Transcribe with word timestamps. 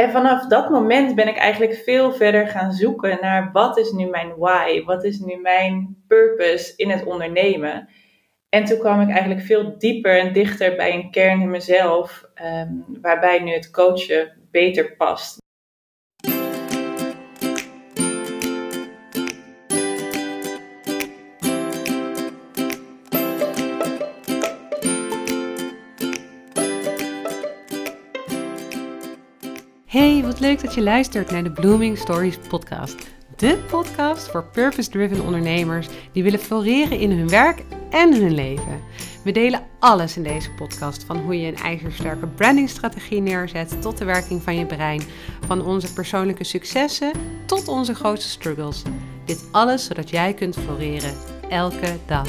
En 0.00 0.10
vanaf 0.10 0.46
dat 0.46 0.70
moment 0.70 1.14
ben 1.14 1.28
ik 1.28 1.36
eigenlijk 1.36 1.74
veel 1.74 2.12
verder 2.12 2.48
gaan 2.48 2.72
zoeken 2.72 3.18
naar 3.20 3.50
wat 3.52 3.78
is 3.78 3.90
nu 3.90 4.06
mijn 4.06 4.34
why? 4.36 4.82
Wat 4.84 5.04
is 5.04 5.18
nu 5.18 5.36
mijn 5.36 6.04
purpose 6.06 6.72
in 6.76 6.90
het 6.90 7.04
ondernemen? 7.04 7.88
En 8.48 8.64
toen 8.64 8.78
kwam 8.78 9.00
ik 9.00 9.08
eigenlijk 9.08 9.40
veel 9.40 9.78
dieper 9.78 10.18
en 10.18 10.32
dichter 10.32 10.76
bij 10.76 10.94
een 10.94 11.10
kern 11.10 11.40
in 11.40 11.50
mezelf, 11.50 12.24
ehm, 12.34 12.72
waarbij 13.02 13.38
nu 13.38 13.52
het 13.52 13.70
coachen 13.70 14.36
beter 14.50 14.96
past. 14.96 15.39
Wat 30.30 30.40
leuk 30.40 30.60
dat 30.60 30.74
je 30.74 30.82
luistert 30.82 31.30
naar 31.30 31.44
de 31.44 31.50
Blooming 31.50 31.98
Stories 31.98 32.38
podcast. 32.48 33.08
De 33.36 33.58
podcast 33.70 34.28
voor 34.28 34.44
purpose-driven 34.44 35.24
ondernemers 35.24 35.88
die 36.12 36.22
willen 36.22 36.38
floreren 36.38 36.98
in 36.98 37.10
hun 37.10 37.28
werk 37.28 37.64
en 37.90 38.14
hun 38.14 38.34
leven. 38.34 38.80
We 39.24 39.32
delen 39.32 39.66
alles 39.78 40.16
in 40.16 40.22
deze 40.22 40.50
podcast, 40.50 41.04
van 41.04 41.16
hoe 41.16 41.40
je 41.40 41.46
een 41.46 41.56
ijzersterke 41.56 42.26
brandingstrategie 42.26 43.20
neerzet 43.20 43.82
tot 43.82 43.98
de 43.98 44.04
werking 44.04 44.42
van 44.42 44.56
je 44.56 44.66
brein, 44.66 45.02
van 45.46 45.64
onze 45.64 45.92
persoonlijke 45.92 46.44
successen 46.44 47.12
tot 47.46 47.68
onze 47.68 47.94
grootste 47.94 48.28
struggles. 48.28 48.82
Dit 49.24 49.44
alles 49.50 49.84
zodat 49.84 50.10
jij 50.10 50.34
kunt 50.34 50.56
floreren 50.56 51.14
elke 51.48 51.96
dag. 52.06 52.28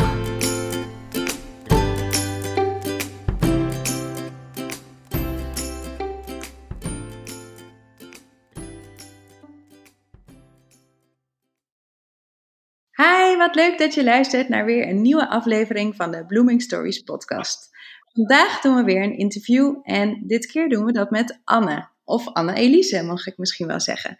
Leuk 13.49 13.77
dat 13.77 13.93
je 13.93 14.03
luistert 14.03 14.49
naar 14.49 14.65
weer 14.65 14.89
een 14.89 15.01
nieuwe 15.01 15.29
aflevering 15.29 15.95
van 15.95 16.11
de 16.11 16.25
Blooming 16.25 16.61
Stories 16.61 16.99
podcast. 17.01 17.69
Vandaag 18.13 18.61
doen 18.61 18.75
we 18.75 18.83
weer 18.83 19.03
een 19.03 19.17
interview 19.17 19.75
en 19.83 20.23
dit 20.27 20.45
keer 20.45 20.69
doen 20.69 20.85
we 20.85 20.91
dat 20.91 21.09
met 21.09 21.39
Anne. 21.43 21.89
Of 22.03 22.27
Anne-Elise, 22.27 23.03
mag 23.03 23.27
ik 23.27 23.37
misschien 23.37 23.67
wel 23.67 23.79
zeggen. 23.79 24.17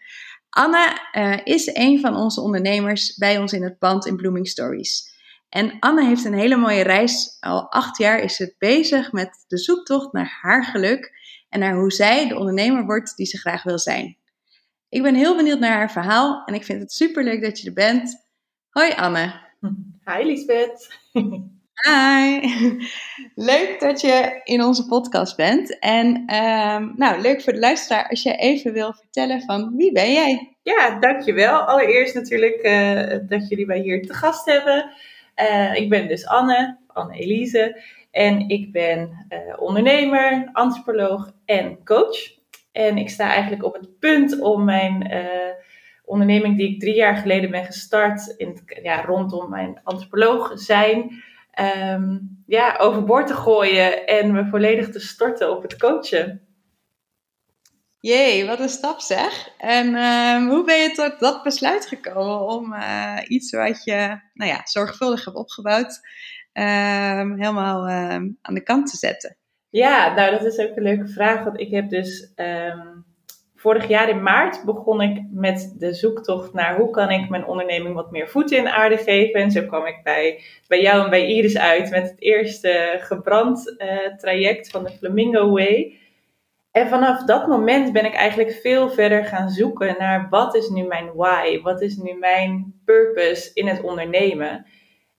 Anne 0.48 0.98
uh, 1.12 1.38
is 1.44 1.70
een 1.74 2.00
van 2.00 2.16
onze 2.16 2.40
ondernemers 2.40 3.16
bij 3.16 3.38
ons 3.38 3.52
in 3.52 3.62
het 3.62 3.78
pand 3.78 4.06
in 4.06 4.16
Blooming 4.16 4.48
Stories. 4.48 5.10
En 5.48 5.76
Anne 5.80 6.04
heeft 6.04 6.24
een 6.24 6.34
hele 6.34 6.56
mooie 6.56 6.82
reis. 6.82 7.36
Al 7.40 7.70
acht 7.70 7.98
jaar 7.98 8.18
is 8.18 8.36
ze 8.36 8.54
bezig 8.58 9.12
met 9.12 9.44
de 9.46 9.58
zoektocht 9.58 10.12
naar 10.12 10.38
haar 10.40 10.64
geluk 10.64 11.12
en 11.48 11.60
naar 11.60 11.74
hoe 11.74 11.92
zij 11.92 12.28
de 12.28 12.38
ondernemer 12.38 12.84
wordt 12.84 13.16
die 13.16 13.26
ze 13.26 13.38
graag 13.38 13.62
wil 13.62 13.78
zijn. 13.78 14.16
Ik 14.88 15.02
ben 15.02 15.14
heel 15.14 15.36
benieuwd 15.36 15.58
naar 15.58 15.76
haar 15.76 15.92
verhaal 15.92 16.42
en 16.44 16.54
ik 16.54 16.64
vind 16.64 16.80
het 16.80 16.92
super 16.92 17.24
leuk 17.24 17.42
dat 17.42 17.60
je 17.60 17.66
er 17.66 17.72
bent. 17.72 18.21
Hoi 18.72 18.90
Anne. 18.96 19.32
Hi 20.04 20.24
Lisbeth. 20.24 20.88
Hi. 21.86 22.40
Leuk 23.34 23.76
dat 23.80 24.00
je 24.00 24.40
in 24.44 24.62
onze 24.62 24.86
podcast 24.86 25.36
bent. 25.36 25.78
En 25.78 26.06
um, 26.34 26.92
nou, 26.96 27.20
leuk 27.20 27.42
voor 27.42 27.52
de 27.52 27.58
luisteraar 27.58 28.08
als 28.08 28.22
je 28.22 28.36
even 28.36 28.72
wil 28.72 28.92
vertellen 28.92 29.42
van 29.42 29.76
wie 29.76 29.92
ben 29.92 30.12
jij? 30.12 30.56
Ja, 30.62 30.98
dankjewel. 31.00 31.60
Allereerst 31.60 32.14
natuurlijk 32.14 32.62
uh, 32.62 33.28
dat 33.28 33.48
jullie 33.48 33.66
mij 33.66 33.78
hier 33.80 34.02
te 34.02 34.14
gast 34.14 34.44
hebben. 34.44 34.90
Uh, 35.36 35.74
ik 35.74 35.88
ben 35.88 36.08
dus 36.08 36.26
Anne, 36.26 36.78
Anne-Elise. 36.86 37.82
En 38.10 38.48
ik 38.48 38.72
ben 38.72 39.26
uh, 39.28 39.62
ondernemer, 39.62 40.48
antropoloog 40.52 41.32
en 41.44 41.84
coach. 41.84 42.18
En 42.72 42.96
ik 42.96 43.10
sta 43.10 43.30
eigenlijk 43.30 43.64
op 43.64 43.74
het 43.74 43.98
punt 43.98 44.40
om 44.40 44.64
mijn 44.64 45.12
onderneming 46.04 46.56
die 46.56 46.74
ik 46.74 46.80
drie 46.80 46.94
jaar 46.94 47.16
geleden 47.16 47.50
ben 47.50 47.64
gestart, 47.64 48.34
in 48.36 48.58
ja, 48.82 49.04
rondom 49.04 49.50
mijn 49.50 49.80
antropoloog 49.82 50.52
zijn, 50.54 51.22
um, 51.86 52.42
ja, 52.46 52.76
overboord 52.78 53.26
te 53.26 53.34
gooien 53.34 54.06
en 54.06 54.32
me 54.32 54.46
volledig 54.46 54.88
te 54.90 55.00
storten 55.00 55.50
op 55.50 55.62
het 55.62 55.78
coachen. 55.78 56.46
Jee, 58.00 58.46
wat 58.46 58.60
een 58.60 58.68
stap 58.68 59.00
zeg. 59.00 59.48
En 59.58 59.86
uh, 59.86 60.48
hoe 60.48 60.64
ben 60.64 60.78
je 60.78 60.90
tot 60.90 61.20
dat 61.20 61.42
besluit 61.42 61.86
gekomen 61.86 62.40
om 62.40 62.72
uh, 62.72 63.18
iets 63.26 63.50
wat 63.50 63.84
je 63.84 64.20
nou 64.34 64.50
ja, 64.50 64.60
zorgvuldig 64.64 65.24
hebt 65.24 65.36
opgebouwd, 65.36 66.00
uh, 66.54 67.34
helemaal 67.36 67.88
aan 68.42 68.54
de 68.54 68.62
kant 68.62 68.90
te 68.90 68.96
zetten? 68.96 69.36
Ja, 69.70 70.14
nou 70.14 70.30
dat 70.30 70.44
is 70.44 70.58
ook 70.58 70.76
een 70.76 70.82
leuke 70.82 71.08
vraag, 71.08 71.44
want 71.44 71.60
ik 71.60 71.70
heb 71.70 71.88
dus 71.88 72.32
Vorig 73.62 73.88
jaar 73.88 74.08
in 74.08 74.22
maart 74.22 74.64
begon 74.64 75.00
ik 75.00 75.22
met 75.30 75.74
de 75.78 75.94
zoektocht 75.94 76.52
naar 76.52 76.76
hoe 76.76 76.90
kan 76.90 77.10
ik 77.10 77.28
mijn 77.28 77.46
onderneming 77.46 77.94
wat 77.94 78.10
meer 78.10 78.28
voeten 78.28 78.56
in 78.56 78.68
aarde 78.68 78.96
geven. 78.96 79.40
En 79.40 79.50
zo 79.50 79.62
kwam 79.62 79.86
ik 79.86 80.00
bij, 80.02 80.42
bij 80.68 80.82
jou 80.82 81.04
en 81.04 81.10
bij 81.10 81.26
Iris 81.26 81.58
uit 81.58 81.90
met 81.90 82.10
het 82.10 82.20
eerste 82.20 82.96
gebrand 82.98 83.74
uh, 83.78 84.16
traject 84.16 84.70
van 84.70 84.84
de 84.84 84.90
Flamingo 84.90 85.50
Way. 85.50 85.98
En 86.70 86.88
vanaf 86.88 87.24
dat 87.24 87.46
moment 87.46 87.92
ben 87.92 88.04
ik 88.04 88.14
eigenlijk 88.14 88.52
veel 88.52 88.90
verder 88.90 89.24
gaan 89.24 89.48
zoeken 89.48 89.94
naar 89.98 90.26
wat 90.30 90.54
is 90.54 90.68
nu 90.68 90.82
mijn 90.82 91.10
why, 91.14 91.60
wat 91.60 91.82
is 91.82 91.96
nu 91.96 92.14
mijn 92.14 92.80
purpose 92.84 93.50
in 93.54 93.66
het 93.66 93.82
ondernemen. 93.82 94.66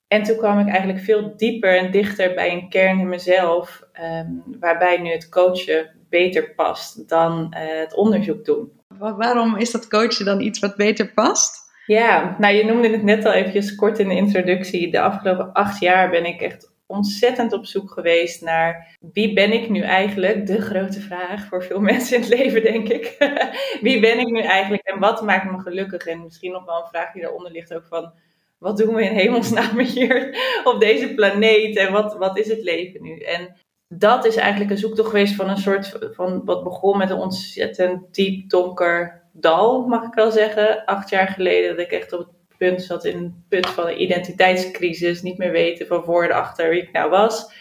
En 0.07 0.23
toen 0.23 0.37
kwam 0.37 0.59
ik 0.59 0.67
eigenlijk 0.67 0.99
veel 0.99 1.37
dieper 1.37 1.77
en 1.77 1.91
dichter 1.91 2.33
bij 2.33 2.51
een 2.51 2.69
kern 2.69 2.99
in 2.99 3.09
mezelf, 3.09 3.83
um, 4.01 4.43
waarbij 4.59 4.97
nu 4.97 5.11
het 5.11 5.29
coachen 5.29 6.02
beter 6.13 6.53
past 6.55 7.09
dan 7.09 7.53
uh, 7.55 7.79
het 7.79 7.95
onderzoek 7.95 8.45
doen. 8.45 8.71
Waarom 8.97 9.57
is 9.57 9.71
dat 9.71 9.87
coachen 9.87 10.25
dan 10.25 10.41
iets 10.41 10.59
wat 10.59 10.75
beter 10.75 11.13
past? 11.13 11.71
Ja, 11.85 12.35
nou 12.39 12.55
je 12.55 12.65
noemde 12.65 12.89
het 12.89 13.03
net 13.03 13.25
al 13.25 13.31
eventjes 13.31 13.75
kort 13.75 13.99
in 13.99 14.07
de 14.07 14.15
introductie. 14.15 14.91
De 14.91 15.01
afgelopen 15.01 15.53
acht 15.53 15.79
jaar 15.79 16.09
ben 16.09 16.25
ik 16.25 16.41
echt 16.41 16.71
ontzettend 16.85 17.53
op 17.53 17.65
zoek 17.65 17.91
geweest 17.91 18.41
naar 18.41 18.97
wie 19.13 19.33
ben 19.33 19.51
ik 19.51 19.69
nu 19.69 19.81
eigenlijk? 19.81 20.47
De 20.47 20.61
grote 20.61 21.01
vraag 21.01 21.47
voor 21.47 21.63
veel 21.63 21.79
mensen 21.91 22.15
in 22.15 22.21
het 22.21 22.39
leven, 22.39 22.63
denk 22.63 22.89
ik. 22.89 23.15
wie 23.87 23.99
ben 23.99 24.19
ik 24.19 24.27
nu 24.27 24.41
eigenlijk 24.41 24.83
en 24.83 24.99
wat 24.99 25.21
maakt 25.21 25.51
me 25.51 25.59
gelukkig? 25.59 26.05
En 26.05 26.23
misschien 26.23 26.51
nog 26.51 26.65
wel 26.65 26.81
een 26.81 26.89
vraag 26.89 27.11
die 27.11 27.21
daaronder 27.21 27.51
ligt 27.51 27.73
ook 27.73 27.85
van 27.89 28.13
wat 28.57 28.77
doen 28.77 28.95
we 28.95 29.03
in 29.03 29.15
hemelsnaam 29.15 29.79
hier 29.93 30.37
op 30.63 30.79
deze 30.79 31.13
planeet 31.13 31.77
en 31.77 31.91
wat, 31.91 32.17
wat 32.17 32.37
is 32.37 32.47
het 32.47 32.63
leven 32.63 33.01
nu? 33.01 33.17
En 33.19 33.55
dat 33.97 34.25
is 34.25 34.35
eigenlijk 34.35 34.71
een 34.71 34.77
zoektocht 34.77 35.09
geweest 35.09 35.35
van 35.35 35.49
een 35.49 35.57
soort 35.57 35.97
van 36.11 36.41
wat 36.45 36.63
begon 36.63 36.97
met 36.97 37.09
een 37.09 37.17
ontzettend 37.17 38.13
diep 38.15 38.49
donker 38.49 39.21
dal, 39.31 39.87
mag 39.87 40.03
ik 40.03 40.13
wel 40.13 40.31
zeggen. 40.31 40.85
Acht 40.85 41.09
jaar 41.09 41.27
geleden 41.27 41.69
dat 41.69 41.85
ik 41.85 41.91
echt 41.91 42.13
op 42.13 42.19
het 42.19 42.57
punt 42.57 42.81
zat 42.81 43.05
in 43.05 43.17
een 43.17 43.45
punt 43.49 43.67
van 43.67 43.87
een 43.87 44.01
identiteitscrisis, 44.01 45.21
niet 45.21 45.37
meer 45.37 45.51
weten 45.51 45.87
van 45.87 46.03
voor 46.03 46.23
en 46.23 46.31
achter 46.31 46.69
wie 46.69 46.81
ik 46.81 46.91
nou 46.91 47.09
was. 47.09 47.51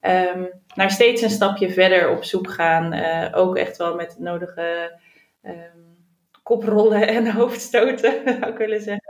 Um, 0.00 0.50
naar 0.74 0.90
steeds 0.90 1.22
een 1.22 1.30
stapje 1.30 1.70
verder 1.70 2.10
op 2.10 2.24
zoek 2.24 2.50
gaan, 2.50 2.94
uh, 2.94 3.28
ook 3.32 3.56
echt 3.56 3.76
wel 3.76 3.94
met 3.94 4.14
de 4.16 4.22
nodige 4.22 4.98
um, 5.44 5.96
koprollen 6.42 7.08
en 7.08 7.32
hoofdstoten, 7.38 8.12
zou 8.24 8.46
ik 8.46 8.56
willen 8.56 8.80
zeggen 8.80 9.01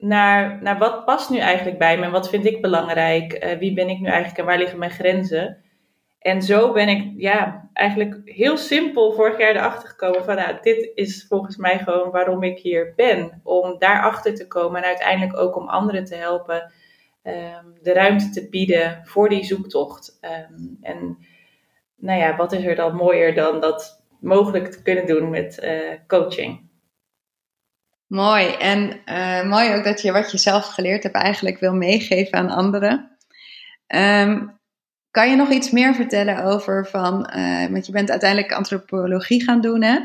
naar, 0.00 0.62
naar 0.62 0.78
wat 0.78 1.04
past 1.04 1.30
nu 1.30 1.38
eigenlijk 1.38 1.78
bij 1.78 1.98
me 1.98 2.04
en 2.04 2.10
wat 2.10 2.28
vind 2.28 2.46
ik 2.46 2.60
belangrijk, 2.60 3.44
uh, 3.44 3.58
wie 3.58 3.72
ben 3.72 3.88
ik 3.88 3.98
nu 3.98 4.06
eigenlijk 4.06 4.38
en 4.38 4.44
waar 4.44 4.58
liggen 4.58 4.78
mijn 4.78 4.90
grenzen. 4.90 5.62
En 6.18 6.42
zo 6.42 6.72
ben 6.72 6.88
ik 6.88 7.12
ja, 7.16 7.68
eigenlijk 7.72 8.20
heel 8.24 8.56
simpel 8.56 9.12
vorig 9.12 9.38
jaar 9.38 9.56
erachter 9.56 9.88
gekomen 9.88 10.24
van 10.24 10.36
nou, 10.36 10.56
dit 10.60 10.90
is 10.94 11.26
volgens 11.28 11.56
mij 11.56 11.78
gewoon 11.78 12.10
waarom 12.10 12.42
ik 12.42 12.58
hier 12.58 12.92
ben. 12.96 13.40
Om 13.42 13.78
daarachter 13.78 14.34
te 14.34 14.46
komen 14.46 14.82
en 14.82 14.88
uiteindelijk 14.88 15.38
ook 15.38 15.56
om 15.56 15.68
anderen 15.68 16.04
te 16.04 16.14
helpen 16.14 16.72
um, 17.24 17.78
de 17.82 17.92
ruimte 17.92 18.30
te 18.30 18.48
bieden 18.48 19.00
voor 19.04 19.28
die 19.28 19.44
zoektocht. 19.44 20.18
Um, 20.20 20.78
en 20.82 21.18
nou 21.96 22.20
ja, 22.20 22.36
wat 22.36 22.52
is 22.52 22.64
er 22.64 22.74
dan 22.74 22.94
mooier 22.94 23.34
dan 23.34 23.60
dat 23.60 24.04
mogelijk 24.20 24.70
te 24.70 24.82
kunnen 24.82 25.06
doen 25.06 25.30
met 25.30 25.60
uh, 25.64 25.98
coaching. 26.06 26.69
Mooi. 28.10 28.46
En 28.46 29.00
uh, 29.06 29.48
mooi 29.50 29.74
ook 29.74 29.84
dat 29.84 30.02
je 30.02 30.12
wat 30.12 30.30
je 30.30 30.38
zelf 30.38 30.66
geleerd 30.66 31.02
hebt 31.02 31.14
eigenlijk 31.14 31.58
wil 31.58 31.74
meegeven 31.74 32.38
aan 32.38 32.50
anderen. 32.50 33.16
Um, 33.86 34.58
kan 35.10 35.30
je 35.30 35.36
nog 35.36 35.50
iets 35.50 35.70
meer 35.70 35.94
vertellen 35.94 36.44
over 36.44 36.86
van, 36.86 37.32
uh, 37.36 37.66
want 37.66 37.86
je 37.86 37.92
bent 37.92 38.10
uiteindelijk 38.10 38.52
antropologie 38.52 39.42
gaan 39.44 39.60
doen 39.60 39.82
hè? 39.82 39.98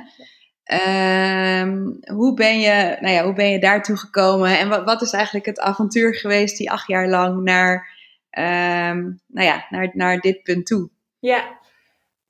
Um, 1.61 1.99
hoe, 2.13 2.33
ben 2.33 2.59
je, 2.59 2.97
nou 2.99 3.13
ja, 3.13 3.23
hoe 3.23 3.33
ben 3.33 3.49
je 3.49 3.59
daartoe 3.59 3.97
gekomen 3.97 4.59
en 4.59 4.69
wat, 4.69 4.83
wat 4.83 5.01
is 5.01 5.11
eigenlijk 5.11 5.45
het 5.45 5.59
avontuur 5.59 6.15
geweest 6.15 6.57
die 6.57 6.71
acht 6.71 6.87
jaar 6.87 7.07
lang 7.07 7.43
naar, 7.43 7.89
um, 8.31 9.19
nou 9.27 9.47
ja, 9.47 9.65
naar, 9.69 9.89
naar 9.93 10.19
dit 10.19 10.43
punt 10.43 10.65
toe? 10.65 10.89
Ja, 11.19 11.59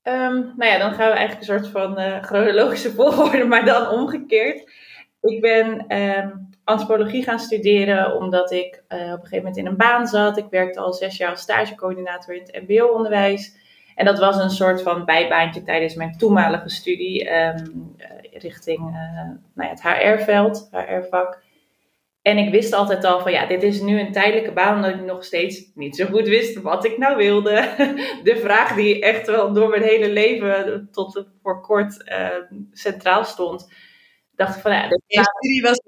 nou 0.03 0.65
ja, 0.65 0.77
dan 0.77 0.93
gaan 0.93 1.09
we 1.09 1.17
eigenlijk 1.17 1.39
een 1.39 1.59
soort 1.59 1.67
van 1.67 1.99
uh, 1.99 2.23
chronologische 2.23 2.91
volgorde, 2.91 3.45
maar 3.53 3.65
dan 3.65 3.89
omgekeerd. 3.89 4.71
Ik 5.25 5.41
ben 5.41 5.97
um, 5.97 6.49
antropologie 6.63 7.23
gaan 7.23 7.39
studeren 7.39 8.15
omdat 8.15 8.51
ik 8.51 8.83
uh, 8.89 8.99
op 8.99 9.11
een 9.11 9.13
gegeven 9.13 9.37
moment 9.37 9.57
in 9.57 9.65
een 9.65 9.77
baan 9.77 10.07
zat. 10.07 10.37
Ik 10.37 10.47
werkte 10.49 10.79
al 10.79 10.93
zes 10.93 11.17
jaar 11.17 11.29
als 11.29 11.41
stagecoördinator 11.41 12.35
in 12.35 12.41
het 12.41 12.67
MBO-onderwijs. 12.67 13.63
En 13.95 14.05
dat 14.05 14.19
was 14.19 14.37
een 14.37 14.49
soort 14.49 14.81
van 14.81 15.05
bijbaantje 15.05 15.63
tijdens 15.63 15.95
mijn 15.95 16.17
toenmalige 16.17 16.69
studie 16.69 17.29
ehm, 17.29 17.65
richting 18.31 18.79
nou 19.53 19.69
ja, 19.69 19.69
het 19.69 19.81
HR-veld, 19.81 20.69
HR-vak. 20.71 21.43
En 22.21 22.37
ik 22.37 22.51
wist 22.51 22.73
altijd 22.73 23.03
al 23.03 23.19
van 23.19 23.31
ja, 23.31 23.45
dit 23.45 23.63
is 23.63 23.81
nu 23.81 23.99
een 23.99 24.11
tijdelijke 24.11 24.51
baan, 24.51 24.75
omdat 24.75 24.91
ik 24.91 25.01
nog 25.01 25.23
steeds 25.23 25.71
niet 25.75 25.95
zo 25.95 26.05
goed 26.05 26.27
wist 26.27 26.61
wat 26.61 26.85
ik 26.85 26.97
nou 26.97 27.17
wilde. 27.17 27.69
De 28.23 28.37
vraag 28.37 28.75
die 28.75 29.01
echt 29.01 29.27
wel 29.27 29.53
door 29.53 29.69
mijn 29.69 29.81
hele 29.81 30.09
leven 30.09 30.89
tot 30.91 31.25
voor 31.41 31.61
kort 31.61 32.09
uh, 32.09 32.27
centraal 32.71 33.23
stond. 33.23 33.67
Dacht 34.35 34.61
van 34.61 34.71
ja, 34.71 34.87
je, 35.07 35.23
studie 35.23 35.61
was, 35.61 35.81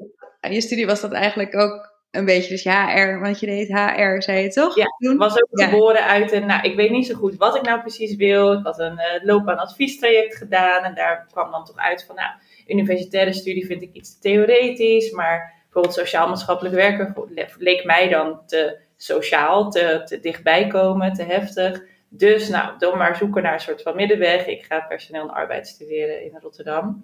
je 0.52 0.62
studie 0.62 0.86
was 0.86 1.02
dat 1.02 1.12
eigenlijk 1.12 1.56
ook 1.56 1.96
een 2.12 2.26
beetje, 2.26 2.50
dus 2.50 2.64
HR, 2.64 3.20
want 3.20 3.40
je 3.40 3.46
deed 3.46 3.68
HR, 3.68 4.22
zei 4.22 4.42
je 4.42 4.50
toch? 4.50 4.76
Ja, 4.76 4.86
ik 4.98 5.18
was 5.18 5.42
ook 5.42 5.50
geboren 5.52 6.04
uit 6.04 6.32
een, 6.32 6.46
nou 6.46 6.62
ik 6.70 6.76
weet 6.76 6.90
niet 6.90 7.06
zo 7.06 7.16
goed 7.16 7.36
wat 7.36 7.56
ik 7.56 7.62
nou 7.62 7.80
precies 7.82 8.16
wil. 8.16 8.54
Ik 8.54 8.64
had 8.64 8.80
een 8.80 8.94
uh, 8.94 9.24
loopbaanadviestraject 9.24 10.36
gedaan 10.36 10.84
en 10.84 10.96
daar 10.96 11.28
kwam 11.32 11.52
dan 11.52 11.66
toch 11.66 11.78
uit 11.78 12.04
van 12.06 12.16
nou, 12.16 12.30
universitaire 12.68 13.34
studie 13.34 13.66
vind 13.66 13.82
ik 13.82 13.94
iets 13.94 14.20
theoretisch, 14.20 15.12
maar 15.12 15.54
bijvoorbeeld 15.64 15.94
sociaal-maatschappelijk 15.94 16.76
werken 16.76 17.16
leek 17.58 17.84
mij 17.84 18.10
dan 18.10 18.42
te 18.46 18.78
sociaal, 18.98 19.72
te, 19.72 20.02
te 20.06 20.20
dichtbij 20.20 20.68
komen, 20.68 21.14
te 21.14 21.24
heftig. 21.24 21.84
Dus 22.10 22.50
nou, 22.50 22.78
dan 22.78 22.98
maar 22.98 23.16
zoeken 23.16 23.44
naar 23.44 23.54
een 23.54 23.60
soort 23.60 23.82
van 23.82 23.96
middenweg. 23.96 24.46
Ik 24.46 24.64
ga 24.64 24.80
personeel 24.80 25.22
en 25.22 25.34
arbeid 25.34 25.68
studeren 25.68 26.24
in 26.24 26.38
Rotterdam. 26.42 27.04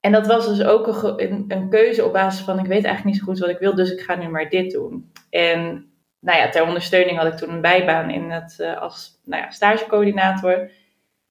En 0.00 0.12
dat 0.12 0.26
was 0.26 0.46
dus 0.46 0.62
ook 0.62 0.86
een, 0.86 1.44
een, 1.48 1.68
keuze 1.70 2.04
op 2.04 2.12
basis 2.12 2.44
van, 2.44 2.58
ik 2.58 2.66
weet 2.66 2.84
eigenlijk 2.84 3.04
niet 3.04 3.16
zo 3.16 3.24
goed 3.24 3.38
wat 3.38 3.48
ik 3.48 3.58
wil, 3.58 3.74
dus 3.74 3.92
ik 3.92 4.00
ga 4.00 4.14
nu 4.14 4.28
maar 4.28 4.48
dit 4.48 4.70
doen. 4.70 5.12
En 5.30 5.90
nou 6.20 6.38
ja, 6.38 6.48
ter 6.48 6.62
ondersteuning 6.62 7.18
had 7.18 7.26
ik 7.26 7.38
toen 7.38 7.50
een 7.50 7.60
bijbaan 7.60 8.10
in 8.10 8.30
het, 8.30 8.58
uh, 8.60 8.80
als 8.80 9.20
nou 9.24 9.42
ja, 9.42 9.50
stagecoördinator. 9.50 10.70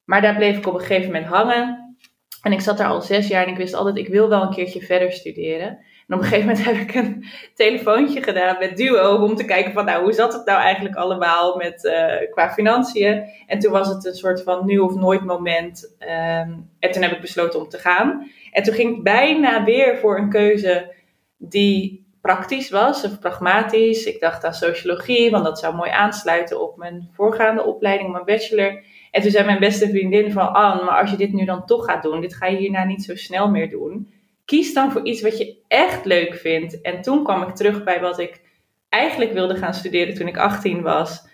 Maar 0.05 0.21
daar 0.21 0.35
bleef 0.35 0.57
ik 0.57 0.67
op 0.67 0.73
een 0.73 0.79
gegeven 0.79 1.11
moment 1.11 1.25
hangen. 1.25 1.95
En 2.41 2.51
ik 2.51 2.61
zat 2.61 2.77
daar 2.77 2.87
al 2.87 3.01
zes 3.01 3.27
jaar 3.27 3.45
en 3.45 3.51
ik 3.51 3.57
wist 3.57 3.73
altijd, 3.73 3.97
ik 3.97 4.07
wil 4.07 4.29
wel 4.29 4.41
een 4.41 4.53
keertje 4.53 4.81
verder 4.81 5.11
studeren. 5.11 5.79
En 6.07 6.15
op 6.15 6.21
een 6.21 6.27
gegeven 6.27 6.47
moment 6.47 6.65
heb 6.69 6.75
ik 6.75 6.95
een 6.95 7.25
telefoontje 7.53 8.23
gedaan 8.23 8.57
met 8.59 8.77
Duo 8.77 9.23
om 9.23 9.35
te 9.35 9.45
kijken 9.45 9.73
van 9.73 9.85
nou, 9.85 10.03
hoe 10.03 10.13
zat 10.13 10.33
het 10.33 10.45
nou 10.45 10.59
eigenlijk 10.59 10.95
allemaal 10.95 11.55
met, 11.55 11.83
uh, 11.83 12.31
qua 12.31 12.49
financiën. 12.49 13.23
En 13.47 13.59
toen 13.59 13.71
was 13.71 13.87
het 13.87 14.05
een 14.05 14.15
soort 14.15 14.43
van 14.43 14.65
nu 14.65 14.77
of 14.77 14.95
nooit 14.95 15.25
moment. 15.25 15.95
Um, 15.99 16.69
en 16.79 16.91
toen 16.91 17.01
heb 17.01 17.11
ik 17.11 17.21
besloten 17.21 17.59
om 17.59 17.69
te 17.69 17.77
gaan. 17.77 18.31
En 18.51 18.63
toen 18.63 18.73
ging 18.73 18.97
ik 18.97 19.03
bijna 19.03 19.63
weer 19.63 19.97
voor 19.97 20.17
een 20.17 20.29
keuze 20.29 20.93
die 21.37 22.05
praktisch 22.21 22.69
was 22.69 23.03
of 23.03 23.19
pragmatisch. 23.19 24.05
Ik 24.05 24.19
dacht 24.19 24.43
aan 24.43 24.53
sociologie, 24.53 25.31
want 25.31 25.43
dat 25.43 25.59
zou 25.59 25.75
mooi 25.75 25.89
aansluiten 25.89 26.61
op 26.61 26.77
mijn 26.77 27.09
voorgaande 27.13 27.63
opleiding, 27.63 28.11
mijn 28.11 28.25
bachelor. 28.25 28.83
En 29.11 29.21
toen 29.21 29.31
zei 29.31 29.45
mijn 29.45 29.59
beste 29.59 29.89
vriendin 29.89 30.31
van, 30.31 30.53
Anne, 30.53 30.83
maar 30.83 31.01
als 31.01 31.11
je 31.11 31.17
dit 31.17 31.33
nu 31.33 31.45
dan 31.45 31.65
toch 31.65 31.85
gaat 31.85 32.03
doen, 32.03 32.21
dit 32.21 32.35
ga 32.35 32.45
je 32.45 32.57
hierna 32.57 32.83
niet 32.83 33.03
zo 33.03 33.15
snel 33.15 33.49
meer 33.49 33.69
doen 33.69 34.15
kies 34.47 34.73
dan 34.73 34.91
voor 34.91 35.05
iets 35.05 35.21
wat 35.21 35.37
je 35.37 35.57
echt 35.67 36.05
leuk 36.05 36.35
vindt. 36.35 36.81
En 36.81 37.01
toen 37.01 37.23
kwam 37.23 37.41
ik 37.41 37.55
terug 37.55 37.83
bij 37.83 37.99
wat 37.99 38.19
ik 38.19 38.41
eigenlijk 38.89 39.33
wilde 39.33 39.55
gaan 39.55 39.73
studeren 39.73 40.13
toen 40.13 40.27
ik 40.27 40.37
18 40.37 40.81
was. 40.81 41.27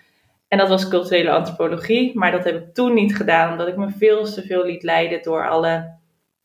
En 0.47 0.57
dat 0.57 0.69
was 0.69 0.87
culturele 0.87 1.31
antropologie. 1.31 2.17
Maar 2.17 2.31
dat 2.31 2.43
heb 2.43 2.55
ik 2.55 2.73
toen 2.73 2.93
niet 2.93 3.15
gedaan, 3.15 3.51
omdat 3.51 3.67
ik 3.67 3.75
me 3.75 3.89
veel 3.89 4.23
te 4.23 4.41
veel 4.41 4.65
liet 4.65 4.83
leiden 4.83 5.21
door 5.21 5.49
alle 5.49 5.97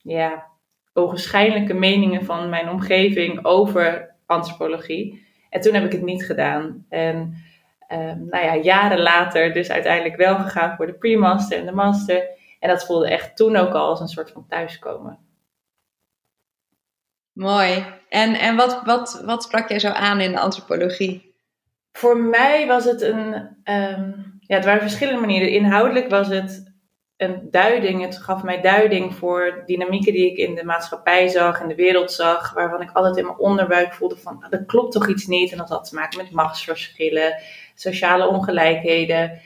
ja, 0.03 0.47
ogenschijnlijke 0.93 1.75
meningen 1.75 2.25
van 2.25 2.49
mijn 2.49 2.69
omgeving 2.69 3.44
over 3.44 4.14
antropologie. 4.26 5.26
En 5.50 5.61
toen 5.61 5.75
heb 5.75 5.85
ik 5.85 5.93
het 5.93 6.03
niet 6.03 6.25
gedaan. 6.25 6.87
En 6.88 7.17
um, 7.93 8.26
nou 8.31 8.44
ja, 8.44 8.56
jaren 8.56 9.00
later 9.00 9.53
dus 9.53 9.71
uiteindelijk 9.71 10.17
wel 10.17 10.37
gegaan 10.37 10.76
voor 10.76 10.87
de 10.87 10.94
pre-master 10.94 11.59
en 11.59 11.67
de 11.67 11.73
master. 11.73 12.29
En 12.61 12.69
dat 12.69 12.87
voelde 12.87 13.09
echt 13.09 13.37
toen 13.37 13.56
ook 13.56 13.73
al 13.73 13.88
als 13.88 14.00
een 14.00 14.09
soort 14.09 14.31
van 14.31 14.47
thuiskomen. 14.49 15.28
Mooi. 17.38 17.85
En, 18.08 18.35
en 18.35 18.56
wat, 18.56 18.82
wat, 18.85 19.23
wat 19.25 19.43
sprak 19.43 19.69
jij 19.69 19.79
zo 19.79 19.88
aan 19.88 20.20
in 20.20 20.32
de 20.32 20.40
antropologie? 20.40 21.35
Voor 21.93 22.17
mij 22.17 22.67
was 22.67 22.85
het 22.85 23.02
een. 23.02 23.35
Um, 23.64 24.38
ja, 24.40 24.56
het 24.56 24.64
waren 24.64 24.81
verschillende 24.81 25.20
manieren. 25.20 25.50
Inhoudelijk 25.50 26.11
was 26.11 26.29
het 26.29 26.73
een 27.17 27.49
duiding. 27.50 28.02
Het 28.02 28.19
gaf 28.19 28.43
mij 28.43 28.61
duiding 28.61 29.14
voor 29.14 29.62
dynamieken 29.67 30.12
die 30.12 30.31
ik 30.31 30.37
in 30.37 30.55
de 30.55 30.64
maatschappij 30.64 31.29
zag, 31.29 31.61
in 31.61 31.69
de 31.69 31.75
wereld 31.75 32.12
zag, 32.12 32.52
waarvan 32.52 32.82
ik 32.82 32.90
altijd 32.93 33.17
in 33.17 33.25
mijn 33.25 33.38
onderbuik 33.38 33.93
voelde 33.93 34.17
van, 34.17 34.46
dat 34.50 34.67
klopt 34.67 34.93
toch 34.93 35.08
iets 35.08 35.26
niet. 35.26 35.52
En 35.52 35.58
dat 35.58 35.69
had 35.69 35.88
te 35.88 35.94
maken 35.94 36.19
met 36.19 36.31
machtsverschillen, 36.31 37.40
sociale 37.75 38.29
ongelijkheden. 38.29 39.40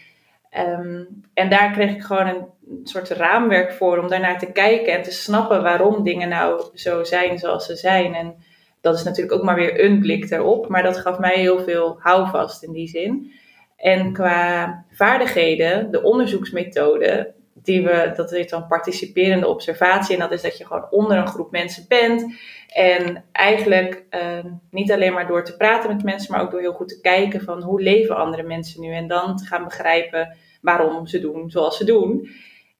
Ehm, 0.52 1.04
en 1.34 1.50
daar 1.50 1.72
kreeg 1.72 1.90
ik 1.90 2.02
gewoon 2.02 2.26
een 2.26 2.46
soort 2.84 3.08
raamwerk 3.08 3.72
voor 3.72 3.98
om 3.98 4.08
daarnaar 4.08 4.38
te 4.38 4.52
kijken 4.52 4.92
en 4.92 5.02
te 5.02 5.12
snappen 5.12 5.62
waarom 5.62 6.02
dingen 6.02 6.28
nou 6.28 6.64
zo 6.74 7.04
zijn 7.04 7.38
zoals 7.38 7.66
ze 7.66 7.76
zijn. 7.76 8.14
En 8.14 8.34
dat 8.80 8.94
is 8.94 9.02
natuurlijk 9.02 9.34
ook 9.34 9.42
maar 9.42 9.54
weer 9.54 9.84
een 9.84 10.00
blik 10.00 10.30
erop, 10.30 10.68
maar 10.68 10.82
dat 10.82 10.98
gaf 10.98 11.18
mij 11.18 11.34
heel 11.34 11.60
veel 11.60 11.96
houvast 11.98 12.62
in 12.62 12.72
die 12.72 12.88
zin. 12.88 13.32
En 13.76 14.12
qua 14.12 14.84
vaardigheden, 14.90 15.90
de 15.90 16.02
onderzoeksmethode, 16.02 17.34
die 17.54 17.82
we, 17.82 18.12
dat 18.16 18.30
heet 18.30 18.50
dan 18.50 18.66
participerende 18.66 19.46
observatie. 19.46 20.14
En 20.14 20.20
dat 20.20 20.32
is 20.32 20.42
dat 20.42 20.58
je 20.58 20.66
gewoon 20.66 20.86
onder 20.90 21.16
een 21.16 21.26
groep 21.26 21.50
mensen 21.50 21.84
bent. 21.88 22.34
En 22.68 23.24
eigenlijk 23.32 24.04
ehm, 24.08 24.50
niet 24.70 24.92
alleen 24.92 25.12
maar 25.12 25.26
door 25.26 25.44
te 25.44 25.56
praten 25.56 25.90
met 25.90 26.04
mensen, 26.04 26.32
maar 26.32 26.42
ook 26.42 26.50
door 26.50 26.60
heel 26.60 26.72
goed 26.72 26.88
te 26.88 27.00
kijken 27.00 27.40
van 27.40 27.62
hoe 27.62 27.82
leven 27.82 28.16
andere 28.16 28.42
mensen 28.42 28.80
nu. 28.80 28.92
En 28.92 29.08
dan 29.08 29.36
te 29.36 29.44
gaan 29.44 29.64
begrijpen 29.64 30.36
waarom 30.60 31.06
ze 31.06 31.20
doen 31.20 31.50
zoals 31.50 31.76
ze 31.76 31.84
doen. 31.84 32.28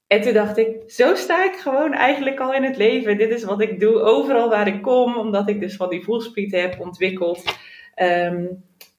En 0.07 0.21
toen 0.21 0.33
dacht 0.33 0.57
ik, 0.57 0.77
zo 0.87 1.15
sta 1.15 1.45
ik 1.45 1.57
gewoon 1.57 1.93
eigenlijk 1.93 2.41
al 2.41 2.55
in 2.55 2.65
het 2.65 2.77
leven. 2.77 3.19
Dit 3.19 3.31
is 3.31 3.45
wat 3.45 3.61
ik 3.61 3.81
doe 3.81 4.01
overal 4.01 4.49
waar 4.49 4.67
ik 4.67 4.83
kom, 4.83 5.17
omdat 5.17 5.49
ik 5.49 5.61
dus 5.61 5.77
van 5.77 5.89
die 5.89 6.05
voelspriet 6.05 6.53
heb 6.53 6.81
ontwikkeld. 6.81 7.43
Ehm, 7.95 8.47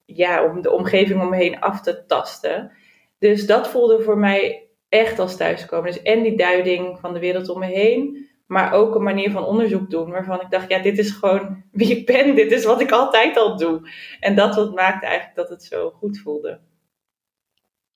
ja, 0.06 0.46
om 0.46 0.62
de 0.62 0.72
omgeving 0.72 1.22
om 1.22 1.30
me 1.30 1.36
heen 1.36 1.60
af 1.60 1.82
te 1.82 2.06
tasten. 2.06 2.72
Dus 3.20 3.46
dat 3.46 3.68
voelde 3.68 4.02
voor 4.02 4.18
mij 4.18 4.68
echt 4.94 5.20
als 5.20 5.38
thuiskomen. 5.38 5.92
Dus 5.92 6.02
en 6.02 6.24
die 6.24 6.38
duiding 6.38 7.00
van 7.00 7.14
de 7.14 7.20
wereld 7.20 7.50
om 7.50 7.60
me 7.60 7.66
heen, 7.66 8.28
maar 8.48 8.74
ook 8.74 8.96
een 8.96 9.04
manier 9.04 9.32
van 9.32 9.46
onderzoek 9.46 9.90
doen 9.90 10.12
waarvan 10.12 10.42
ik 10.42 10.50
dacht, 10.50 10.70
ja, 10.70 10.80
dit 10.80 10.98
is 10.98 11.12
gewoon 11.12 11.64
wie 11.72 11.98
ik 11.98 12.06
ben, 12.06 12.36
dit 12.36 12.52
is 12.52 12.66
wat 12.66 12.82
ik 12.82 12.92
altijd 12.92 13.38
al 13.38 13.58
doe. 13.58 13.90
En 14.20 14.36
dat 14.36 14.56
wat 14.56 14.76
maakte 14.76 15.06
eigenlijk 15.06 15.36
dat 15.36 15.50
het 15.50 15.64
zo 15.64 15.90
goed 15.90 16.20
voelde. 16.20 16.60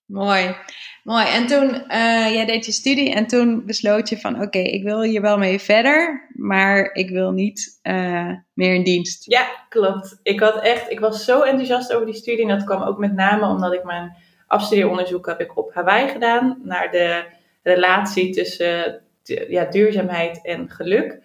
Mooi, 0.06 0.56
mooi. 1.04 1.26
En 1.26 1.48
toen, 1.48 1.70
uh, 1.74 2.34
jij 2.34 2.46
deed 2.46 2.66
je 2.66 2.72
studie 2.72 3.14
en 3.14 3.28
toen 3.28 3.66
besloot 3.66 4.10
je 4.10 4.18
van, 4.18 4.42
oké, 4.42 4.60
ik 4.60 4.84
wil 4.84 5.02
hier 5.02 5.22
wel 5.22 5.38
mee 5.38 5.60
verder, 5.60 6.28
maar 6.36 6.94
ik 6.94 7.10
wil 7.10 7.32
niet 7.32 7.80
uh, 7.84 8.32
meer 8.54 8.74
in 8.74 8.84
dienst. 8.84 9.32
Ja, 9.32 9.48
klopt. 9.70 10.20
Ik 10.24 10.40
had 10.40 10.62
echt, 10.62 10.92
ik 10.92 11.00
was 11.00 11.26
zo 11.26 11.42
enthousiast 11.42 11.94
over 11.94 12.06
die 12.06 12.16
studie 12.16 12.42
en 12.42 12.58
dat 12.58 12.64
kwam 12.64 12.82
ook 12.82 12.98
met 12.98 13.14
name 13.14 13.48
omdat 13.48 13.74
ik 13.74 13.84
mijn 13.84 14.16
afstudeeronderzoek 14.48 15.26
heb 15.26 15.42
ik 15.42 15.58
op 15.58 15.74
Hawaii 15.74 16.08
gedaan 16.08 16.62
naar 16.64 16.92
de 16.92 17.26
relatie 17.64 18.34
tussen 18.34 19.02
ja, 19.48 19.66
duurzaamheid 19.66 20.46
en 20.46 20.70
geluk. 20.70 21.20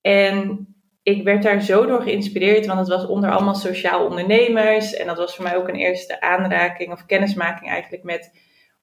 En 0.00 0.66
ik 1.02 1.24
werd 1.24 1.42
daar 1.42 1.62
zo 1.62 1.86
door 1.86 2.02
geïnspireerd, 2.02 2.66
want 2.66 2.78
het 2.78 2.88
was 2.88 3.06
onder 3.06 3.30
allemaal 3.30 3.54
sociaal 3.54 4.06
ondernemers. 4.06 4.94
En 4.94 5.06
dat 5.06 5.16
was 5.16 5.34
voor 5.34 5.44
mij 5.44 5.56
ook 5.56 5.68
een 5.68 5.74
eerste 5.74 6.20
aanraking 6.20 6.92
of 6.92 7.06
kennismaking 7.06 7.70
eigenlijk 7.70 8.02
met 8.02 8.32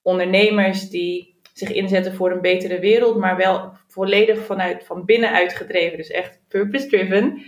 ondernemers 0.02 0.90
die 0.90 1.40
zich 1.54 1.72
inzetten 1.72 2.14
voor 2.14 2.32
een 2.32 2.42
betere 2.42 2.80
wereld, 2.80 3.18
maar 3.18 3.38
wel 3.38 3.72
volledig 3.88 4.46
vanuit 4.46 4.86
van 4.86 5.06
binnenuit 5.06 5.54
gedreven. 5.54 5.98
Dus 5.98 6.10
echt 6.10 6.40
purpose-driven. 6.48 7.42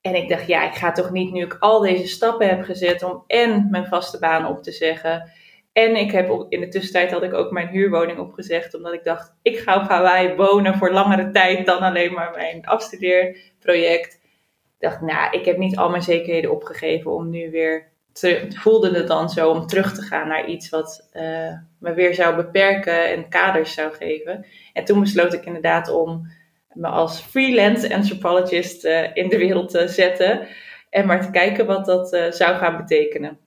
En 0.00 0.14
ik 0.14 0.28
dacht, 0.28 0.46
ja, 0.46 0.66
ik 0.66 0.74
ga 0.74 0.92
toch 0.92 1.10
niet 1.10 1.32
nu 1.32 1.42
ik 1.42 1.56
al 1.58 1.80
deze 1.80 2.06
stappen 2.06 2.48
heb 2.48 2.62
gezet 2.62 3.02
om 3.02 3.24
en 3.26 3.68
mijn 3.70 3.86
vaste 3.86 4.18
baan 4.18 4.46
op 4.46 4.62
te 4.62 4.72
zeggen 4.72 5.32
en 5.76 5.96
ik 5.96 6.10
heb 6.12 6.46
in 6.48 6.60
de 6.60 6.68
tussentijd 6.68 7.10
had 7.10 7.22
ik 7.22 7.34
ook 7.34 7.50
mijn 7.50 7.68
huurwoning 7.68 8.18
opgezegd, 8.18 8.74
omdat 8.74 8.92
ik 8.92 9.04
dacht, 9.04 9.34
ik 9.42 9.58
ga 9.58 9.76
op 9.76 9.88
Hawaii 9.88 10.34
wonen 10.34 10.74
voor 10.74 10.92
langere 10.92 11.30
tijd 11.30 11.66
dan 11.66 11.78
alleen 11.78 12.12
maar 12.12 12.30
mijn 12.30 12.66
afstudeerproject. 12.66 14.14
Ik 14.14 14.76
dacht, 14.78 15.00
nou, 15.00 15.38
ik 15.38 15.44
heb 15.44 15.56
niet 15.56 15.76
al 15.76 15.90
mijn 15.90 16.02
zekerheden 16.02 16.50
opgegeven 16.50 17.10
om 17.10 17.30
nu 17.30 17.50
weer, 17.50 17.88
voelde 18.48 18.94
het 18.94 19.06
dan 19.06 19.28
zo 19.28 19.50
om 19.50 19.66
terug 19.66 19.94
te 19.94 20.02
gaan 20.02 20.28
naar 20.28 20.46
iets 20.46 20.68
wat 20.68 21.08
uh, 21.12 21.52
me 21.78 21.94
weer 21.94 22.14
zou 22.14 22.36
beperken 22.36 23.10
en 23.10 23.28
kaders 23.28 23.74
zou 23.74 23.92
geven. 23.92 24.46
En 24.72 24.84
toen 24.84 25.00
besloot 25.00 25.32
ik 25.32 25.44
inderdaad 25.44 25.88
om 25.88 26.30
me 26.72 26.88
als 26.88 27.20
freelance 27.20 27.94
anthropologist 27.94 28.84
uh, 28.84 29.16
in 29.16 29.28
de 29.28 29.38
wereld 29.38 29.70
te 29.70 29.88
zetten 29.88 30.46
en 30.90 31.06
maar 31.06 31.20
te 31.20 31.30
kijken 31.30 31.66
wat 31.66 31.86
dat 31.86 32.12
uh, 32.12 32.30
zou 32.30 32.56
gaan 32.56 32.76
betekenen. 32.76 33.38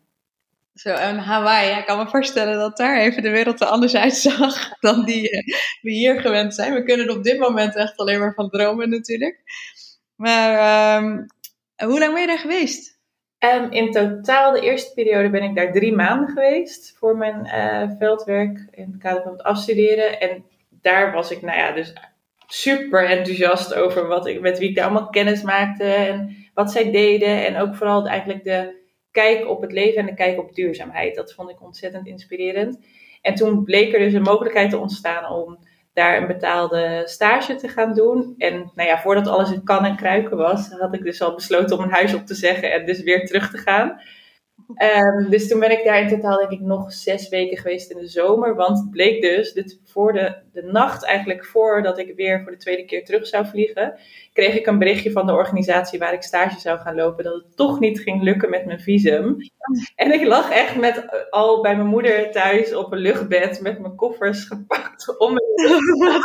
Zo, 0.80 0.90
en 0.90 1.18
Hawaii, 1.18 1.78
ik 1.78 1.86
kan 1.86 1.98
me 1.98 2.08
voorstellen 2.08 2.58
dat 2.58 2.78
daar 2.78 3.00
even 3.00 3.22
de 3.22 3.30
wereld 3.30 3.62
er 3.62 3.68
anders 3.68 3.96
uitzag 3.96 4.70
dan 4.80 5.06
die 5.06 5.32
uh, 5.32 5.56
we 5.82 5.92
hier 5.92 6.22
gewend 6.22 6.56
zijn. 6.56 6.74
We 6.74 6.84
kunnen 6.84 7.10
op 7.10 7.24
dit 7.24 7.40
moment 7.40 7.76
echt 7.76 7.98
alleen 7.98 8.20
maar 8.20 8.34
van 8.34 8.50
dromen 8.50 8.90
natuurlijk. 8.90 9.42
Maar 10.16 10.98
um, 11.04 11.26
hoe 11.76 12.00
lang 12.00 12.12
ben 12.12 12.22
je 12.22 12.28
daar 12.28 12.38
geweest? 12.38 13.00
Um, 13.40 13.72
in 13.72 13.92
totaal, 13.92 14.52
de 14.52 14.62
eerste 14.62 14.94
periode 14.94 15.30
ben 15.30 15.44
ik 15.44 15.56
daar 15.56 15.72
drie 15.72 15.96
maanden 15.96 16.30
geweest 16.30 16.96
voor 16.98 17.18
mijn 17.18 17.46
uh, 17.46 17.98
veldwerk 17.98 18.68
in 18.72 18.90
het 18.92 19.02
kader 19.02 19.22
van 19.22 19.32
het 19.32 19.44
afstuderen. 19.44 20.20
En 20.20 20.46
daar 20.70 21.12
was 21.12 21.32
ik, 21.32 21.42
nou 21.42 21.58
ja, 21.58 21.72
dus 21.72 21.94
super 22.48 23.06
enthousiast 23.10 23.74
over 23.74 24.08
wat 24.08 24.28
ik, 24.28 24.42
met 24.42 24.60
wie 24.60 24.70
ik 24.70 24.76
daar 24.76 24.86
allemaal 24.86 25.10
kennis 25.10 25.42
maakte 25.42 25.84
en 25.84 26.36
wat 26.54 26.72
zij 26.72 26.92
deden. 26.92 27.46
En 27.46 27.58
ook 27.58 27.76
vooral 27.76 28.08
eigenlijk 28.08 28.44
de 28.44 28.78
kijk 29.12 29.48
op 29.48 29.62
het 29.62 29.72
leven 29.72 29.98
en 29.98 30.06
de 30.06 30.14
kijk 30.14 30.40
op 30.40 30.56
duurzaamheid. 30.56 31.16
Dat 31.16 31.34
vond 31.34 31.50
ik 31.50 31.62
ontzettend 31.62 32.08
inspirerend. 32.08 32.80
En 33.22 33.36
toen 33.36 33.64
bleek 33.64 33.94
er 33.94 34.00
dus 34.00 34.14
een 34.14 34.22
mogelijkheid 34.22 34.70
te 34.70 34.78
ontstaan 34.78 35.32
om 35.32 35.58
daar 35.94 36.18
een 36.18 36.28
betaalde 36.28 37.02
stage 37.06 37.56
te 37.56 37.68
gaan 37.68 37.94
doen. 37.94 38.36
En 38.38 38.72
nou 38.76 38.90
ja, 38.90 39.00
voordat 39.00 39.28
alles 39.28 39.52
in 39.52 39.64
kan 39.64 39.86
en 39.86 39.96
kruiken 39.96 40.38
was, 40.38 40.70
had 40.70 40.94
ik 40.94 41.04
dus 41.04 41.22
al 41.22 41.36
besloten 41.36 41.78
om 41.78 41.84
een 41.84 41.92
huis 41.92 42.14
op 42.14 42.26
te 42.26 42.34
zeggen 42.34 42.72
en 42.72 42.86
dus 42.86 43.04
weer 43.04 43.26
terug 43.26 43.52
te 43.52 43.58
gaan. 43.58 44.02
Um, 44.68 45.30
dus 45.30 45.48
toen 45.48 45.60
ben 45.60 45.72
ik 45.72 45.84
daar 45.84 46.02
in 46.02 46.08
totaal 46.08 46.38
denk 46.38 46.52
ik 46.52 46.60
nog 46.60 46.94
zes 46.94 47.30
weken 47.30 47.58
geweest 47.58 47.92
in 47.92 47.98
de 47.98 48.08
zomer. 48.08 48.56
Want 48.56 48.80
het 48.80 48.92
bleek 48.92 49.22
dus, 49.22 49.78
voor 49.86 50.14
de, 50.14 50.36
de 50.54 50.64
nacht 50.64 51.06
eigenlijk 51.06 51.46
voordat 51.46 51.98
ik 51.98 52.16
weer 52.16 52.42
voor 52.42 52.52
de 52.52 52.58
tweede 52.58 52.86
keer 52.86 53.06
terug 53.06 53.28
zou 53.28 53.46
vliegen, 53.46 54.00
kreeg 54.34 54.56
ik 54.56 54.66
een 54.66 54.80
berichtje 54.80 55.12
van 55.12 55.26
de 55.26 55.34
organisatie 55.34 56.00
waar 56.00 56.14
ik 56.14 56.22
stage 56.22 56.60
zou 56.60 56.80
gaan 56.80 56.96
lopen, 56.96 57.24
dat 57.24 57.34
het 57.34 57.56
toch 57.56 57.80
niet 57.80 58.00
ging 58.00 58.22
lukken 58.22 58.50
met 58.50 58.66
mijn 58.66 58.80
visum. 58.80 59.38
En 59.96 60.14
ik 60.14 60.26
lag 60.26 60.52
echt 60.52 60.76
met, 60.76 61.28
al 61.30 61.62
bij 61.62 61.76
mijn 61.76 61.88
moeder 61.88 62.32
thuis 62.32 62.76
op 62.76 62.92
een 62.92 63.00
luchtbed 63.00 63.62
met 63.62 63.80
mijn 63.80 63.96
koffers 63.96 64.44
gepakt 64.44 65.18
om 65.18 65.38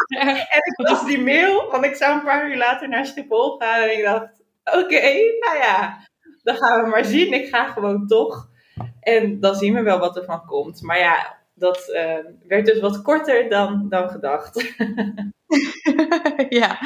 En 0.08 0.56
ik 0.56 0.74
las 0.76 1.06
die 1.06 1.22
mail, 1.22 1.70
want 1.70 1.84
ik 1.84 1.94
zou 1.94 2.14
een 2.14 2.24
paar 2.24 2.50
uur 2.50 2.56
later 2.56 2.88
naar 2.88 3.06
Schiphol 3.06 3.56
gaan 3.58 3.82
en 3.82 3.98
ik 3.98 4.04
dacht, 4.04 4.42
oké, 4.64 5.00
nou 5.40 5.56
ja, 5.56 5.98
dan 6.44 6.56
gaan 6.56 6.82
we 6.82 6.88
maar 6.88 7.04
zien. 7.04 7.32
Ik 7.32 7.48
ga 7.48 7.64
gewoon 7.72 8.06
toch. 8.06 8.48
En 9.00 9.40
dan 9.40 9.54
zien 9.54 9.74
we 9.74 9.82
wel 9.82 9.98
wat 9.98 10.16
er 10.16 10.24
van 10.24 10.46
komt. 10.46 10.82
Maar 10.82 10.98
ja, 10.98 11.36
dat 11.54 11.88
uh, 11.88 12.48
werd 12.48 12.66
dus 12.66 12.80
wat 12.80 13.02
korter 13.02 13.48
dan, 13.48 13.86
dan 13.88 14.08
gedacht. 14.08 14.74
ja, 16.60 16.78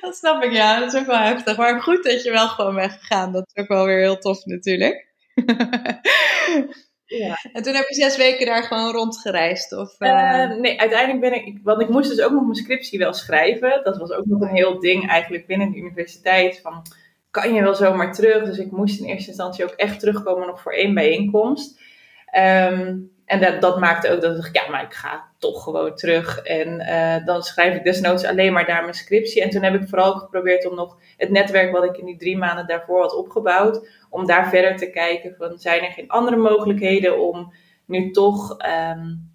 dat 0.00 0.16
snap 0.16 0.42
ik. 0.42 0.52
Ja, 0.52 0.78
dat 0.78 0.92
is 0.92 1.00
ook 1.00 1.06
wel 1.06 1.18
heftig. 1.18 1.56
Maar 1.56 1.82
goed 1.82 2.04
dat 2.04 2.22
je 2.22 2.30
wel 2.30 2.48
gewoon 2.48 2.74
bent 2.74 2.92
gegaan. 2.92 3.32
Dat 3.32 3.50
is 3.52 3.62
ook 3.62 3.68
wel 3.68 3.84
weer 3.84 3.98
heel 3.98 4.18
tof 4.18 4.44
natuurlijk. 4.44 5.06
ja. 7.04 7.36
En 7.52 7.62
toen 7.62 7.74
heb 7.74 7.88
je 7.88 7.94
zes 7.94 8.16
weken 8.16 8.46
daar 8.46 8.62
gewoon 8.62 8.92
rondgereisd? 8.92 9.72
Of, 9.72 10.00
uh... 10.00 10.54
nee, 10.54 10.80
uiteindelijk 10.80 11.20
ben 11.20 11.46
ik... 11.46 11.58
Want 11.62 11.80
ik 11.80 11.88
moest 11.88 12.08
dus 12.08 12.20
ook 12.20 12.32
nog 12.32 12.42
mijn 12.42 12.54
scriptie 12.54 12.98
wel 12.98 13.12
schrijven. 13.12 13.80
Dat 13.84 13.96
was 13.96 14.10
ook 14.10 14.26
nog 14.26 14.40
een 14.40 14.56
heel 14.56 14.80
ding 14.80 15.08
eigenlijk 15.08 15.46
binnen 15.46 15.70
de 15.70 15.76
universiteit. 15.76 16.60
Van, 16.60 16.82
kan 17.40 17.54
je 17.54 17.62
wel 17.62 17.74
zomaar 17.74 18.12
terug? 18.12 18.44
Dus 18.44 18.58
ik 18.58 18.70
moest 18.70 19.00
in 19.00 19.06
eerste 19.06 19.28
instantie 19.28 19.64
ook 19.64 19.70
echt 19.70 20.00
terugkomen 20.00 20.46
nog 20.46 20.60
voor 20.60 20.72
één 20.72 20.94
bijeenkomst. 20.94 21.80
Um, 22.36 23.16
en 23.28 23.40
dat, 23.40 23.60
dat 23.60 23.78
maakte 23.78 24.10
ook 24.10 24.20
dat 24.20 24.44
ik 24.44 24.56
ja, 24.56 24.70
maar 24.70 24.82
ik 24.82 24.94
ga 24.94 25.30
toch 25.38 25.62
gewoon 25.62 25.94
terug. 25.94 26.38
En 26.38 26.80
uh, 26.80 27.26
dan 27.26 27.42
schrijf 27.42 27.74
ik 27.74 27.84
desnoods 27.84 28.24
alleen 28.24 28.52
maar 28.52 28.66
daar 28.66 28.82
mijn 28.82 28.94
scriptie. 28.94 29.42
En 29.42 29.50
toen 29.50 29.62
heb 29.62 29.74
ik 29.74 29.88
vooral 29.88 30.12
geprobeerd 30.12 30.66
om 30.66 30.74
nog 30.74 30.96
het 31.16 31.30
netwerk 31.30 31.72
wat 31.72 31.84
ik 31.84 31.96
in 31.96 32.06
die 32.06 32.16
drie 32.16 32.36
maanden 32.36 32.66
daarvoor 32.66 33.00
had 33.00 33.16
opgebouwd, 33.16 33.88
om 34.10 34.26
daar 34.26 34.48
verder 34.48 34.76
te 34.76 34.90
kijken 34.90 35.34
van, 35.38 35.58
zijn 35.58 35.82
er 35.82 35.90
geen 35.90 36.08
andere 36.08 36.36
mogelijkheden 36.36 37.18
om 37.20 37.52
nu 37.86 38.10
toch, 38.10 38.50
um, 38.50 39.30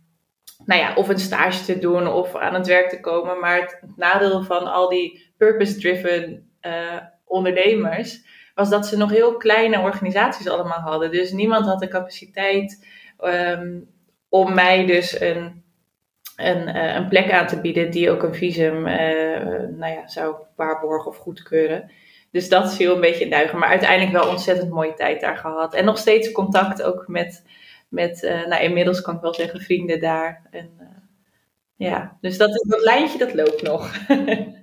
nou 0.66 0.82
ja, 0.82 0.94
of 0.96 1.10
een 1.10 1.20
stage 1.20 1.66
te 1.66 1.80
doen 1.80 2.08
of 2.08 2.36
aan 2.36 2.54
het 2.54 2.68
werk 2.68 2.90
te 2.90 3.00
komen. 3.00 3.40
Maar 3.40 3.60
het, 3.60 3.82
nadeel 3.96 4.44
van 4.44 4.72
al 4.74 4.90
die 4.90 5.34
purpose-driven 5.38 6.50
uh, 6.62 6.98
ondernemers 7.34 8.22
was 8.56 8.70
dat 8.70 8.88
ze 8.88 8.98
nog 8.98 9.10
heel 9.10 9.38
kleine 9.38 9.80
organisaties 9.80 10.48
allemaal 10.48 10.80
hadden. 10.80 11.12
Dus 11.12 11.32
niemand 11.32 11.66
had 11.66 11.80
de 11.80 11.88
capaciteit 11.88 12.80
Ehm, 13.24 13.80
om 14.30 14.54
mij 14.54 14.86
dus 14.86 15.20
een, 15.22 15.64
een, 16.36 16.76
uh, 16.76 16.96
een 16.96 17.08
plek 17.08 17.32
aan 17.32 17.48
te 17.48 17.62
bieden 17.62 17.92
die 17.92 18.10
ook 18.10 18.24
een 18.24 18.36
visum 18.36 18.88
uh, 18.88 19.70
nou 19.78 19.94
ja, 19.94 20.08
zou 20.08 20.36
waarborgen 20.56 21.12
of 21.12 21.18
goedkeuren. 21.18 21.92
Dus 22.32 22.50
dat 22.50 22.76
viel 22.76 22.96
een 22.96 23.02
beetje 23.02 23.24
in 23.24 23.30
duigen. 23.30 23.60
Maar 23.60 23.70
uiteindelijk 23.70 24.12
wel 24.12 24.30
ontzettend 24.30 24.70
mooie 24.70 24.94
tijd 24.94 25.22
daar 25.22 25.38
gehad. 25.38 25.74
En 25.74 25.86
nog 25.86 25.98
steeds 25.98 26.32
contact 26.32 26.82
ook 26.82 27.08
met, 27.08 27.46
met 27.90 28.24
uh, 28.24 28.46
nou 28.46 28.64
inmiddels 28.64 29.02
kan 29.02 29.16
ik 29.16 29.22
wel 29.22 29.34
zeggen, 29.34 29.62
vrienden 29.62 30.00
daar. 30.00 30.42
En, 30.52 30.70
ja, 31.76 32.18
dus 32.22 32.38
dat, 32.38 32.66
dat 32.68 32.84
lijntje 32.84 33.18
dat 33.18 33.34
loopt 33.34 33.62
nog. 33.62 33.92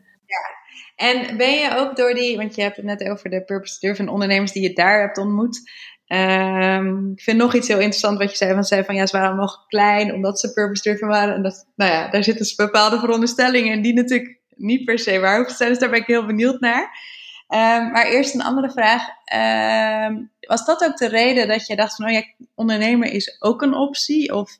En 1.00 1.37
ben 1.37 1.52
je 1.52 1.76
ook 1.76 1.97
door 1.97 2.14
die, 2.14 2.37
want 2.37 2.54
je 2.54 2.62
hebt 2.62 2.76
het 2.76 2.85
net 2.85 3.09
over 3.09 3.30
de 3.30 3.45
purpose-driven 3.45 4.09
ondernemers 4.09 4.52
die 4.52 4.62
je 4.62 4.73
daar 4.73 5.00
hebt 5.00 5.19
ontmoet. 5.19 5.71
Um, 6.07 7.12
ik 7.12 7.21
vind 7.21 7.37
nog 7.37 7.54
iets 7.54 7.69
heel 7.69 7.78
interessant 7.78 8.19
wat 8.19 8.30
je 8.30 8.37
zei. 8.37 8.54
Van, 8.54 8.64
zei 8.64 8.85
van 8.85 8.95
ja, 8.95 9.07
ze 9.07 9.16
waren 9.16 9.37
nog 9.37 9.66
klein 9.66 10.14
omdat 10.14 10.40
ze 10.40 10.52
purpose-driven 10.52 11.09
waren. 11.09 11.35
En 11.35 11.42
dat, 11.42 11.66
nou 11.76 11.92
ja, 11.92 12.11
daar 12.11 12.25
zitten 12.25 12.42
dus 12.42 12.54
bepaalde 12.54 12.99
veronderstellingen 12.99 13.73
in 13.73 13.83
die 13.83 13.95
natuurlijk 13.95 14.38
niet 14.57 14.85
per 14.85 14.99
se 14.99 15.19
waar 15.19 15.37
hoeven 15.37 15.52
te 15.52 15.57
zijn. 15.57 15.71
Dus 15.71 15.78
daar 15.78 15.90
ben 15.90 16.00
ik 16.00 16.07
heel 16.07 16.26
benieuwd 16.26 16.61
naar. 16.61 16.83
Um, 17.49 17.90
maar 17.90 18.07
eerst 18.07 18.35
een 18.35 18.42
andere 18.42 18.71
vraag. 18.71 19.02
Um, 20.07 20.30
was 20.40 20.64
dat 20.64 20.85
ook 20.85 20.97
de 20.97 21.09
reden 21.09 21.49
dat 21.49 21.66
je 21.66 21.76
dacht 21.76 21.97
van, 21.97 22.07
oh 22.07 22.12
ja, 22.12 22.23
ondernemen 22.54 23.12
is 23.12 23.37
ook 23.38 23.62
een 23.62 23.75
optie? 23.75 24.35
Of 24.35 24.59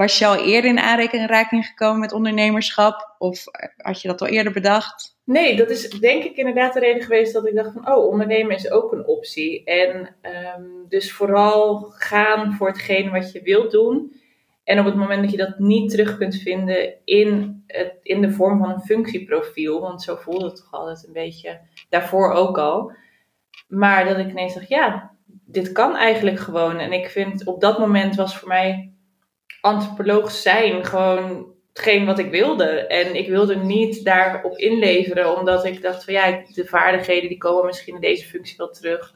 was 0.00 0.18
je 0.18 0.26
al 0.26 0.36
eerder 0.36 0.70
in 0.70 0.78
aanraking 0.78 1.66
gekomen 1.66 2.00
met 2.00 2.12
ondernemerschap? 2.12 3.14
Of 3.18 3.44
had 3.76 4.02
je 4.02 4.08
dat 4.08 4.20
al 4.20 4.26
eerder 4.26 4.52
bedacht? 4.52 5.18
Nee, 5.24 5.56
dat 5.56 5.70
is 5.70 5.90
denk 5.90 6.24
ik 6.24 6.36
inderdaad 6.36 6.72
de 6.72 6.80
reden 6.80 7.02
geweest 7.02 7.32
dat 7.32 7.46
ik 7.46 7.54
dacht 7.54 7.72
van, 7.72 7.92
oh, 7.92 8.06
ondernemen 8.06 8.54
is 8.54 8.70
ook 8.70 8.92
een 8.92 9.06
optie. 9.06 9.64
En 9.64 10.16
um, 10.56 10.86
dus 10.88 11.12
vooral 11.12 11.80
gaan 11.90 12.52
voor 12.52 12.68
hetgeen 12.68 13.10
wat 13.10 13.32
je 13.32 13.42
wilt 13.42 13.70
doen. 13.70 14.12
En 14.64 14.78
op 14.78 14.84
het 14.84 14.94
moment 14.94 15.22
dat 15.22 15.30
je 15.30 15.36
dat 15.36 15.58
niet 15.58 15.90
terug 15.90 16.16
kunt 16.16 16.36
vinden 16.36 16.94
in, 17.04 17.62
het, 17.66 17.94
in 18.02 18.20
de 18.20 18.30
vorm 18.30 18.58
van 18.58 18.70
een 18.70 18.80
functieprofiel, 18.80 19.80
want 19.80 20.02
zo 20.02 20.16
voelde 20.16 20.44
het 20.44 20.56
toch 20.56 20.72
altijd 20.72 21.06
een 21.06 21.12
beetje 21.12 21.60
daarvoor 21.88 22.32
ook 22.32 22.58
al. 22.58 22.92
Maar 23.68 24.04
dat 24.04 24.18
ik 24.18 24.30
ineens 24.30 24.54
dacht, 24.54 24.68
ja, 24.68 25.10
dit 25.26 25.72
kan 25.72 25.96
eigenlijk 25.96 26.38
gewoon. 26.38 26.78
En 26.78 26.92
ik 26.92 27.08
vind 27.08 27.44
op 27.46 27.60
dat 27.60 27.78
moment 27.78 28.16
was 28.16 28.38
voor 28.38 28.48
mij 28.48 28.92
antropoloog 29.60 30.30
zijn 30.30 30.84
gewoon 30.84 31.46
hetgeen 31.72 32.06
wat 32.06 32.18
ik 32.18 32.30
wilde. 32.30 32.86
En 32.86 33.14
ik 33.14 33.28
wilde 33.28 33.56
niet 33.56 34.04
daarop 34.04 34.56
inleveren, 34.56 35.38
omdat 35.38 35.64
ik 35.64 35.82
dacht 35.82 36.04
van 36.04 36.14
ja, 36.14 36.42
de 36.52 36.64
vaardigheden 36.64 37.28
die 37.28 37.38
komen 37.38 37.66
misschien 37.66 37.94
in 37.94 38.00
deze 38.00 38.26
functie 38.26 38.56
wel 38.56 38.70
terug. 38.70 39.14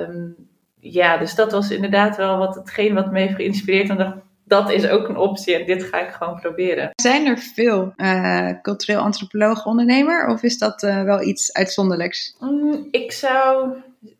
Um, 0.00 0.36
ja, 0.80 1.16
dus 1.16 1.34
dat 1.34 1.52
was 1.52 1.70
inderdaad 1.70 2.16
wel 2.16 2.38
wat, 2.38 2.54
hetgeen 2.54 2.94
wat 2.94 3.12
me 3.12 3.20
heeft 3.20 3.34
geïnspireerd. 3.34 3.88
En 3.88 3.96
dacht, 3.96 4.16
dat 4.44 4.70
is 4.70 4.88
ook 4.88 5.08
een 5.08 5.16
optie 5.16 5.54
en 5.54 5.66
dit 5.66 5.82
ga 5.82 6.00
ik 6.00 6.10
gewoon 6.10 6.40
proberen. 6.40 6.90
Zijn 7.02 7.26
er 7.26 7.38
veel 7.38 7.92
uh, 7.96 8.50
cultureel 8.62 9.00
antropoloog 9.00 9.66
ondernemer 9.66 10.26
of 10.26 10.42
is 10.42 10.58
dat 10.58 10.82
uh, 10.82 11.02
wel 11.02 11.22
iets 11.22 11.52
uitzonderlijks? 11.52 12.36
Um, 12.42 12.88
ik 12.90 13.12
zou, 13.12 13.70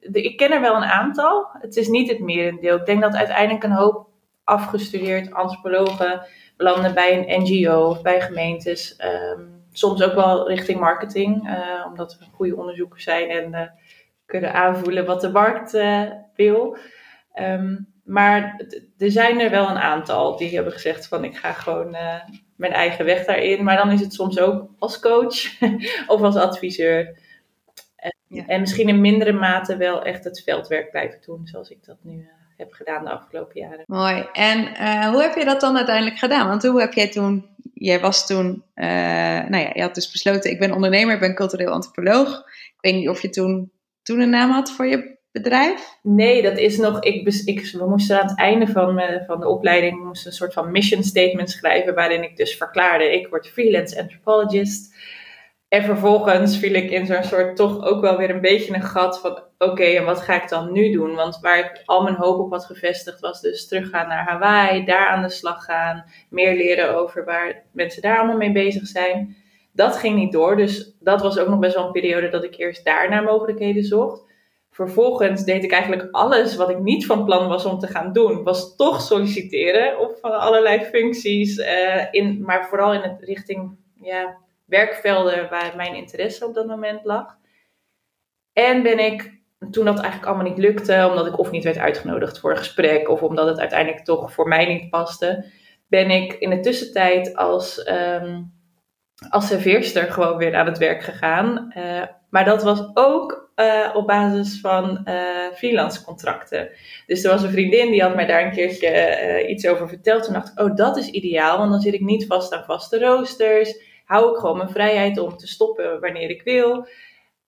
ik 0.00 0.36
ken 0.36 0.50
er 0.50 0.60
wel 0.60 0.76
een 0.76 0.82
aantal. 0.82 1.46
Het 1.52 1.76
is 1.76 1.88
niet 1.88 2.08
het 2.08 2.18
merendeel. 2.18 2.76
Ik 2.76 2.86
denk 2.86 3.00
dat 3.00 3.14
uiteindelijk 3.14 3.64
een 3.64 3.72
hoop 3.72 4.06
afgestudeerd 4.44 5.32
antropologen 5.32 6.26
belanden 6.56 6.94
bij 6.94 7.18
een 7.18 7.42
NGO 7.42 7.88
of 7.88 8.02
bij 8.02 8.20
gemeentes. 8.20 9.00
Um, 9.36 9.62
soms 9.72 10.02
ook 10.02 10.14
wel 10.14 10.48
richting 10.48 10.80
marketing, 10.80 11.48
uh, 11.48 11.86
omdat 11.86 12.18
we 12.18 12.24
goede 12.32 12.56
onderzoekers 12.56 13.04
zijn 13.04 13.28
en 13.28 13.52
uh, 13.52 13.60
kunnen 14.26 14.52
aanvoelen 14.52 15.06
wat 15.06 15.20
de 15.20 15.30
markt 15.30 15.74
uh, 15.74 16.10
wil. 16.34 16.76
Um, 17.40 17.92
maar 18.04 18.60
er 18.98 19.10
zijn 19.10 19.40
er 19.40 19.50
wel 19.50 19.68
een 19.68 19.78
aantal 19.78 20.36
die 20.36 20.54
hebben 20.54 20.72
gezegd 20.72 21.08
van 21.08 21.24
ik 21.24 21.36
ga 21.36 21.52
gewoon 21.52 21.96
mijn 22.56 22.72
eigen 22.72 23.04
weg 23.04 23.24
daarin. 23.24 23.64
Maar 23.64 23.76
dan 23.76 23.90
is 23.90 24.00
het 24.00 24.12
soms 24.12 24.38
ook 24.38 24.70
als 24.78 25.00
coach 25.00 25.60
of 26.12 26.20
als 26.20 26.36
adviseur. 26.36 27.18
En, 27.96 28.16
ja. 28.28 28.46
en, 28.46 28.60
misschien 28.60 28.88
in 28.88 29.00
mindere 29.00 29.32
mate 29.32 29.76
wel 29.76 30.02
echt 30.02 30.24
het 30.24 30.42
veldwerk 30.42 30.90
blijven 30.90 31.20
doen 31.26 31.46
zoals 31.46 31.70
ik 31.70 31.84
dat 31.84 31.96
nu 32.00 32.28
heb 32.56 32.72
gedaan 32.72 33.04
de 33.04 33.10
afgelopen 33.10 33.60
jaren. 33.60 33.84
Mooi. 33.86 34.26
En 34.32 34.58
uh, 34.58 35.08
hoe 35.08 35.22
heb 35.22 35.34
je 35.34 35.44
dat 35.44 35.60
dan 35.60 35.76
uiteindelijk 35.76 36.18
gedaan? 36.18 36.48
Want 36.48 36.62
hoe 36.62 36.80
heb 36.80 36.92
jij 36.92 37.08
toen, 37.08 37.46
jij 37.74 38.00
was 38.00 38.26
toen, 38.26 38.64
uh, 38.74 38.86
nou 39.48 39.56
ja, 39.56 39.70
je 39.74 39.82
had 39.82 39.94
dus 39.94 40.10
besloten, 40.10 40.50
ik 40.50 40.58
ben 40.58 40.72
ondernemer, 40.72 41.14
ik 41.14 41.20
ben 41.20 41.34
cultureel 41.34 41.70
antropoloog. 41.70 42.38
Ik 42.48 42.80
weet 42.80 42.94
niet 42.94 43.08
of 43.08 43.22
je 43.22 43.30
toen, 43.30 43.72
toen 44.02 44.20
een 44.20 44.30
naam 44.30 44.50
had 44.50 44.70
voor 44.70 44.86
je 44.86 45.18
bedrijf? 45.32 45.98
Nee, 46.02 46.42
dat 46.42 46.58
is 46.58 46.76
nog, 46.76 47.00
ik, 47.00 47.42
ik, 47.44 47.70
we 47.72 47.88
moesten 47.88 48.20
aan 48.20 48.28
het 48.28 48.38
einde 48.38 48.66
van, 48.66 49.00
uh, 49.00 49.26
van 49.26 49.40
de 49.40 49.48
opleiding, 49.48 50.04
moesten 50.04 50.30
een 50.30 50.36
soort 50.36 50.52
van 50.52 50.70
mission 50.70 51.02
statement 51.02 51.50
schrijven, 51.50 51.94
waarin 51.94 52.22
ik 52.22 52.36
dus 52.36 52.56
verklaarde, 52.56 53.12
ik 53.12 53.28
word 53.28 53.48
freelance 53.48 54.00
anthropologist. 54.00 54.94
En 55.68 55.82
vervolgens 55.82 56.58
viel 56.58 56.74
ik 56.74 56.90
in 56.90 57.06
zo'n 57.06 57.24
soort 57.24 57.56
toch 57.56 57.84
ook 57.84 58.00
wel 58.00 58.16
weer 58.16 58.30
een 58.30 58.40
beetje 58.40 58.74
een 58.74 58.82
gat 58.82 59.20
van 59.20 59.42
oké, 59.58 59.84
en 59.84 60.04
wat 60.04 60.20
ga 60.20 60.42
ik 60.42 60.48
dan 60.48 60.72
nu 60.72 60.92
doen? 60.92 61.14
Want 61.14 61.38
waar 61.40 61.58
ik 61.58 61.82
al 61.84 62.02
mijn 62.02 62.14
hoop 62.14 62.38
op 62.38 62.50
had 62.50 62.64
gevestigd 62.64 63.20
was 63.20 63.40
dus 63.40 63.68
teruggaan 63.68 64.08
naar 64.08 64.24
Hawaii, 64.24 64.84
daar 64.84 65.08
aan 65.08 65.22
de 65.22 65.28
slag 65.28 65.64
gaan, 65.64 66.04
meer 66.30 66.56
leren 66.56 66.96
over 66.96 67.24
waar 67.24 67.62
mensen 67.72 68.02
daar 68.02 68.18
allemaal 68.18 68.36
mee 68.36 68.52
bezig 68.52 68.86
zijn. 68.86 69.36
Dat 69.72 69.96
ging 69.96 70.16
niet 70.16 70.32
door, 70.32 70.56
dus 70.56 70.96
dat 71.00 71.22
was 71.22 71.38
ook 71.38 71.48
nog 71.48 71.58
best 71.58 71.74
wel 71.74 71.86
een 71.86 71.92
periode 71.92 72.28
dat 72.28 72.44
ik 72.44 72.56
eerst 72.56 72.84
daar 72.84 73.08
naar 73.08 73.22
mogelijkheden 73.22 73.84
zocht. 73.84 74.22
vervolgens 74.70 75.44
deed 75.44 75.64
ik 75.64 75.72
eigenlijk 75.72 76.08
alles 76.10 76.56
wat 76.56 76.70
ik 76.70 76.78
niet 76.78 77.06
van 77.06 77.24
plan 77.24 77.48
was 77.48 77.64
om 77.64 77.78
te 77.78 77.86
gaan 77.86 78.12
doen. 78.12 78.42
Was 78.42 78.76
toch 78.76 79.00
solliciteren 79.00 80.00
op 80.00 80.18
allerlei 80.22 80.80
functies. 80.80 81.58
Uh, 81.58 82.04
in, 82.10 82.42
maar 82.42 82.68
vooral 82.68 82.92
in 82.92 83.00
het 83.00 83.22
richting 83.22 83.76
ja, 84.00 84.36
werkvelden 84.64 85.48
waar 85.50 85.72
mijn 85.76 85.94
interesse 85.94 86.46
op 86.46 86.54
dat 86.54 86.66
moment 86.66 87.04
lag. 87.04 87.36
En 88.52 88.82
ben 88.82 88.98
ik, 88.98 89.42
toen 89.70 89.84
dat 89.84 89.98
eigenlijk 89.98 90.26
allemaal 90.26 90.48
niet 90.48 90.58
lukte, 90.58 91.06
omdat 91.10 91.26
ik 91.26 91.38
of 91.38 91.50
niet 91.50 91.64
werd 91.64 91.78
uitgenodigd 91.78 92.38
voor 92.38 92.50
een 92.50 92.56
gesprek, 92.56 93.08
of 93.08 93.22
omdat 93.22 93.46
het 93.46 93.58
uiteindelijk 93.58 94.04
toch 94.04 94.32
voor 94.32 94.48
mij 94.48 94.66
niet 94.66 94.90
paste, 94.90 95.44
ben 95.86 96.10
ik 96.10 96.32
in 96.32 96.50
de 96.50 96.60
tussentijd 96.60 97.36
als, 97.36 97.88
um, 97.88 98.52
als 99.28 99.46
serveerster 99.46 100.12
gewoon 100.12 100.36
weer 100.36 100.54
aan 100.54 100.66
het 100.66 100.78
werk 100.78 101.02
gegaan. 101.02 101.72
Uh, 101.76 102.02
maar 102.30 102.44
dat 102.44 102.62
was 102.62 102.90
ook 102.94 103.52
uh, 103.56 103.90
op 103.94 104.06
basis 104.06 104.60
van 104.60 105.00
uh, 105.04 105.52
freelance 105.54 106.04
contracten. 106.04 106.68
Dus 107.06 107.24
er 107.24 107.30
was 107.30 107.42
een 107.42 107.50
vriendin 107.50 107.90
die 107.90 108.02
had 108.02 108.14
mij 108.14 108.26
daar 108.26 108.44
een 108.44 108.52
keertje 108.52 109.46
iets 109.48 109.66
over 109.66 109.88
verteld. 109.88 110.24
Toen 110.24 110.32
dacht 110.32 110.48
ik, 110.48 110.60
oh 110.60 110.76
dat 110.76 110.96
is 110.96 111.08
ideaal, 111.08 111.58
want 111.58 111.70
dan 111.70 111.80
zit 111.80 111.94
ik 111.94 112.00
niet 112.00 112.26
vast 112.26 112.52
aan 112.52 112.64
vaste 112.64 112.98
roosters. 112.98 113.93
Hou 114.14 114.30
ik 114.30 114.36
gewoon 114.36 114.56
mijn 114.56 114.70
vrijheid 114.70 115.18
om 115.18 115.36
te 115.36 115.46
stoppen 115.46 116.00
wanneer 116.00 116.30
ik 116.30 116.42
wil. 116.42 116.86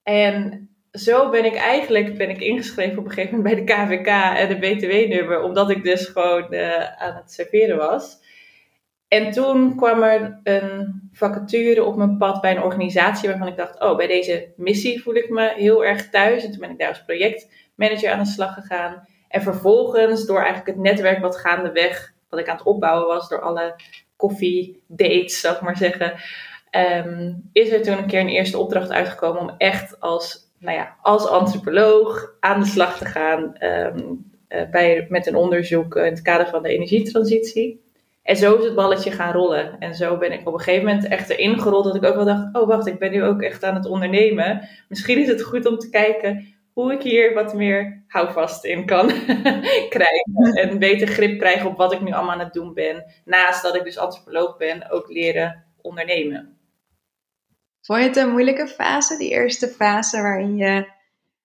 En 0.03 0.69
zo 0.93 1.31
ben 1.31 1.45
ik 1.45 1.55
eigenlijk 1.55 2.19
ben 2.19 2.31
ik 2.31 2.41
ingeschreven 2.41 2.99
op 2.99 3.05
een 3.05 3.11
gegeven 3.11 3.37
moment 3.37 3.55
bij 3.55 3.65
de 3.65 3.73
KVK 3.73 4.07
en 4.37 4.49
de 4.49 4.59
BTW-nummer, 4.59 5.43
omdat 5.43 5.71
ik 5.71 5.85
dus 5.85 6.07
gewoon 6.07 6.57
aan 6.97 7.15
het 7.15 7.33
serveren 7.33 7.77
was. 7.77 8.19
En 9.09 9.31
toen 9.31 9.77
kwam 9.77 10.03
er 10.03 10.41
een 10.43 11.09
vacature 11.13 11.85
op 11.85 11.97
mijn 11.97 12.17
pad 12.17 12.41
bij 12.41 12.57
een 12.57 12.63
organisatie 12.63 13.29
waarvan 13.29 13.49
ik 13.49 13.57
dacht, 13.57 13.81
oh, 13.81 13.97
bij 13.97 14.07
deze 14.07 14.53
missie 14.57 15.03
voel 15.03 15.15
ik 15.15 15.31
me 15.31 15.53
heel 15.57 15.85
erg 15.85 16.11
thuis. 16.11 16.45
En 16.45 16.51
toen 16.51 16.61
ben 16.61 16.71
ik 16.71 16.79
daar 16.79 16.89
als 16.89 17.05
projectmanager 17.05 18.11
aan 18.11 18.23
de 18.25 18.31
slag 18.31 18.55
gegaan. 18.55 19.07
En 19.29 19.43
vervolgens, 19.43 20.27
door 20.27 20.39
eigenlijk 20.39 20.67
het 20.67 20.79
netwerk 20.79 21.19
wat 21.19 21.37
gaandeweg, 21.37 22.13
wat 22.29 22.41
ik 22.41 22.49
aan 22.49 22.57
het 22.57 22.67
opbouwen 22.67 23.07
was, 23.07 23.29
door 23.29 23.41
alle 23.41 23.75
koffiedates, 24.17 25.41
zou 25.41 25.55
ik 25.55 25.61
maar 25.61 25.77
zeggen, 25.77 26.15
ehm, 26.77 27.33
is 27.53 27.71
er 27.71 27.83
toen 27.83 27.99
een 27.99 28.07
keer 28.07 28.21
een 28.21 28.29
eerste 28.29 28.59
opdracht 28.59 28.91
uitgekomen 28.91 29.41
om 29.41 29.55
echt 29.59 30.01
als, 30.01 30.53
nou 30.59 30.77
ja, 30.77 30.97
als 31.03 31.27
antropoloog 31.27 32.35
aan 32.41 32.61
de 32.61 32.67
slag 32.67 32.99
te 32.99 33.05
gaan 33.05 33.57
um, 33.61 34.25
bij, 34.71 35.07
met 35.09 35.27
een 35.27 35.37
onderzoek 35.37 35.97
in 35.97 36.03
het 36.03 36.23
kader 36.23 36.47
van 36.47 36.63
de 36.63 36.69
energietransitie. 36.69 37.85
En 38.23 38.37
zo 38.37 38.57
is 38.57 38.65
het 38.65 38.75
balletje 38.75 39.11
gaan 39.11 39.33
rollen. 39.33 39.79
En 39.79 39.95
zo 39.95 40.17
ben 40.17 40.33
ik 40.33 40.47
op 40.47 40.53
een 40.55 40.61
gegeven 40.61 40.87
moment 40.87 41.09
echt 41.09 41.29
erin 41.29 41.61
gerold 41.61 41.85
dat 41.85 41.95
ik 41.95 42.05
ook 42.05 42.15
wel 42.15 42.25
dacht: 42.25 42.57
oh 42.57 42.67
wacht, 42.67 42.87
ik 42.87 42.99
ben 42.99 43.11
nu 43.11 43.25
ook 43.25 43.43
echt 43.43 43.65
aan 43.65 43.75
het 43.75 43.87
ondernemen. 43.87 44.69
Misschien 44.89 45.19
is 45.19 45.29
het 45.29 45.43
goed 45.43 45.67
om 45.67 45.79
te 45.79 45.91
kijken 45.91 46.55
hoe 46.73 46.93
ik 46.93 47.03
hier 47.03 47.35
wat 47.35 47.55
meer 47.55 48.05
houvast 48.07 48.65
in 48.65 48.87
kan 48.87 49.07
krijgen. 49.97 50.53
En 50.55 50.79
beter 50.79 51.07
grip 51.09 51.39
krijgen 51.39 51.71
op 51.71 51.77
wat 51.77 51.93
ik 51.93 52.01
nu 52.01 52.13
allemaal 52.13 52.33
aan 52.33 52.45
het 52.45 52.53
doen 52.53 52.75
ben. 52.75 53.05
Naast 53.25 53.63
dat 53.63 53.75
ik 53.75 53.85
dus 53.85 53.99
antropoloog 53.99 54.57
ben, 54.57 54.91
ook 54.91 55.09
leren 55.09 55.65
ondernemen. 55.81 56.56
Vond 57.87 58.01
je 58.01 58.07
het 58.07 58.17
een 58.17 58.31
moeilijke 58.31 58.67
fase, 58.67 59.17
die 59.17 59.31
eerste 59.31 59.69
fase 59.69 60.23
waarin 60.23 60.57
je 60.57 60.95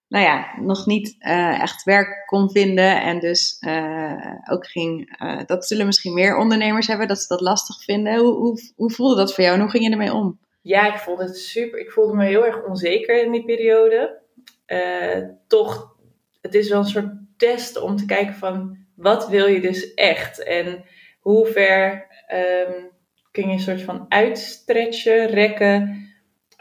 nou 0.07 0.25
ja, 0.25 0.59
nog 0.59 0.85
niet 0.85 1.15
uh, 1.19 1.61
echt 1.61 1.83
werk 1.83 2.23
kon 2.25 2.51
vinden. 2.51 3.01
En 3.01 3.19
dus 3.19 3.57
uh, 3.67 4.35
ook 4.49 4.67
ging, 4.67 5.21
uh, 5.21 5.41
dat 5.45 5.67
zullen 5.67 5.85
misschien 5.85 6.13
meer 6.13 6.37
ondernemers 6.37 6.87
hebben, 6.87 7.07
dat 7.07 7.19
ze 7.19 7.27
dat 7.27 7.41
lastig 7.41 7.83
vinden. 7.83 8.15
Hoe, 8.15 8.33
hoe, 8.33 8.71
hoe 8.75 8.91
voelde 8.91 9.15
dat 9.15 9.33
voor 9.33 9.43
jou 9.43 9.55
en 9.55 9.61
hoe 9.61 9.71
ging 9.71 9.83
je 9.83 9.91
ermee 9.91 10.13
om? 10.13 10.39
Ja, 10.61 10.93
ik 10.93 10.99
voelde 10.99 11.23
het 11.23 11.37
super. 11.37 11.79
Ik 11.79 11.91
voelde 11.91 12.15
me 12.15 12.25
heel 12.25 12.45
erg 12.45 12.63
onzeker 12.63 13.23
in 13.23 13.31
die 13.31 13.45
periode. 13.45 14.21
toch, 15.47 15.95
het 16.41 16.55
is 16.55 16.69
wel 16.69 16.79
een 16.79 16.85
soort 16.85 17.13
test 17.37 17.81
om 17.81 17.95
te 17.95 18.05
kijken 18.05 18.35
van 18.35 18.77
wat 18.95 19.29
wil 19.29 19.47
je 19.47 19.61
dus 19.61 19.93
echt? 19.93 20.43
En 20.43 20.83
hoe 21.19 21.45
ver 21.45 22.07
um, 22.33 22.89
kun 23.31 23.47
je 23.47 23.53
een 23.53 23.59
soort 23.59 23.81
van 23.81 24.05
uitstretchen, 24.09 25.27
rekken. 25.27 26.10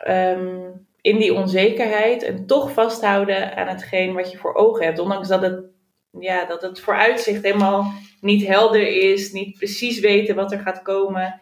Um, 0.09 0.89
in 1.01 1.19
die 1.19 1.35
onzekerheid 1.35 2.23
en 2.23 2.47
toch 2.47 2.73
vasthouden 2.73 3.57
aan 3.57 3.69
hetgeen 3.69 4.15
wat 4.15 4.31
je 4.31 4.39
voor 4.39 4.55
ogen 4.55 4.85
hebt. 4.85 4.99
Ondanks 4.99 5.29
dat 5.29 5.43
het, 5.43 5.65
ja, 6.11 6.45
dat 6.45 6.63
het 6.63 6.81
vooruitzicht 6.81 7.43
helemaal 7.43 7.93
niet 8.21 8.47
helder 8.47 8.89
is, 9.13 9.33
niet 9.33 9.57
precies 9.59 10.01
weten 10.01 10.35
wat 10.35 10.53
er 10.53 10.59
gaat 10.59 10.83
komen. 10.83 11.41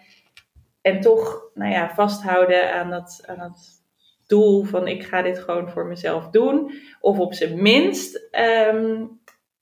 En 0.81 1.01
toch 1.01 1.51
nou 1.55 1.73
ja, 1.73 1.91
vasthouden 1.95 2.73
aan 2.73 2.91
dat, 2.91 3.23
aan 3.27 3.39
dat 3.39 3.83
doel 4.27 4.65
van 4.65 4.89
ik 4.89 5.05
ga 5.05 5.23
dit 5.23 5.39
gewoon 5.39 5.71
voor 5.71 5.87
mezelf 5.87 6.29
doen. 6.31 6.73
Of 7.01 7.19
op 7.19 7.35
zijn 7.35 7.63
minst 7.63 8.29
ehm, 8.31 9.05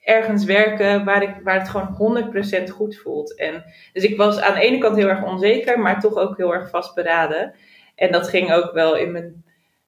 ergens 0.00 0.44
werken 0.44 1.04
waar, 1.04 1.22
ik, 1.22 1.34
waar 1.42 1.58
het 1.58 1.68
gewoon 1.68 2.32
100% 2.68 2.70
goed 2.70 2.96
voelt. 2.96 3.38
En, 3.38 3.64
dus 3.92 4.04
ik 4.04 4.16
was 4.16 4.40
aan 4.40 4.54
de 4.54 4.60
ene 4.60 4.78
kant 4.78 4.96
heel 4.96 5.08
erg 5.08 5.24
onzeker, 5.24 5.78
maar 5.78 6.00
toch 6.00 6.14
ook 6.14 6.36
heel 6.36 6.54
erg 6.54 6.70
vastberaden. 6.70 7.54
En 7.96 8.12
dat 8.12 8.28
ging 8.28 8.52
ook 8.52 8.72
wel 8.72 8.96
in 8.96 9.12
mijn 9.12 9.44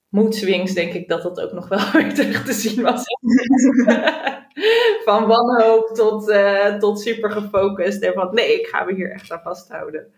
moedswings 0.09 0.75
denk 0.75 0.93
ik 0.93 1.09
dat 1.09 1.23
dat 1.23 1.41
ook 1.41 1.53
nog 1.53 1.69
wel 1.69 1.91
weer 1.93 2.15
terug 2.15 2.45
te 2.45 2.53
zien 2.53 2.83
was. 2.83 3.05
van 5.05 5.27
wanhoop 5.27 5.91
tot, 5.95 6.29
uh, 6.29 6.75
tot 6.75 7.01
super 7.01 7.31
gefocust. 7.31 8.03
En 8.03 8.13
van 8.13 8.35
nee, 8.35 8.61
ik 8.61 8.67
ga 8.67 8.85
me 8.85 8.95
hier 8.95 9.13
echt 9.13 9.33
aan 9.33 9.43
vasthouden. 9.43 10.13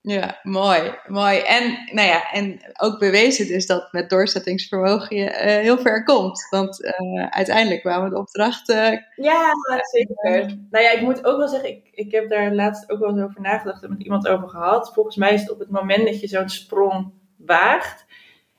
Ja, 0.00 0.38
mooi, 0.42 0.94
mooi. 1.06 1.38
En, 1.38 1.78
nou 1.92 2.08
ja, 2.08 2.30
en 2.32 2.60
ook 2.80 2.98
bewezen 2.98 3.46
dus 3.46 3.66
dat 3.66 3.92
met 3.92 4.10
doorzettingsvermogen 4.10 5.16
je 5.16 5.24
uh, 5.24 5.40
heel 5.40 5.78
ver 5.78 6.04
komt. 6.04 6.46
Want 6.50 6.84
uh, 6.84 7.26
uiteindelijk 7.26 7.80
kwamen 7.80 8.10
de 8.10 8.18
opdrachten. 8.18 9.06
Ja, 9.16 9.52
zeker. 9.92 10.56
nou 10.70 10.84
ja, 10.84 10.90
ik 10.90 11.00
moet 11.00 11.24
ook 11.24 11.38
wel 11.38 11.48
zeggen, 11.48 11.68
ik, 11.68 11.88
ik 11.92 12.12
heb 12.12 12.28
daar 12.28 12.54
laatst 12.54 12.90
ook 12.90 12.98
wel 12.98 13.08
eens 13.08 13.22
over 13.22 13.40
nagedacht 13.40 13.82
en 13.82 13.90
met 13.90 14.02
iemand 14.02 14.28
over 14.28 14.48
gehad. 14.48 14.92
Volgens 14.94 15.16
mij 15.16 15.34
is 15.34 15.40
het 15.40 15.50
op 15.50 15.58
het 15.58 15.70
moment 15.70 16.06
dat 16.06 16.20
je 16.20 16.26
zo'n 16.26 16.48
sprong 16.48 17.12
waagt, 17.36 18.04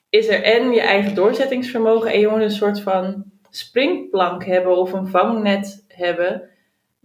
is 0.10 0.28
er 0.28 0.44
en 0.44 0.72
je 0.72 0.82
eigen 0.82 1.16
doorzettingsvermogen 1.16 2.12
en 2.12 2.20
je 2.20 2.28
moet 2.28 2.42
een 2.42 2.52
soort 2.52 2.82
van 2.82 3.24
springplank 3.50 4.46
hebben 4.46 4.78
of 4.78 4.94
een 4.94 5.08
vangnet 5.08 5.86
hebben, 5.88 6.49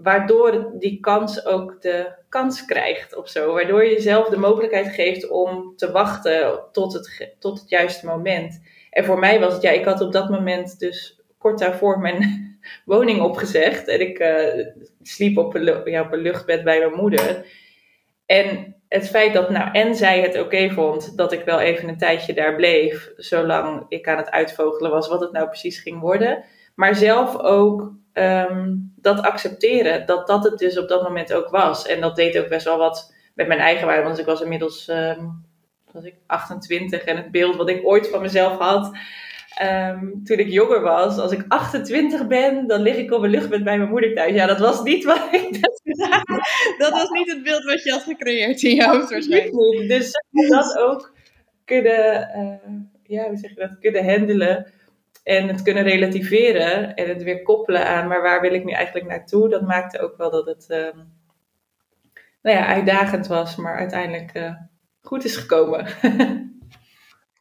waardoor 0.05 0.73
die 0.79 1.01
kans 1.01 1.47
ook 1.47 1.83
de 1.83 2.13
kans 2.29 2.65
krijgt 2.65 3.17
of 3.17 3.29
zo. 3.29 3.53
Waardoor 3.53 3.85
je 3.85 3.91
jezelf 3.91 4.29
de 4.29 4.37
mogelijkheid 4.37 4.89
geeft 4.89 5.29
om 5.29 5.77
te 5.77 5.91
wachten 5.91 6.61
tot 6.73 6.93
het, 6.93 7.35
tot 7.39 7.61
het 7.61 7.69
juiste 7.69 8.07
moment. 8.07 8.63
En 8.91 9.05
voor 9.05 9.19
mij 9.19 9.41
was 9.41 9.53
het, 9.53 9.63
ja, 9.63 9.71
ik 9.71 9.85
had 9.85 10.01
op 10.01 10.13
dat 10.13 10.29
moment 10.29 10.79
dus 10.79 11.21
kort 11.39 11.59
daarvoor 11.59 11.99
mijn 11.99 12.23
woning 12.85 13.21
opgezegd. 13.21 13.89
En 13.89 14.01
ik 14.01 14.19
uh, 14.19 14.67
sliep 15.03 15.39
op 15.39 15.55
een, 15.55 16.01
op 16.01 16.13
een 16.13 16.19
luchtbed 16.19 16.65
bij 16.65 16.79
mijn 16.79 16.95
moeder. 16.95 17.47
En 18.27 18.77
het 18.89 19.09
feit 19.09 19.33
dat 19.33 19.51
nou 19.51 19.71
en 19.73 19.95
zij 19.95 20.21
het 20.21 20.41
oké 20.41 20.71
vond 20.71 21.17
dat 21.17 21.33
ik 21.33 21.45
wel 21.45 21.61
even 21.61 21.89
een 21.89 21.99
tijdje 21.99 22.35
daar 22.35 22.57
bleef, 22.57 23.13
zolang 23.17 23.85
ik 23.89 24.09
aan 24.09 24.17
het 24.17 24.31
uitvogelen 24.31 24.91
was 24.91 25.09
wat 25.09 25.21
het 25.21 25.33
nou 25.33 25.47
precies 25.47 25.79
ging 25.79 26.01
worden. 26.01 26.45
Maar 26.75 26.95
zelf 26.95 27.39
ook 27.39 27.93
um, 28.15 28.93
dat 28.97 29.23
accepteren, 29.23 30.07
dat 30.07 30.27
dat 30.27 30.45
het 30.45 30.59
dus 30.59 30.79
op 30.79 30.89
dat 30.89 31.03
moment 31.03 31.33
ook 31.33 31.49
was. 31.49 31.87
En 31.87 32.01
dat 32.01 32.17
deed 32.17 32.39
ook 32.39 32.49
best 32.49 32.65
wel 32.65 32.79
wat 32.79 33.15
met 33.35 33.47
mijn 33.47 33.61
eigen 33.61 33.87
waarde, 33.87 34.03
want 34.03 34.19
ik 34.19 34.27
was 34.27 34.41
inmiddels 34.41 34.89
um, 34.89 35.45
was 35.93 36.05
ik 36.05 36.15
28 36.27 37.03
en 37.03 37.17
het 37.17 37.31
beeld 37.31 37.57
wat 37.57 37.69
ik 37.69 37.87
ooit 37.87 38.09
van 38.09 38.23
mezelf 38.23 38.59
had, 38.59 38.93
Um, 39.63 40.25
toen 40.25 40.39
ik 40.39 40.49
jonger 40.49 40.81
was, 40.81 41.19
als 41.19 41.33
ik 41.33 41.45
28 41.49 42.27
ben, 42.27 42.67
dan 42.67 42.81
lig 42.81 42.97
ik 42.97 43.13
op 43.13 43.23
een 43.23 43.31
luchtbed 43.31 43.65
bij 43.65 43.79
mijn 43.79 43.91
moeder 43.91 44.15
thuis. 44.15 44.35
Ja, 44.35 44.47
dat 44.47 44.59
was 44.59 44.83
niet 44.83 45.05
wat 45.15 45.29
ik. 45.31 45.61
Dat, 45.61 46.23
dat 46.79 46.91
was 46.91 47.11
niet 47.11 47.31
het 47.31 47.43
beeld 47.43 47.65
wat 47.65 47.83
je 47.83 47.91
had 47.91 48.03
gecreëerd 48.03 48.63
in 48.63 48.75
je 48.75 48.89
hoofd 48.89 49.11
waarschijnlijk. 49.11 49.89
Dus 49.89 50.23
dat 50.49 50.79
ook 50.79 51.13
kunnen, 51.65 52.31
uh, 52.37 52.75
ja, 53.03 53.29
hoe 53.29 53.37
zeg 53.37 53.51
je 53.51 53.61
dat, 53.61 53.79
kunnen 53.81 54.11
handelen 54.11 54.73
en 55.25 55.49
het 55.49 55.63
kunnen 55.63 55.83
relativeren 55.83 56.95
en 56.95 57.09
het 57.09 57.23
weer 57.23 57.43
koppelen 57.43 57.87
aan, 57.87 58.09
maar 58.09 58.23
waar 58.23 58.41
wil 58.41 58.53
ik 58.53 58.65
nu 58.65 58.73
eigenlijk 58.73 59.07
naartoe? 59.07 59.49
Dat 59.49 59.63
maakte 59.63 60.01
ook 60.01 60.17
wel 60.17 60.31
dat 60.31 60.47
het, 60.47 60.67
uh, 60.69 61.03
nou 62.43 62.57
ja, 62.57 62.67
uitdagend 62.67 63.27
was, 63.27 63.57
maar 63.57 63.77
uiteindelijk 63.77 64.35
uh, 64.35 64.55
goed 65.01 65.25
is 65.25 65.37
gekomen. 65.37 65.87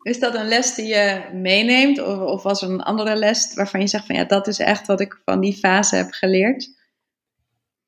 Is 0.02 0.20
dat 0.20 0.36
een 0.36 0.48
les 0.48 0.76
die 0.76 0.88
je 0.88 1.22
meeneemt? 1.34 2.02
Of, 2.02 2.20
of 2.20 2.44
was 2.44 2.62
er 2.62 2.70
een 2.70 2.82
andere 2.82 3.16
les 3.16 3.54
waarvan 3.54 3.80
je 3.80 3.88
zegt 3.88 4.06
van 4.06 4.16
ja, 4.16 4.24
dat 4.24 4.48
is 4.48 4.60
echt 4.60 4.88
wat 4.88 5.00
ik 5.00 5.22
van 5.26 5.40
die 5.40 5.54
fase 5.54 5.96
heb 5.96 6.12
geleerd? 6.12 6.82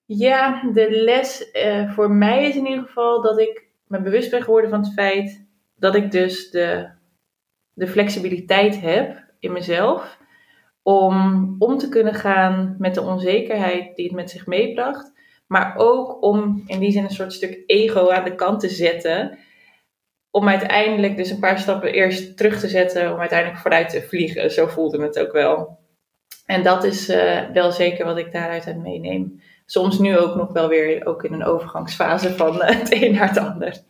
Ja, 0.05 0.71
de 0.73 0.87
les 0.91 1.49
uh, 1.53 1.93
voor 1.93 2.11
mij 2.11 2.47
is 2.47 2.55
in 2.55 2.65
ieder 2.65 2.85
geval 2.85 3.21
dat 3.21 3.39
ik 3.39 3.67
me 3.87 4.01
bewust 4.01 4.31
ben 4.31 4.43
geworden 4.43 4.69
van 4.69 4.79
het 4.79 4.93
feit 4.93 5.45
dat 5.75 5.95
ik 5.95 6.11
dus 6.11 6.49
de, 6.49 6.89
de 7.73 7.87
flexibiliteit 7.87 8.81
heb 8.81 9.24
in 9.45 9.51
mezelf 9.51 10.17
om 10.83 11.55
om 11.59 11.77
te 11.77 11.89
kunnen 11.89 12.13
gaan 12.13 12.75
met 12.79 12.93
de 12.93 13.01
onzekerheid 13.01 13.95
die 13.95 14.05
het 14.05 14.15
met 14.15 14.29
zich 14.29 14.45
meebracht. 14.45 15.13
Maar 15.47 15.73
ook 15.77 16.23
om 16.23 16.63
in 16.67 16.79
die 16.79 16.91
zin 16.91 17.03
een 17.03 17.09
soort 17.09 17.33
stuk 17.33 17.63
ego 17.65 18.09
aan 18.09 18.23
de 18.23 18.35
kant 18.35 18.59
te 18.59 18.69
zetten 18.69 19.37
om 20.31 20.47
uiteindelijk 20.47 21.15
dus 21.17 21.29
een 21.29 21.39
paar 21.39 21.59
stappen 21.59 21.93
eerst 21.93 22.37
terug 22.37 22.59
te 22.59 22.67
zetten, 22.67 23.13
om 23.13 23.19
uiteindelijk 23.19 23.59
vooruit 23.59 23.89
te 23.89 24.01
vliegen. 24.01 24.51
Zo 24.51 24.67
voelde 24.67 25.01
het 25.01 25.19
ook 25.19 25.31
wel. 25.31 25.79
En 26.45 26.63
dat 26.63 26.83
is 26.83 27.09
uh, 27.09 27.49
wel 27.53 27.71
zeker 27.71 28.05
wat 28.05 28.17
ik 28.17 28.31
daaruit 28.31 28.67
aan 28.67 28.81
meeneem. 28.81 29.41
Soms 29.65 29.99
nu 29.99 30.17
ook 30.17 30.35
nog 30.35 30.51
wel 30.51 30.67
weer 30.67 31.05
ook 31.05 31.23
in 31.23 31.33
een 31.33 31.43
overgangsfase 31.43 32.33
van 32.33 32.55
uh, 32.55 32.67
het 32.79 32.93
een 33.01 33.13
naar 33.13 33.27
het 33.27 33.37
ander. 33.37 33.83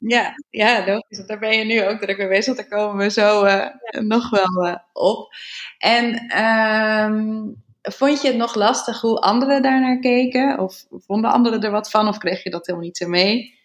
Ja, 0.00 0.34
ja, 0.50 0.86
logisch. 0.86 1.26
Daar 1.26 1.38
ben 1.38 1.58
je 1.58 1.64
nu 1.64 1.86
ook 1.86 2.00
druk 2.00 2.18
mee 2.18 2.28
bezig. 2.28 2.56
Daar 2.56 2.68
komen 2.68 2.96
we 2.96 3.10
zo 3.10 3.44
uh, 3.44 3.66
nog 3.90 4.30
wel 4.30 4.80
op. 4.92 5.34
En 5.78 6.38
um, 6.44 7.62
vond 7.82 8.22
je 8.22 8.28
het 8.28 8.36
nog 8.36 8.54
lastig 8.54 9.00
hoe 9.00 9.20
anderen 9.20 9.62
daarnaar 9.62 9.98
keken? 9.98 10.58
Of 10.58 10.86
vonden 10.90 11.30
anderen 11.30 11.60
er 11.60 11.70
wat 11.70 11.90
van? 11.90 12.08
Of 12.08 12.18
kreeg 12.18 12.42
je 12.42 12.50
dat 12.50 12.66
helemaal 12.66 12.86
niet 12.86 13.08
mee? 13.08 13.58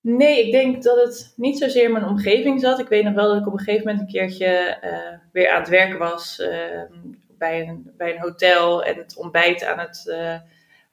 Nee, 0.00 0.46
ik 0.46 0.52
denk 0.52 0.82
dat 0.82 0.96
het 0.96 1.32
niet 1.36 1.58
zozeer 1.58 1.84
in 1.84 1.92
mijn 1.92 2.04
omgeving 2.04 2.60
zat. 2.60 2.78
Ik 2.78 2.88
weet 2.88 3.04
nog 3.04 3.14
wel 3.14 3.28
dat 3.28 3.40
ik 3.40 3.46
op 3.46 3.52
een 3.52 3.58
gegeven 3.58 3.86
moment 3.86 4.00
een 4.00 4.12
keertje 4.12 4.78
uh, 4.84 5.18
weer 5.32 5.50
aan 5.50 5.60
het 5.60 5.68
werk 5.68 5.98
was 5.98 6.38
uh, 6.38 6.82
bij, 7.38 7.68
een, 7.68 7.90
bij 7.96 8.14
een 8.14 8.20
hotel 8.20 8.84
en 8.84 8.96
het 8.96 9.16
ontbijt 9.16 9.64
aan 9.64 9.78
het 9.78 10.12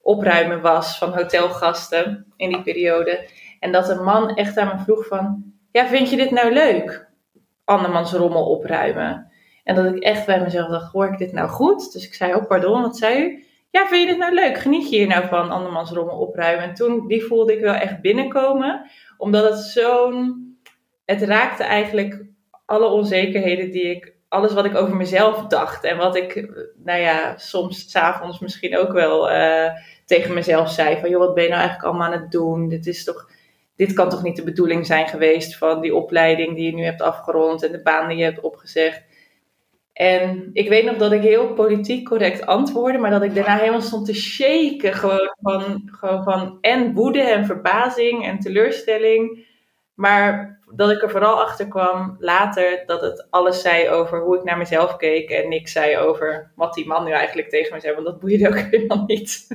opruimen 0.02 0.62
was 0.62 0.98
van 0.98 1.14
hotelgasten 1.14 2.34
in 2.38 2.50
die 2.50 2.62
periode. 2.62 3.28
En 3.60 3.72
dat 3.72 3.90
een 3.90 4.04
man 4.04 4.36
echt 4.36 4.58
aan 4.58 4.78
me 4.78 4.84
vroeg 4.84 5.08
van, 5.08 5.44
ja, 5.72 5.88
vind 5.88 6.10
je 6.10 6.16
dit 6.16 6.32
nou 6.32 6.54
leuk? 6.54 7.08
Andermans 7.64 8.14
rommel 8.14 8.50
opruimen. 8.50 9.32
En 9.64 9.76
dat 9.76 9.86
ik 9.86 10.04
echt 10.04 10.26
bij 10.26 10.42
mezelf 10.42 10.70
dacht, 10.70 10.92
hoor 10.92 11.08
ik 11.08 11.18
dit 11.18 11.32
nou 11.32 11.50
goed? 11.50 11.94
Dus 11.94 12.08
ik 12.08 12.14
zei, 12.14 12.34
oh 12.34 12.48
pardon, 12.48 12.82
wat 12.82 12.98
zei 12.98 13.24
u? 13.24 13.46
Ja, 13.70 13.88
vind 13.88 14.02
je 14.02 14.08
dit 14.08 14.18
nou 14.18 14.34
leuk? 14.34 14.58
Geniet 14.58 14.90
je 14.90 14.96
hier 14.96 15.08
nou 15.08 15.28
van 15.28 15.52
andermans 15.52 15.92
rommel 15.92 16.18
opruimen? 16.18 16.64
En 16.64 16.74
toen, 16.74 17.08
die 17.08 17.24
voelde 17.24 17.54
ik 17.54 17.62
wel 17.62 17.74
echt 17.74 18.02
binnenkomen. 18.02 18.90
Omdat 19.18 19.50
het 19.50 19.60
zo'n, 19.60 20.58
het 21.06 21.22
raakte 21.22 21.64
eigenlijk 21.64 22.26
alle 22.66 22.86
onzekerheden 22.86 23.72
die 23.72 23.96
ik, 23.96 24.14
alles 24.30 24.54
wat 24.54 24.66
ik 24.66 24.76
over 24.76 24.96
mezelf 24.96 25.48
dacht. 25.48 25.84
En 25.84 25.98
wat 25.98 26.16
ik, 26.16 26.50
nou 26.84 27.00
ja, 27.00 27.38
soms 27.38 27.92
s'avonds 27.92 28.40
misschien 28.40 28.78
ook 28.78 28.92
wel 28.92 29.32
uh, 29.32 29.70
tegen 30.06 30.34
mezelf 30.34 30.72
zei. 30.72 31.00
Van, 31.00 31.10
joh, 31.10 31.20
wat 31.20 31.34
ben 31.34 31.44
je 31.44 31.50
nou 31.50 31.62
eigenlijk 31.62 31.90
allemaal 31.90 32.14
aan 32.14 32.22
het 32.22 32.32
doen? 32.32 32.70
Dit 32.70 32.88
is 32.88 33.04
toch 33.04 33.30
dit 33.76 33.94
kan 33.94 34.10
toch 34.10 34.24
niet 34.24 34.36
de 34.36 34.44
bedoeling 34.44 34.86
zijn 34.86 35.08
geweest 35.08 35.58
van 35.58 35.82
die 35.82 35.96
opleiding 35.96 36.56
die 36.56 36.66
je 36.66 36.76
nu 36.76 36.84
hebt 36.84 37.02
afgerond 37.02 37.64
en 37.64 37.72
de 37.72 37.82
baan 37.82 38.08
die 38.08 38.18
je 38.18 38.24
hebt 38.24 38.40
opgezegd. 38.40 39.04
En 39.94 40.50
ik 40.54 40.70
weet 40.70 40.86
nog 40.86 40.98
dat 40.98 41.12
ik 41.12 41.22
heel 41.22 41.54
politiek 41.54 42.06
correct 42.06 42.46
antwoordde, 42.46 43.00
maar 43.00 43.12
dat 43.12 43.24
ik 43.24 43.36
daarna 43.36 43.58
helemaal 43.58 43.82
stond 43.82 44.06
te 44.06 44.14
shaken. 44.14 44.94
Gewoon 44.94 45.36
van, 45.42 45.90
gewoon 45.92 46.24
van 46.24 46.58
en 46.62 46.94
woede 46.94 47.22
en 47.22 47.46
verbazing 47.46 48.26
en 48.26 48.40
teleurstelling. 48.40 49.46
Maar 49.94 50.60
dat 50.74 50.92
ik 50.92 51.02
er 51.02 51.10
vooral 51.10 51.42
achter 51.42 51.68
kwam 51.68 52.16
later 52.20 52.84
dat 52.86 53.02
het 53.02 53.28
alles 53.30 53.62
zei 53.62 53.90
over 53.90 54.22
hoe 54.22 54.38
ik 54.38 54.44
naar 54.44 54.58
mezelf 54.58 54.96
keek. 54.96 55.30
En 55.30 55.50
niks 55.50 55.72
zei 55.72 55.98
over 55.98 56.52
wat 56.56 56.74
die 56.74 56.88
man 56.88 57.04
nu 57.04 57.12
eigenlijk 57.12 57.50
tegen 57.50 57.74
me 57.74 57.80
zei. 57.80 57.94
Want 57.94 58.06
dat 58.06 58.20
boeide 58.20 58.48
ook 58.48 58.58
helemaal 58.72 59.04
niet. 59.06 59.48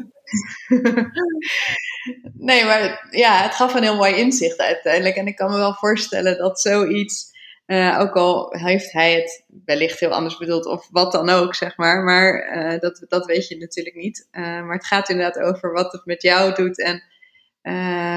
nee, 2.49 2.65
maar 2.65 3.09
ja, 3.11 3.43
het 3.43 3.55
gaf 3.55 3.75
een 3.75 3.83
heel 3.83 3.97
mooi 3.97 4.15
inzicht 4.15 4.59
uiteindelijk. 4.59 5.17
En 5.17 5.27
ik 5.27 5.37
kan 5.37 5.51
me 5.51 5.57
wel 5.57 5.75
voorstellen 5.75 6.39
dat 6.39 6.61
zoiets 6.61 7.31
uh, 7.67 7.99
ook 8.01 8.15
al 8.15 8.55
heeft 8.57 8.93
hij 8.93 9.15
het 9.15 9.45
wellicht 9.65 10.01
heel 10.01 10.11
anders 10.11 10.37
bedoeld 10.37 10.67
of 10.67 10.89
wat 10.91 11.13
dan 11.13 11.29
ook, 11.29 11.55
zeg 11.55 11.77
maar. 11.77 12.03
Maar 12.03 12.57
uh, 12.57 12.79
dat, 12.79 13.05
dat 13.09 13.27
weet 13.27 13.49
je 13.49 13.57
natuurlijk 13.57 13.97
niet. 13.97 14.29
Uh, 14.33 14.43
maar 14.43 14.75
het 14.75 14.87
gaat 14.87 15.09
inderdaad 15.09 15.43
over 15.43 15.73
wat 15.73 15.93
het 15.93 16.05
met 16.05 16.23
jou 16.23 16.55
doet. 16.55 16.83
En 16.83 17.03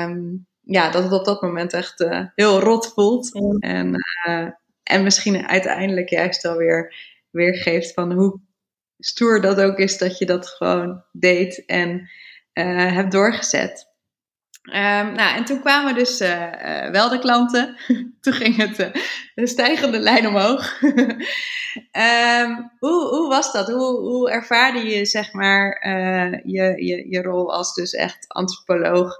um, 0.09 0.47
ja, 0.63 0.91
dat 0.91 1.03
het 1.03 1.11
op 1.11 1.25
dat 1.25 1.41
moment 1.41 1.73
echt 1.73 2.05
heel 2.35 2.59
rot 2.59 2.93
voelt. 2.93 3.33
En, 3.59 3.95
en 4.83 5.03
misschien 5.03 5.47
uiteindelijk 5.47 6.09
juist 6.09 6.41
wel 6.41 6.57
weer 6.57 6.95
weergeeft 7.29 7.93
van 7.93 8.11
hoe 8.11 8.39
stoer 8.99 9.41
dat 9.41 9.61
ook 9.61 9.77
is 9.77 9.97
dat 9.97 10.17
je 10.17 10.25
dat 10.25 10.47
gewoon 10.47 11.03
deed 11.11 11.65
en 11.65 12.09
hebt 12.53 13.11
doorgezet. 13.11 13.91
Um, 14.63 15.13
nou, 15.13 15.35
en 15.35 15.45
toen 15.45 15.59
kwamen 15.59 15.95
dus 15.95 16.19
wel 16.91 17.09
de 17.09 17.19
klanten. 17.19 17.77
toen 18.21 18.33
ging 18.33 18.55
het 18.55 18.75
de 19.35 19.47
stijgende 19.47 19.99
lijn 19.99 20.27
omhoog. 20.27 20.81
um, 20.81 22.71
hoe, 22.79 23.07
hoe 23.07 23.27
was 23.27 23.51
dat? 23.51 23.67
Hoe, 23.67 23.99
hoe 23.99 24.31
ervaarde 24.31 24.79
je 24.79 25.05
zeg 25.05 25.33
maar 25.33 25.87
je, 26.43 26.83
je, 26.85 27.09
je 27.09 27.21
rol 27.21 27.53
als 27.53 27.73
dus 27.73 27.93
echt 27.93 28.25
antropoloog? 28.27 29.17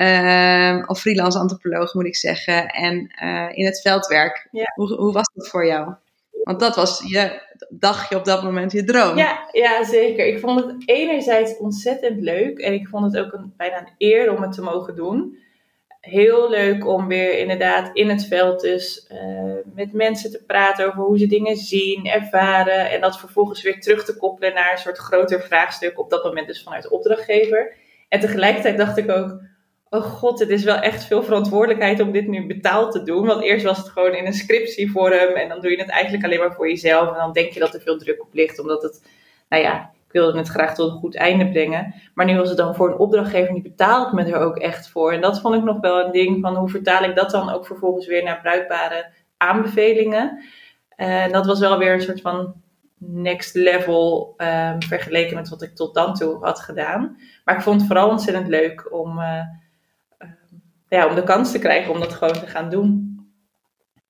Um, 0.00 0.84
of 0.88 1.00
freelance 1.00 1.38
antropoloog 1.38 1.94
moet 1.94 2.06
ik 2.06 2.16
zeggen. 2.16 2.66
En 2.66 3.10
in 3.54 3.64
het 3.64 3.80
veldwerk. 3.80 4.48
Ja. 4.50 4.72
Hoe, 4.74 4.94
hoe 4.94 5.12
was 5.12 5.30
dat 5.34 5.48
voor 5.48 5.66
jou? 5.66 5.94
Want 6.42 6.60
dat 6.60 6.76
was 6.76 7.02
je 7.06 7.42
dagje 7.68 8.16
op 8.16 8.24
dat 8.24 8.42
moment 8.42 8.72
je 8.72 8.84
droom. 8.84 9.16
Ja, 9.16 9.48
ja, 9.52 9.84
zeker. 9.84 10.26
Ik 10.26 10.38
vond 10.38 10.64
het 10.64 10.74
enerzijds 10.84 11.56
ontzettend 11.56 12.20
leuk. 12.20 12.58
En 12.58 12.72
ik 12.72 12.88
vond 12.88 13.12
het 13.12 13.24
ook 13.24 13.32
een, 13.32 13.52
bijna 13.56 13.78
een 13.78 13.92
eer 13.98 14.36
om 14.36 14.42
het 14.42 14.52
te 14.52 14.62
mogen 14.62 14.94
doen. 14.96 15.38
Heel 16.00 16.50
leuk 16.50 16.86
om 16.86 17.08
weer 17.08 17.38
inderdaad 17.38 17.90
in 17.92 18.08
het 18.08 18.26
veld 18.26 18.60
dus 18.60 19.10
uh, 19.12 19.52
met 19.74 19.92
mensen 19.92 20.30
te 20.30 20.44
praten 20.46 20.86
over 20.86 21.00
hoe 21.00 21.18
ze 21.18 21.26
dingen 21.26 21.56
zien, 21.56 22.06
ervaren. 22.06 22.90
En 22.90 23.00
dat 23.00 23.18
vervolgens 23.18 23.62
weer 23.62 23.80
terug 23.80 24.04
te 24.04 24.16
koppelen 24.16 24.54
naar 24.54 24.72
een 24.72 24.78
soort 24.78 24.98
groter 24.98 25.40
vraagstuk. 25.40 25.98
Op 25.98 26.10
dat 26.10 26.24
moment 26.24 26.46
dus 26.46 26.62
vanuit 26.62 26.82
de 26.82 26.90
opdrachtgever. 26.90 27.74
En 28.08 28.20
tegelijkertijd 28.20 28.78
dacht 28.78 28.96
ik 28.96 29.10
ook, 29.10 29.40
oh 29.90 30.02
god, 30.02 30.38
het 30.38 30.48
is 30.48 30.64
wel 30.64 30.76
echt 30.76 31.04
veel 31.04 31.22
verantwoordelijkheid 31.22 32.00
om 32.00 32.12
dit 32.12 32.26
nu 32.26 32.46
betaald 32.46 32.92
te 32.92 33.02
doen. 33.02 33.26
Want 33.26 33.42
eerst 33.42 33.64
was 33.64 33.78
het 33.78 33.88
gewoon 33.88 34.14
in 34.14 34.26
een 34.26 34.32
scriptievorm 34.32 35.34
en 35.34 35.48
dan 35.48 35.60
doe 35.60 35.70
je 35.70 35.80
het 35.80 35.90
eigenlijk 35.90 36.24
alleen 36.24 36.38
maar 36.38 36.54
voor 36.54 36.68
jezelf. 36.68 37.08
En 37.08 37.14
dan 37.14 37.32
denk 37.32 37.52
je 37.52 37.60
dat 37.60 37.74
er 37.74 37.80
veel 37.80 37.98
druk 37.98 38.22
op 38.22 38.34
ligt, 38.34 38.58
omdat 38.58 38.82
het, 38.82 39.02
nou 39.48 39.62
ja, 39.62 39.90
ik 40.06 40.12
wilde 40.12 40.38
het 40.38 40.48
graag 40.48 40.74
tot 40.74 40.90
een 40.90 40.98
goed 40.98 41.16
einde 41.16 41.48
brengen. 41.50 41.94
Maar 42.14 42.26
nu 42.26 42.36
was 42.36 42.48
het 42.48 42.58
dan 42.58 42.74
voor 42.74 42.88
een 42.88 42.98
opdrachtgever 42.98 43.52
die 43.54 43.62
betaalt 43.62 44.12
me 44.12 44.24
er 44.24 44.38
ook 44.38 44.56
echt 44.56 44.88
voor. 44.88 45.12
En 45.12 45.20
dat 45.20 45.40
vond 45.40 45.54
ik 45.54 45.62
nog 45.62 45.80
wel 45.80 46.04
een 46.04 46.12
ding 46.12 46.40
van 46.40 46.56
hoe 46.56 46.68
vertaal 46.68 47.02
ik 47.02 47.16
dat 47.16 47.30
dan 47.30 47.50
ook 47.50 47.66
vervolgens 47.66 48.06
weer 48.06 48.22
naar 48.22 48.40
bruikbare 48.40 49.10
aanbevelingen. 49.36 50.44
En 50.96 51.32
dat 51.32 51.46
was 51.46 51.60
wel 51.60 51.78
weer 51.78 51.92
een 51.92 52.00
soort 52.00 52.20
van 52.20 52.54
next 52.98 53.54
level 53.54 54.34
um, 54.36 54.82
vergeleken 54.82 55.34
met 55.34 55.48
wat 55.48 55.62
ik 55.62 55.74
tot 55.74 55.94
dan 55.94 56.14
toe 56.14 56.44
had 56.44 56.60
gedaan. 56.60 57.18
Maar 57.44 57.54
ik 57.54 57.62
vond 57.62 57.76
het 57.80 57.86
vooral 57.86 58.08
ontzettend 58.08 58.48
leuk 58.48 58.92
om, 58.92 59.18
uh, 59.18 59.40
ja, 60.88 61.06
om 61.06 61.14
de 61.14 61.22
kans 61.22 61.50
te 61.50 61.58
krijgen 61.58 61.92
om 61.92 62.00
dat 62.00 62.12
gewoon 62.12 62.40
te 62.40 62.46
gaan 62.46 62.70
doen. 62.70 63.16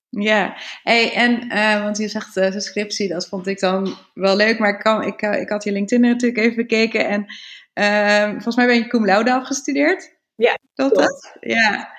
Ja, 0.09 0.57
hey, 0.83 1.13
en 1.13 1.51
uh, 1.51 1.83
want 1.83 1.97
je 1.97 2.07
zegt 2.07 2.37
uh, 2.37 2.51
de 2.51 2.61
scriptie, 2.61 3.07
dat 3.07 3.27
vond 3.27 3.47
ik 3.47 3.59
dan 3.59 3.97
wel 4.13 4.35
leuk, 4.35 4.59
maar 4.59 4.69
ik, 4.69 4.79
kan, 4.79 5.03
ik, 5.03 5.21
uh, 5.21 5.41
ik 5.41 5.49
had 5.49 5.63
je 5.63 5.71
LinkedIn 5.71 6.09
natuurlijk 6.09 6.39
even 6.39 6.55
bekeken 6.55 7.07
en 7.07 7.25
ehm, 7.73 8.31
volgens 8.31 8.55
mij 8.55 8.65
ben 8.65 8.75
je 8.75 8.87
cum 8.87 9.05
laude 9.05 9.33
afgestudeerd. 9.33 10.17
Ja, 10.35 10.57
klopt 10.73 10.95
dat? 10.95 11.37
Ja, 11.39 11.97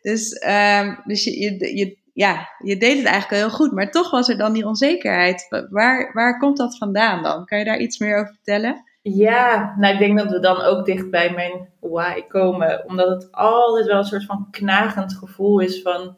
dus, 0.00 0.44
um, 0.46 1.00
dus 1.04 1.24
je, 1.24 1.40
je, 1.40 1.76
je, 1.76 1.98
ja, 2.12 2.48
je 2.58 2.76
deed 2.76 2.96
het 2.96 3.06
eigenlijk 3.06 3.42
heel 3.42 3.50
goed, 3.50 3.72
maar 3.72 3.90
toch 3.90 4.10
was 4.10 4.28
er 4.28 4.38
dan 4.38 4.52
die 4.52 4.66
onzekerheid. 4.66 5.66
Waar, 5.70 6.12
waar 6.12 6.38
komt 6.38 6.56
dat 6.56 6.78
vandaan 6.78 7.22
dan? 7.22 7.44
Kan 7.44 7.58
je 7.58 7.64
daar 7.64 7.78
iets 7.78 7.98
meer 7.98 8.18
over 8.18 8.34
vertellen? 8.34 8.87
Ja, 9.14 9.74
nou 9.78 9.92
ik 9.92 9.98
denk 9.98 10.18
dat 10.18 10.30
we 10.30 10.40
dan 10.40 10.60
ook 10.60 10.86
dicht 10.86 11.10
bij 11.10 11.30
mijn 11.30 11.68
why 11.80 12.22
komen. 12.22 12.84
Omdat 12.86 13.08
het 13.08 13.32
altijd 13.32 13.86
wel 13.86 13.98
een 13.98 14.04
soort 14.04 14.24
van 14.24 14.48
knagend 14.50 15.14
gevoel 15.14 15.58
is 15.58 15.82
van, 15.82 16.14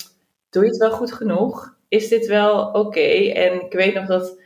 doe 0.50 0.64
je 0.64 0.68
het 0.68 0.78
wel 0.78 0.90
goed 0.90 1.12
genoeg? 1.12 1.74
Is 1.88 2.08
dit 2.08 2.26
wel 2.26 2.70
oké? 2.72 3.32
En 3.32 3.64
ik 3.64 3.72
weet 3.72 3.94
nog 3.94 4.06
dat 4.06 4.38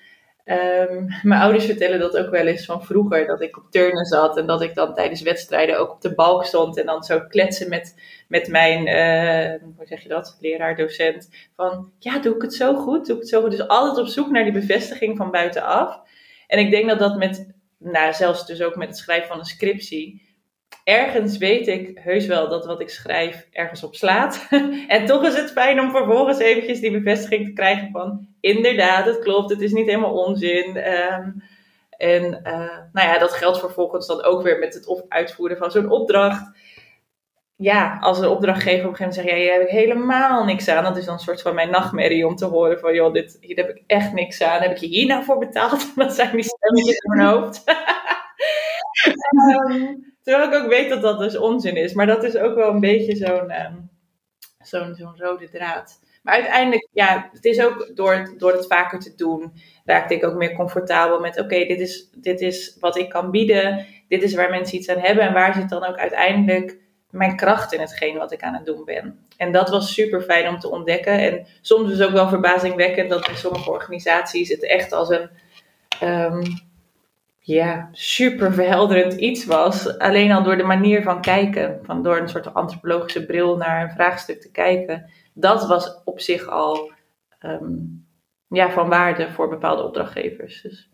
um, 0.44 1.08
mijn 1.22 1.40
ouders 1.40 1.64
vertellen 1.64 1.98
dat 1.98 2.16
ook 2.16 2.30
wel 2.30 2.46
eens 2.46 2.64
van 2.64 2.84
vroeger. 2.84 3.26
Dat 3.26 3.40
ik 3.40 3.56
op 3.56 3.70
turnen 3.70 4.04
zat 4.04 4.36
en 4.36 4.46
dat 4.46 4.62
ik 4.62 4.74
dan 4.74 4.94
tijdens 4.94 5.22
wedstrijden 5.22 5.78
ook 5.78 5.90
op 5.90 6.00
de 6.00 6.14
balk 6.14 6.44
stond. 6.44 6.78
En 6.78 6.86
dan 6.86 7.02
zo 7.02 7.20
kletsen 7.20 7.68
met, 7.68 7.94
met 8.28 8.48
mijn, 8.48 8.86
uh, 8.86 9.68
hoe 9.76 9.86
zeg 9.86 10.02
je 10.02 10.08
dat, 10.08 10.36
leraar, 10.40 10.76
docent. 10.76 11.30
Van, 11.56 11.92
ja, 11.98 12.18
doe 12.18 12.34
ik 12.34 12.42
het 12.42 12.54
zo 12.54 12.74
goed? 12.74 13.06
Doe 13.06 13.14
ik 13.14 13.20
het 13.20 13.30
zo 13.30 13.40
goed? 13.40 13.50
Dus 13.50 13.68
altijd 13.68 13.98
op 13.98 14.06
zoek 14.06 14.30
naar 14.30 14.44
die 14.44 14.52
bevestiging 14.52 15.16
van 15.16 15.30
buitenaf. 15.30 16.00
En 16.46 16.58
ik 16.58 16.70
denk 16.70 16.88
dat 16.88 16.98
dat 16.98 17.16
met 17.16 17.53
nou, 17.84 18.12
zelfs 18.12 18.46
dus 18.46 18.62
ook 18.62 18.76
met 18.76 18.88
het 18.88 18.96
schrijven 18.96 19.28
van 19.28 19.38
een 19.38 19.44
scriptie. 19.44 20.22
Ergens 20.84 21.38
weet 21.38 21.68
ik 21.68 21.98
heus 21.98 22.26
wel 22.26 22.48
dat 22.48 22.66
wat 22.66 22.80
ik 22.80 22.88
schrijf 22.88 23.48
ergens 23.52 23.82
op 23.82 23.94
slaat. 23.94 24.46
en 24.88 25.06
toch 25.06 25.24
is 25.24 25.36
het 25.36 25.52
fijn 25.52 25.80
om 25.80 25.90
vervolgens 25.90 26.38
eventjes 26.38 26.80
die 26.80 26.90
bevestiging 26.90 27.46
te 27.46 27.52
krijgen 27.52 27.90
van... 27.92 28.26
Inderdaad, 28.40 29.06
het 29.06 29.18
klopt, 29.18 29.50
het 29.50 29.60
is 29.60 29.72
niet 29.72 29.86
helemaal 29.86 30.24
onzin. 30.24 30.92
Um, 30.92 31.42
en 31.96 32.22
uh, 32.24 32.78
nou 32.92 33.08
ja, 33.08 33.18
dat 33.18 33.32
geldt 33.32 33.58
vervolgens 33.58 34.06
dan 34.06 34.22
ook 34.22 34.42
weer 34.42 34.58
met 34.58 34.74
het 34.74 35.04
uitvoeren 35.08 35.56
van 35.56 35.70
zo'n 35.70 35.90
opdracht 35.90 36.58
ja, 37.56 37.98
als 38.00 38.18
een 38.18 38.28
opdrachtgever 38.28 38.84
op 38.84 38.90
een 38.90 38.96
gegeven 38.96 39.04
moment 39.04 39.14
zegt, 39.14 39.28
ja, 39.28 39.34
hier 39.34 39.52
heb 39.52 39.62
ik 39.62 39.86
helemaal 39.86 40.44
niks 40.44 40.68
aan. 40.68 40.84
Dat 40.84 40.96
is 40.96 41.04
dan 41.04 41.14
een 41.14 41.20
soort 41.20 41.42
van 41.42 41.54
mijn 41.54 41.70
nachtmerrie 41.70 42.26
om 42.26 42.36
te 42.36 42.44
horen 42.44 42.78
van, 42.78 42.94
joh, 42.94 43.12
dit, 43.12 43.36
hier 43.40 43.56
heb 43.56 43.68
ik 43.68 43.82
echt 43.86 44.12
niks 44.12 44.42
aan. 44.42 44.60
Heb 44.60 44.70
ik 44.70 44.76
je 44.76 44.86
hier 44.86 45.06
nou 45.06 45.24
voor 45.24 45.38
betaald? 45.38 45.92
Dat 45.96 46.14
zijn 46.14 46.30
die 46.30 46.44
stemmetjes 46.44 46.96
in 46.96 47.16
mijn 47.16 47.28
hoofd. 47.28 47.64
um, 49.70 50.14
terwijl 50.22 50.48
ik 50.48 50.54
ook 50.54 50.68
weet 50.68 50.88
dat 50.88 51.02
dat 51.02 51.18
dus 51.18 51.36
onzin 51.36 51.76
is. 51.76 51.92
Maar 51.94 52.06
dat 52.06 52.24
is 52.24 52.36
ook 52.36 52.54
wel 52.54 52.70
een 52.70 52.80
beetje 52.80 53.16
zo'n 53.16 53.52
um, 53.64 53.90
zo'n 54.60 55.14
rode 55.16 55.48
draad. 55.48 56.00
Maar 56.22 56.34
uiteindelijk, 56.34 56.88
ja, 56.92 57.28
het 57.32 57.44
is 57.44 57.60
ook 57.60 57.90
door, 57.94 58.34
door 58.38 58.52
het 58.52 58.66
vaker 58.66 58.98
te 58.98 59.14
doen, 59.14 59.52
raakte 59.84 60.14
ik 60.14 60.24
ook 60.24 60.34
meer 60.34 60.54
comfortabel 60.54 61.20
met: 61.20 61.40
oké, 61.40 61.64
dit, 61.64 61.80
is, 61.80 62.10
dit 62.16 62.40
is 62.40 62.76
wat 62.80 62.96
ik 62.96 63.08
kan 63.08 63.30
bieden, 63.30 63.86
dit 64.08 64.22
is 64.22 64.34
waar 64.34 64.50
mensen 64.50 64.78
iets 64.78 64.88
aan 64.88 64.98
hebben 64.98 65.24
en 65.24 65.32
waar 65.32 65.54
zit 65.54 65.68
dan 65.68 65.84
ook 65.84 65.96
uiteindelijk 65.96 66.82
mijn 67.14 67.36
kracht 67.36 67.72
in 67.72 67.80
hetgeen 67.80 68.16
wat 68.16 68.32
ik 68.32 68.42
aan 68.42 68.54
het 68.54 68.66
doen 68.66 68.84
ben. 68.84 69.18
En 69.36 69.52
dat 69.52 69.68
was 69.68 69.94
super 69.94 70.22
fijn 70.22 70.48
om 70.48 70.58
te 70.58 70.70
ontdekken. 70.70 71.18
En 71.18 71.46
soms 71.60 71.90
is 71.90 72.00
ook 72.00 72.12
wel 72.12 72.28
verbazingwekkend 72.28 73.10
dat 73.10 73.28
in 73.28 73.36
sommige 73.36 73.70
organisaties 73.70 74.48
het 74.48 74.64
echt 74.64 74.92
als 74.92 75.08
een 75.08 75.28
ehm, 76.00 76.42
ja, 77.38 77.88
super 77.92 78.52
verhelderend 78.52 79.12
iets 79.12 79.44
was. 79.44 79.98
Alleen 79.98 80.32
al 80.32 80.42
door 80.42 80.56
de 80.56 80.62
manier 80.62 81.02
van 81.02 81.20
kijken, 81.20 81.80
van 81.82 82.02
door 82.02 82.16
een 82.16 82.28
soort 82.28 82.54
antropologische 82.54 83.26
bril 83.26 83.56
naar 83.56 83.82
een 83.82 83.90
vraagstuk 83.90 84.40
te 84.40 84.50
kijken. 84.50 85.10
Dat 85.32 85.66
was 85.66 86.00
op 86.04 86.20
zich 86.20 86.48
al 86.48 86.92
ehm, 87.38 87.72
ja, 88.48 88.70
van 88.70 88.88
waarde 88.88 89.30
voor 89.30 89.48
bepaalde 89.48 89.82
opdrachtgevers. 89.82 90.62
Dus. 90.62 90.93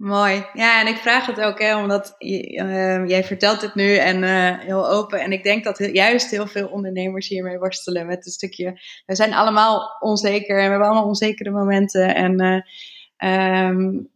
Mooi. 0.00 0.46
Ja, 0.52 0.80
en 0.80 0.86
ik 0.86 0.96
vraag 0.96 1.26
het 1.26 1.40
ook, 1.40 1.58
hè, 1.58 1.76
omdat 1.76 2.14
uh, 2.18 3.08
jij 3.08 3.24
vertelt 3.24 3.60
het 3.60 3.74
nu 3.74 3.96
en 3.96 4.22
uh, 4.22 4.58
heel 4.58 4.88
open. 4.88 5.20
En 5.20 5.32
ik 5.32 5.42
denk 5.42 5.64
dat 5.64 5.88
juist 5.92 6.30
heel 6.30 6.46
veel 6.46 6.68
ondernemers 6.68 7.28
hiermee 7.28 7.58
worstelen 7.58 8.06
met 8.06 8.26
een 8.26 8.32
stukje. 8.32 8.80
We 9.06 9.14
zijn 9.14 9.34
allemaal 9.34 9.96
onzeker 9.98 10.56
en 10.58 10.64
we 10.64 10.70
hebben 10.70 10.86
allemaal 10.88 11.06
onzekere 11.06 11.50
momenten. 11.50 12.14
En 12.14 12.42
uh, 13.18 13.66
um, 13.66 14.10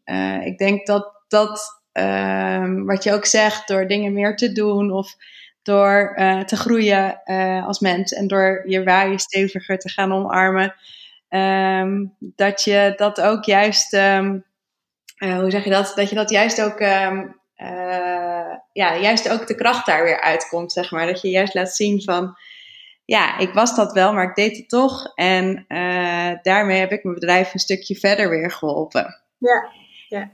ik 0.44 0.58
denk 0.58 0.86
dat 0.86 1.22
dat, 1.28 1.82
ehm, 1.92 2.84
wat 2.84 3.04
je 3.04 3.12
ook 3.12 3.26
zegt, 3.26 3.68
door 3.68 3.86
dingen 3.86 4.12
meer 4.12 4.36
te 4.36 4.52
doen 4.52 4.92
of 4.92 5.14
door 5.62 6.14
te 6.46 6.56
groeien 6.56 7.22
als 7.66 7.80
mens 7.80 8.12
en 8.12 8.26
door 8.26 8.62
je 8.66 8.84
waarde 8.84 9.18
steviger 9.18 9.78
te 9.78 9.88
gaan 9.88 10.12
omarmen, 10.12 10.74
ehm, 11.28 12.04
dat 12.18 12.62
je 12.62 12.92
dat 12.96 13.20
ook 13.20 13.44
juist 13.44 13.96
uh, 15.18 15.38
hoe 15.38 15.50
zeg 15.50 15.64
je 15.64 15.70
dat? 15.70 15.92
Dat 15.94 16.08
je 16.08 16.14
dat 16.14 16.30
juist 16.30 16.62
ook, 16.62 16.80
um, 16.80 17.40
uh, 17.56 18.56
ja, 18.72 18.96
juist 18.96 19.30
ook 19.30 19.46
de 19.46 19.54
kracht 19.54 19.86
daar 19.86 20.04
weer 20.04 20.20
uitkomt, 20.20 20.72
zeg 20.72 20.90
maar. 20.90 21.06
Dat 21.06 21.20
je 21.20 21.28
juist 21.28 21.54
laat 21.54 21.76
zien 21.76 22.02
van, 22.02 22.36
ja, 23.04 23.38
ik 23.38 23.52
was 23.52 23.76
dat 23.76 23.92
wel, 23.92 24.12
maar 24.12 24.28
ik 24.28 24.34
deed 24.34 24.56
het 24.56 24.68
toch. 24.68 25.12
En 25.14 25.64
uh, 25.68 26.32
daarmee 26.42 26.78
heb 26.78 26.92
ik 26.92 27.04
mijn 27.04 27.14
bedrijf 27.14 27.54
een 27.54 27.60
stukje 27.60 27.94
verder 27.94 28.30
weer 28.30 28.50
geholpen. 28.50 29.22
Ja, 29.38 29.70
ja. 30.08 30.30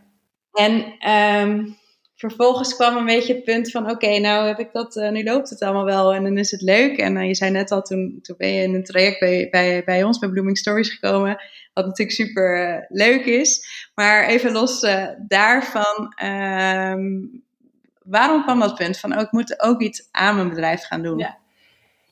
En 0.52 0.94
um, 1.10 1.78
vervolgens 2.14 2.76
kwam 2.76 2.96
een 2.96 3.06
beetje 3.06 3.34
het 3.34 3.44
punt 3.44 3.70
van: 3.70 3.90
oké, 3.90 4.18
nou 4.18 4.46
heb 4.46 4.58
ik 4.58 4.72
dat, 4.72 4.94
nu 4.94 5.24
loopt 5.24 5.50
het 5.50 5.62
allemaal 5.62 5.84
wel 5.84 6.14
en 6.14 6.22
dan 6.22 6.38
is 6.38 6.50
het 6.50 6.60
leuk. 6.60 6.98
En 6.98 7.26
je 7.26 7.34
zei 7.34 7.50
net 7.50 7.70
al, 7.70 7.82
toen, 7.82 8.18
toen 8.22 8.36
ben 8.36 8.48
je 8.48 8.62
in 8.62 8.74
een 8.74 8.84
traject 8.84 9.20
bij, 9.20 9.48
bij, 9.50 9.84
bij 9.84 10.04
ons, 10.04 10.18
bij 10.18 10.28
Blooming 10.28 10.58
Stories 10.58 10.90
gekomen, 10.90 11.38
wat 11.80 11.88
natuurlijk 11.88 12.16
super 12.16 12.74
uh, 12.74 12.84
leuk 12.88 13.24
is. 13.24 13.68
Maar 13.94 14.24
even 14.24 14.52
los 14.52 14.80
daarvan, 15.18 16.14
um, 16.24 17.42
waarom 18.02 18.42
kwam 18.42 18.60
dat 18.60 18.74
punt 18.74 18.98
van: 18.98 19.14
oh, 19.14 19.20
ik 19.20 19.32
moet 19.32 19.62
ook 19.62 19.80
iets 19.80 20.08
aan 20.10 20.34
mijn 20.34 20.48
bedrijf 20.48 20.82
gaan 20.86 21.02
doen? 21.02 21.18
Ja. 21.18 21.38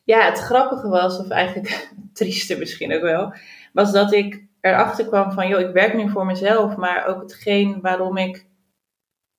ja, 0.04 0.24
het 0.24 0.38
grappige 0.38 0.88
was, 0.88 1.18
of 1.18 1.28
eigenlijk 1.28 1.90
trieste 2.12 2.58
misschien 2.58 2.94
ook 2.94 3.02
wel, 3.02 3.34
was 3.72 3.92
dat 3.92 4.12
ik 4.12 4.44
erachter 4.60 5.06
kwam 5.06 5.32
van: 5.32 5.48
joh, 5.48 5.60
ik 5.60 5.72
werk 5.72 5.94
nu 5.94 6.10
voor 6.10 6.26
mezelf, 6.26 6.76
maar 6.76 7.06
ook 7.06 7.20
hetgeen 7.20 7.80
waarom 7.80 8.16
ik 8.16 8.46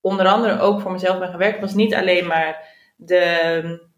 onder 0.02 0.28
andere 0.28 0.60
ook 0.60 0.82
voor 0.82 0.92
mezelf 0.92 1.20
ben 1.20 1.32
gewerkt, 1.32 1.60
was 1.60 1.74
niet 1.74 1.96
alleen 1.96 2.28
maar 2.28 2.68
de, 2.96 3.89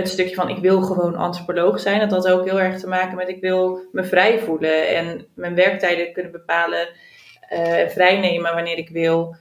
het 0.00 0.12
stukje 0.12 0.34
van 0.34 0.48
ik 0.48 0.58
wil 0.58 0.82
gewoon 0.82 1.16
antropoloog 1.16 1.80
zijn. 1.80 2.00
Dat 2.00 2.10
had 2.10 2.28
ook 2.28 2.44
heel 2.44 2.60
erg 2.60 2.80
te 2.80 2.88
maken 2.88 3.16
met 3.16 3.28
ik 3.28 3.40
wil 3.40 3.80
me 3.92 4.04
vrij 4.04 4.38
voelen 4.38 4.88
en 4.88 5.26
mijn 5.34 5.54
werktijden 5.54 6.12
kunnen 6.12 6.32
bepalen 6.32 6.88
en 7.40 7.82
uh, 7.82 7.88
vrijnemen 7.88 8.54
wanneer 8.54 8.78
ik 8.78 8.88
wil. 8.88 9.36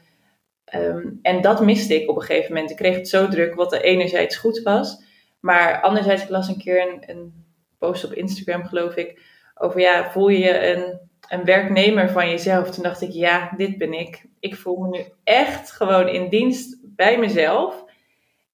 Um, 0.76 1.20
en 1.22 1.42
dat 1.42 1.62
miste 1.62 2.02
ik 2.02 2.10
op 2.10 2.16
een 2.16 2.22
gegeven 2.22 2.54
moment. 2.54 2.72
Ik 2.72 2.78
kreeg 2.78 2.96
het 2.96 3.10
zo 3.10 3.28
druk, 3.28 3.56
wat 3.56 3.74
er 3.74 3.82
enerzijds 3.82 4.36
goed 4.36 4.62
was. 4.62 5.04
Maar 5.40 5.82
anderzijds, 5.82 6.24
ik 6.24 6.30
las 6.30 6.48
een 6.48 6.58
keer 6.58 6.98
een, 7.06 7.48
post 7.78 8.06
op 8.06 8.14
Instagram, 8.14 8.66
geloof 8.66 8.96
ik, 8.96 9.22
over 9.56 9.80
ja, 9.80 10.12
voel 10.12 10.30
je 10.30 10.40
je 10.40 10.68
een 10.68 11.10
een 11.30 11.46
werknemer 11.46 12.10
van 12.10 12.30
jezelf. 12.30 12.70
Toen 12.70 12.84
dacht 12.84 13.02
ik, 13.02 13.12
ja, 13.12 13.54
dit 13.58 13.78
ben 13.78 13.94
ik. 13.94 14.26
Ik 14.40 14.56
voel 14.56 14.78
me 14.78 14.88
nu 14.90 15.04
echt 15.24 15.72
gewoon 15.72 16.08
in 16.08 16.30
dienst 16.30 16.78
bij 16.84 17.18
mezelf. 17.20 17.84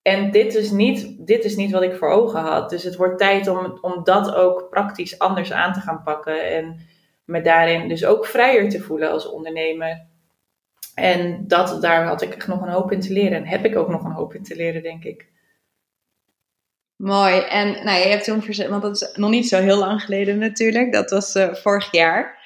En 0.06 0.32
dit 0.32 0.56
is 0.56 0.72
niet, 0.72 1.28
dit 1.28 1.44
is 1.44 1.56
niet 1.56 1.72
wat 1.72 1.82
ik 1.82 1.96
voor 1.96 2.10
ogen 2.10 2.40
had. 2.40 2.70
Dus 2.70 2.84
het 2.84 2.96
wordt 2.96 3.18
tijd 3.18 3.48
om, 3.48 3.78
om 3.82 4.04
dat 4.04 4.36
ook 4.36 4.70
praktisch 4.70 5.20
anders 5.20 5.52
aan 5.52 5.74
te 5.74 5.80
gaan 5.80 6.04
pakken. 6.04 6.50
En 6.50 6.80
me 7.24 7.42
daarin 7.42 7.88
dus 7.88 8.06
ook 8.06 8.26
vrijer 8.26 8.70
te 8.70 8.82
voelen 8.82 9.12
als 9.12 9.30
ondernemer. 9.30 10.06
En 10.96 11.48
dat, 11.48 11.82
daar 11.82 12.06
had 12.06 12.22
ik 12.22 12.48
nog 12.48 12.62
een 12.62 12.72
hoop 12.72 12.92
in 12.92 13.00
te 13.00 13.14
leren. 13.14 13.38
En 13.38 13.48
heb 13.48 13.66
ik 13.66 13.76
ook 13.76 13.90
nog 13.90 14.04
een 14.04 14.12
hoop 14.12 14.34
in 14.34 14.44
te 14.44 14.56
leren, 14.56 14.84
denk 14.84 15.04
ik. 15.04 15.28
Mooi. 16.96 17.40
En 17.40 17.86
nou, 17.86 18.00
je 18.00 18.08
hebt 18.08 18.24
toen 18.24 18.42
verzet, 18.42 18.70
want 18.70 18.82
dat 18.82 19.02
is 19.02 19.16
nog 19.16 19.30
niet 19.30 19.48
zo 19.48 19.62
heel 19.62 19.78
lang 19.78 20.02
geleden 20.02 20.38
natuurlijk. 20.38 20.94
Dat 20.94 21.10
was 21.10 21.36
uh, 21.36 21.54
vorig 21.54 21.92
jaar. 21.92 22.44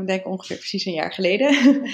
Ik 0.00 0.06
denk 0.06 0.26
ongeveer 0.26 0.56
precies 0.56 0.84
een 0.84 0.92
jaar 0.92 1.12
geleden. 1.12 1.54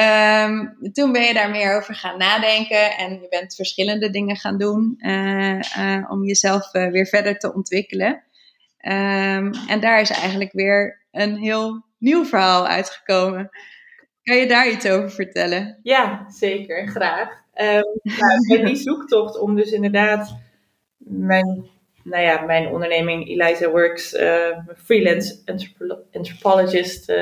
um, 0.00 0.76
toen 0.92 1.12
ben 1.12 1.22
je 1.22 1.34
daar 1.34 1.50
meer 1.50 1.76
over 1.76 1.94
gaan 1.94 2.18
nadenken 2.18 2.96
en 2.96 3.20
je 3.20 3.26
bent 3.28 3.54
verschillende 3.54 4.10
dingen 4.10 4.36
gaan 4.36 4.58
doen 4.58 4.94
uh, 4.98 5.60
uh, 5.78 6.10
om 6.10 6.24
jezelf 6.24 6.74
uh, 6.74 6.90
weer 6.90 7.06
verder 7.06 7.38
te 7.38 7.54
ontwikkelen. 7.54 8.10
Um, 8.84 9.52
en 9.68 9.80
daar 9.80 10.00
is 10.00 10.10
eigenlijk 10.10 10.52
weer 10.52 11.06
een 11.10 11.36
heel 11.36 11.84
nieuw 11.98 12.24
verhaal 12.24 12.66
uitgekomen. 12.66 13.50
Kan 14.22 14.36
je 14.36 14.46
daar 14.46 14.70
iets 14.70 14.88
over 14.88 15.10
vertellen? 15.10 15.78
Ja, 15.82 16.24
zeker, 16.28 16.88
graag. 16.88 17.28
nou, 18.02 18.58
in 18.58 18.64
die 18.64 18.76
zoektocht 18.76 19.38
om 19.38 19.56
dus 19.56 19.72
inderdaad 19.72 20.36
mijn 20.96 21.70
nou 22.04 22.22
ja, 22.22 22.40
mijn 22.40 22.68
onderneming 22.68 23.28
Eliza 23.28 23.70
Works, 23.70 24.16
freelance 24.76 25.42
anthropologist 26.12 27.12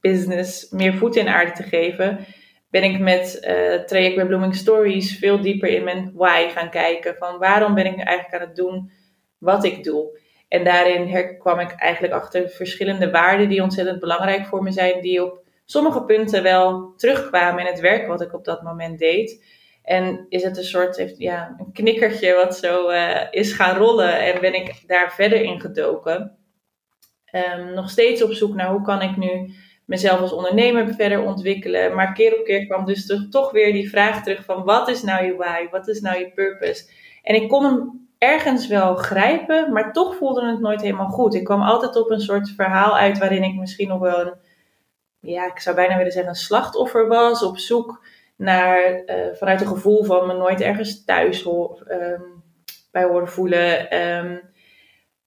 business, 0.00 0.70
meer 0.70 0.94
voet 0.94 1.16
in 1.16 1.28
aarde 1.28 1.52
te 1.52 1.62
geven, 1.62 2.26
ben 2.70 2.82
ik 2.82 2.98
met 2.98 3.38
uh, 3.40 3.84
traject 3.84 4.14
bij 4.16 4.26
Blooming 4.26 4.54
Stories 4.54 5.18
veel 5.18 5.40
dieper 5.40 5.68
in 5.68 5.84
mijn 5.84 6.12
why 6.14 6.48
gaan 6.48 6.70
kijken. 6.70 7.16
Van 7.18 7.38
waarom 7.38 7.74
ben 7.74 7.86
ik 7.86 7.96
nu 7.96 8.02
eigenlijk 8.02 8.42
aan 8.42 8.48
het 8.48 8.56
doen 8.56 8.90
wat 9.38 9.64
ik 9.64 9.84
doe? 9.84 10.18
En 10.48 10.64
daarin 10.64 11.38
kwam 11.38 11.58
ik 11.58 11.70
eigenlijk 11.70 12.14
achter 12.14 12.48
verschillende 12.48 13.10
waarden 13.10 13.48
die 13.48 13.62
ontzettend 13.62 14.00
belangrijk 14.00 14.46
voor 14.46 14.62
me 14.62 14.70
zijn, 14.70 15.00
die 15.00 15.24
op 15.24 15.42
sommige 15.64 16.04
punten 16.04 16.42
wel 16.42 16.92
terugkwamen 16.96 17.60
in 17.60 17.72
het 17.72 17.80
werk 17.80 18.06
wat 18.06 18.20
ik 18.20 18.34
op 18.34 18.44
dat 18.44 18.62
moment 18.62 18.98
deed. 18.98 19.44
En 19.82 20.26
is 20.28 20.42
het 20.42 20.56
een 20.56 20.64
soort 20.64 21.14
ja, 21.16 21.54
een 21.58 21.72
knikkertje 21.72 22.34
wat 22.34 22.56
zo 22.56 22.90
uh, 22.90 23.26
is 23.30 23.52
gaan 23.52 23.76
rollen 23.76 24.20
en 24.20 24.40
ben 24.40 24.54
ik 24.54 24.82
daar 24.86 25.12
verder 25.12 25.42
in 25.42 25.60
gedoken. 25.60 26.38
Um, 27.56 27.74
nog 27.74 27.90
steeds 27.90 28.22
op 28.22 28.32
zoek 28.32 28.54
naar 28.54 28.70
hoe 28.70 28.82
kan 28.82 29.02
ik 29.02 29.16
nu 29.16 29.54
mezelf 29.90 30.20
als 30.20 30.32
ondernemer 30.32 30.94
verder 30.94 31.22
ontwikkelen. 31.22 31.94
Maar 31.94 32.12
keer 32.12 32.38
op 32.38 32.44
keer 32.44 32.66
kwam 32.66 32.84
dus 32.84 33.26
toch 33.30 33.50
weer 33.50 33.72
die 33.72 33.90
vraag 33.90 34.22
terug 34.22 34.44
van 34.44 34.64
wat 34.64 34.88
is 34.88 35.02
nou 35.02 35.24
je 35.24 35.36
why, 35.36 35.68
wat 35.70 35.88
is 35.88 36.00
nou 36.00 36.18
je 36.18 36.30
purpose. 36.30 36.90
En 37.22 37.34
ik 37.34 37.48
kon 37.48 37.64
hem 37.64 38.08
ergens 38.18 38.66
wel 38.66 38.94
grijpen, 38.94 39.72
maar 39.72 39.92
toch 39.92 40.16
voelde 40.16 40.46
het 40.46 40.60
nooit 40.60 40.80
helemaal 40.82 41.08
goed. 41.08 41.34
Ik 41.34 41.44
kwam 41.44 41.62
altijd 41.62 41.96
op 41.96 42.10
een 42.10 42.20
soort 42.20 42.50
verhaal 42.50 42.96
uit 42.96 43.18
waarin 43.18 43.42
ik 43.42 43.54
misschien 43.54 43.88
nog 43.88 44.00
wel 44.00 44.20
een, 44.20 44.34
ja, 45.20 45.46
ik 45.46 45.58
zou 45.58 45.76
bijna 45.76 45.96
willen 45.96 46.12
zeggen, 46.12 46.30
een 46.30 46.36
slachtoffer 46.36 47.08
was. 47.08 47.42
Op 47.42 47.58
zoek 47.58 48.04
naar, 48.36 49.02
uh, 49.06 49.14
vanuit 49.32 49.60
een 49.60 49.66
gevoel 49.66 50.04
van 50.04 50.26
me 50.26 50.34
nooit 50.34 50.60
ergens 50.60 51.04
thuis 51.04 51.46
um, 51.46 52.42
bij 52.90 53.04
horen 53.04 53.28
voelen. 53.28 53.98
Um, 54.00 54.40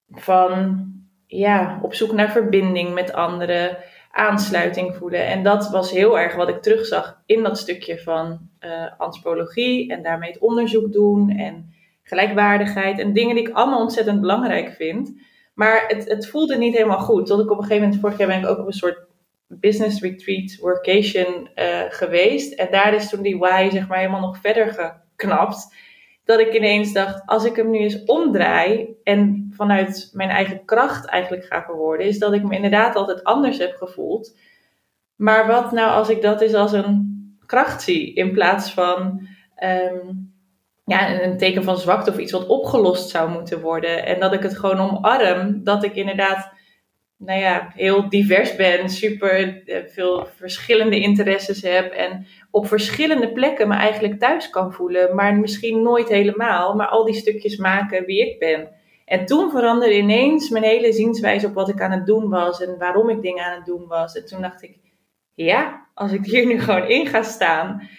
van 0.10 0.86
ja, 1.28 1.80
op 1.82 1.94
zoek 1.94 2.12
naar 2.12 2.32
verbinding 2.32 2.94
met 2.94 3.14
anderen, 3.14 3.78
aansluiting 4.16 4.96
voelen. 4.96 5.26
En 5.26 5.44
dat 5.44 5.70
was 5.70 5.92
heel 5.92 6.20
erg 6.20 6.36
wat 6.36 6.50
ik 6.50 6.62
terugzag 6.62 7.22
in 7.26 7.44
dat 7.44 7.58
stukje 7.58 8.00
van 8.00 8.50
uh, 8.60 8.86
antropologie 8.98 9.92
en 9.92 10.04
daarmee 10.04 10.32
het 10.32 10.42
onderzoek 10.42 10.92
doen 10.92 11.30
en 11.30 11.74
gelijkwaardigheid 12.04 13.00
en 13.00 13.14
dingen 13.14 13.36
die 13.36 13.48
ik 13.48 13.54
allemaal 13.54 13.82
ontzettend 13.82 14.22
belangrijk 14.22 14.72
vind. 14.72 15.14
Maar 15.54 15.84
het, 15.88 16.08
het 16.10 16.28
voelde 16.28 16.58
niet 16.58 16.74
helemaal 16.74 17.00
goed. 17.00 17.26
Tot 17.26 17.40
ik 17.40 17.52
op 17.52 17.58
een 17.58 17.64
gegeven 17.64 17.84
moment, 17.84 18.02
vorig 18.02 18.18
jaar 18.18 18.28
ben 18.28 18.40
ik 18.40 18.48
ook 18.48 18.60
op 18.60 18.68
een 18.68 18.74
soort 18.74 19.06
business 19.48 20.02
retreat, 20.02 20.56
workation 20.56 21.50
uh, 21.56 21.82
geweest. 21.90 22.54
En 22.54 22.68
daar 22.72 22.94
is 22.94 23.10
toen 23.10 23.22
die 23.22 23.38
why 23.38 23.70
zeg 23.72 23.88
maar 23.88 23.98
helemaal 23.98 24.20
nog 24.20 24.38
verder 24.38 24.96
geknapt. 25.16 25.76
Dat 26.26 26.40
ik 26.40 26.54
ineens 26.54 26.94
dacht, 26.94 27.22
als 27.26 27.46
ik 27.46 27.56
hem 27.56 27.70
nu 27.70 27.78
eens 27.78 28.04
omdraai 28.04 28.96
en 29.04 29.52
vanuit 29.56 30.10
mijn 30.14 30.30
eigen 30.30 30.66
kracht 30.66 31.06
eigenlijk 31.06 31.46
ga 31.46 31.64
verwoorden, 31.64 32.06
is 32.06 32.20
dat 32.20 32.34
ik 32.34 32.44
me 32.44 32.56
inderdaad 32.56 32.96
altijd 32.96 33.24
anders 33.24 33.58
heb 33.58 33.76
gevoeld. 33.76 34.38
Maar 35.16 35.48
wat 35.48 35.72
nou 35.72 35.92
als 35.92 36.10
ik 36.10 36.22
dat 36.22 36.42
eens 36.42 36.54
als 36.54 36.72
een 36.72 37.12
kracht 37.46 37.82
zie 37.82 38.14
in 38.14 38.32
plaats 38.32 38.74
van 38.74 39.28
um, 39.64 40.34
ja, 40.86 41.22
een 41.22 41.38
teken 41.38 41.64
van 41.64 41.78
zwakte 41.78 42.10
of 42.10 42.18
iets 42.18 42.32
wat 42.32 42.48
opgelost 42.48 43.10
zou 43.10 43.30
moeten 43.30 43.62
worden. 43.62 44.06
En 44.06 44.20
dat 44.20 44.34
ik 44.34 44.42
het 44.42 44.58
gewoon 44.58 44.80
omarm 44.80 45.64
dat 45.64 45.84
ik 45.84 45.96
inderdaad 45.96 46.52
nou 47.18 47.40
ja, 47.40 47.72
heel 47.76 48.10
divers 48.10 48.56
ben, 48.56 48.90
super 48.90 49.64
eh, 49.66 49.84
veel 49.88 50.28
verschillende 50.36 51.00
interesses 51.00 51.62
heb 51.62 51.92
en 51.92 52.28
op 52.54 52.68
verschillende 52.68 53.32
plekken 53.32 53.68
me 53.68 53.76
eigenlijk 53.76 54.20
thuis 54.20 54.50
kan 54.50 54.74
voelen, 54.74 55.16
maar 55.16 55.36
misschien 55.36 55.82
nooit 55.82 56.10
helemaal, 56.10 56.76
maar 56.76 56.88
al 56.88 57.06
die 57.06 57.16
stukjes 57.16 57.58
maken 57.58 58.06
wie 58.06 58.30
ik 58.30 58.40
ben. 58.40 58.70
En 59.06 59.26
toen 59.26 59.52
veranderde 59.52 59.98
ineens 59.98 60.50
mijn 60.50 60.64
hele 60.64 60.94
zienswijze 60.94 61.48
op 61.48 61.54
wat 61.54 61.70
ik 61.70 61.82
aan 61.82 61.92
het 61.92 62.06
doen 62.06 62.30
was 62.30 62.62
en 62.62 62.78
waarom 62.78 63.10
ik 63.10 63.22
dingen 63.22 63.44
aan 63.44 63.56
het 63.56 63.66
doen 63.66 63.88
was. 63.88 64.16
En 64.16 64.26
toen 64.26 64.42
dacht 64.42 64.64
ik, 64.64 64.78
ja, 65.34 65.88
als 65.94 66.12
ik 66.12 66.26
hier 66.26 66.46
nu 66.46 66.60
gewoon 66.60 66.88
in 66.88 67.08
ga 67.08 67.24
staan, 67.24 67.90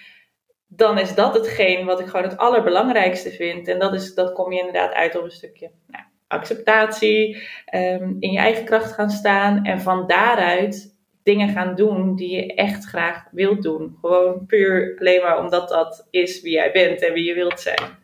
dan 0.66 0.98
is 0.98 1.14
dat 1.14 1.34
hetgeen 1.34 1.86
wat 1.86 2.00
ik 2.00 2.06
gewoon 2.06 2.28
het 2.28 2.38
allerbelangrijkste 2.38 3.30
vind. 3.30 3.68
En 3.68 3.78
dat, 3.78 3.94
is, 3.94 4.14
dat 4.14 4.32
kom 4.32 4.52
je 4.52 4.58
inderdaad 4.58 4.92
uit 4.92 5.16
op 5.16 5.24
een 5.24 5.30
stukje 5.30 5.70
nou, 5.86 6.04
acceptatie, 6.28 7.36
um, 7.74 8.16
in 8.18 8.32
je 8.32 8.38
eigen 8.38 8.64
kracht 8.64 8.92
gaan 8.92 9.10
staan 9.10 9.64
en 9.64 9.80
van 9.80 10.06
daaruit 10.06 10.93
dingen 11.24 11.48
gaan 11.48 11.74
doen 11.74 12.16
die 12.16 12.30
je 12.37 12.54
echt 12.54 12.84
graag 12.84 13.24
wilt 13.30 13.62
doen. 13.62 13.96
Gewoon 14.00 14.46
puur 14.46 14.96
alleen 14.98 15.22
maar 15.22 15.38
omdat 15.38 15.68
dat 15.68 16.06
is 16.10 16.40
wie 16.40 16.52
jij 16.52 16.72
bent 16.72 17.02
en 17.02 17.12
wie 17.12 17.24
je 17.24 17.34
wilt 17.34 17.60
zijn. 17.60 17.98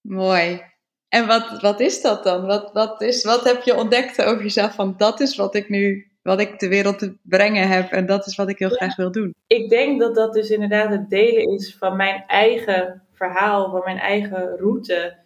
Mooi. 0.00 0.62
En 1.08 1.26
wat, 1.26 1.60
wat 1.60 1.80
is 1.80 2.00
dat 2.00 2.24
dan? 2.24 2.46
Wat, 2.46 2.72
wat, 2.72 3.00
is, 3.02 3.24
wat 3.24 3.44
heb 3.44 3.62
je 3.62 3.74
ontdekt 3.74 4.22
over 4.24 4.42
jezelf 4.42 4.74
van 4.74 4.94
dat 4.96 5.20
is 5.20 5.36
wat 5.36 5.54
ik 5.54 5.68
nu, 5.68 6.10
wat 6.22 6.40
ik 6.40 6.58
de 6.58 6.68
wereld 6.68 6.98
te 6.98 7.16
brengen 7.22 7.68
heb 7.68 7.90
en 7.90 8.06
dat 8.06 8.26
is 8.26 8.36
wat 8.36 8.48
ik 8.48 8.58
heel 8.58 8.68
graag 8.68 8.96
wil 8.96 9.10
doen? 9.10 9.34
Ik 9.46 9.68
denk 9.68 10.00
dat 10.00 10.14
dat 10.14 10.32
dus 10.32 10.50
inderdaad 10.50 10.90
het 10.90 11.10
delen 11.10 11.54
is 11.54 11.76
van 11.78 11.96
mijn 11.96 12.24
eigen 12.26 13.02
verhaal, 13.12 13.70
van 13.70 13.82
mijn 13.84 13.98
eigen 13.98 14.56
route 14.56 15.16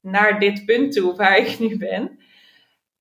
naar 0.00 0.40
dit 0.40 0.64
punt 0.64 0.92
toe 0.92 1.16
waar 1.16 1.38
ik 1.38 1.58
nu 1.58 1.76
ben. 1.76 2.18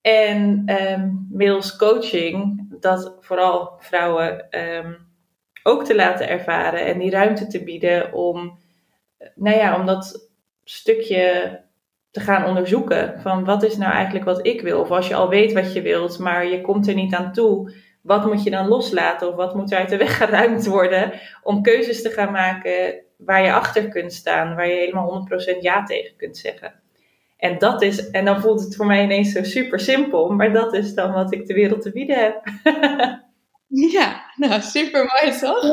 En 0.05 0.63
um, 0.67 1.27
middels 1.31 1.75
coaching 1.75 2.65
dat 2.79 3.17
vooral 3.19 3.75
vrouwen 3.79 4.49
ehm, 4.49 4.93
ook 5.63 5.83
te 5.85 5.95
laten 5.95 6.29
ervaren 6.29 6.85
en 6.85 6.99
die 6.99 7.09
ruimte 7.09 7.47
te 7.47 7.63
bieden 7.63 8.13
om, 8.13 8.59
nou 9.35 9.57
ja, 9.57 9.79
om 9.79 9.85
dat 9.85 10.29
stukje 10.63 11.59
te 12.11 12.19
gaan 12.19 12.45
onderzoeken 12.45 13.21
van 13.21 13.45
wat 13.45 13.63
is 13.63 13.77
nou 13.77 13.93
eigenlijk 13.93 14.25
wat 14.25 14.47
ik 14.47 14.61
wil. 14.61 14.79
Of 14.79 14.91
als 14.91 15.07
je 15.07 15.15
al 15.15 15.29
weet 15.29 15.53
wat 15.53 15.73
je 15.73 15.81
wilt, 15.81 16.19
maar 16.19 16.47
je 16.47 16.61
komt 16.61 16.87
er 16.87 16.95
niet 16.95 17.13
aan 17.13 17.33
toe, 17.33 17.73
wat 18.01 18.25
moet 18.25 18.43
je 18.43 18.49
dan 18.49 18.67
loslaten 18.67 19.27
of 19.27 19.35
wat 19.35 19.55
moet 19.55 19.71
er 19.71 19.77
uit 19.77 19.89
de 19.89 19.97
weg 19.97 20.17
geruimd 20.23 20.65
worden 20.65 21.11
om 21.43 21.61
keuzes 21.61 22.01
te 22.01 22.09
gaan 22.09 22.31
maken 22.31 23.03
waar 23.17 23.43
je 23.43 23.53
achter 23.53 23.89
kunt 23.89 24.13
staan, 24.13 24.55
waar 24.55 24.67
je 24.67 24.75
helemaal 24.75 25.27
100% 25.57 25.57
ja 25.59 25.83
tegen 25.83 26.15
kunt 26.15 26.37
zeggen. 26.37 26.83
En 27.37 27.57
dat 27.57 27.81
is, 27.81 28.09
en 28.09 28.25
dan 28.25 28.41
voelt 28.41 28.61
het 28.61 28.75
voor 28.75 28.85
mij 28.85 29.03
ineens 29.03 29.31
zo 29.31 29.43
super 29.43 29.79
simpel, 29.79 30.29
maar 30.29 30.53
dat 30.53 30.73
is 30.73 30.93
dan 30.93 31.11
wat 31.11 31.33
ik 31.33 31.45
de 31.45 31.53
wereld 31.53 31.81
te 31.81 31.91
bieden 31.91 32.17
heb. 32.17 32.43
ja, 33.97 34.31
nou 34.35 34.61
super 34.61 35.05
mooi 35.05 35.37
toch? 35.37 35.63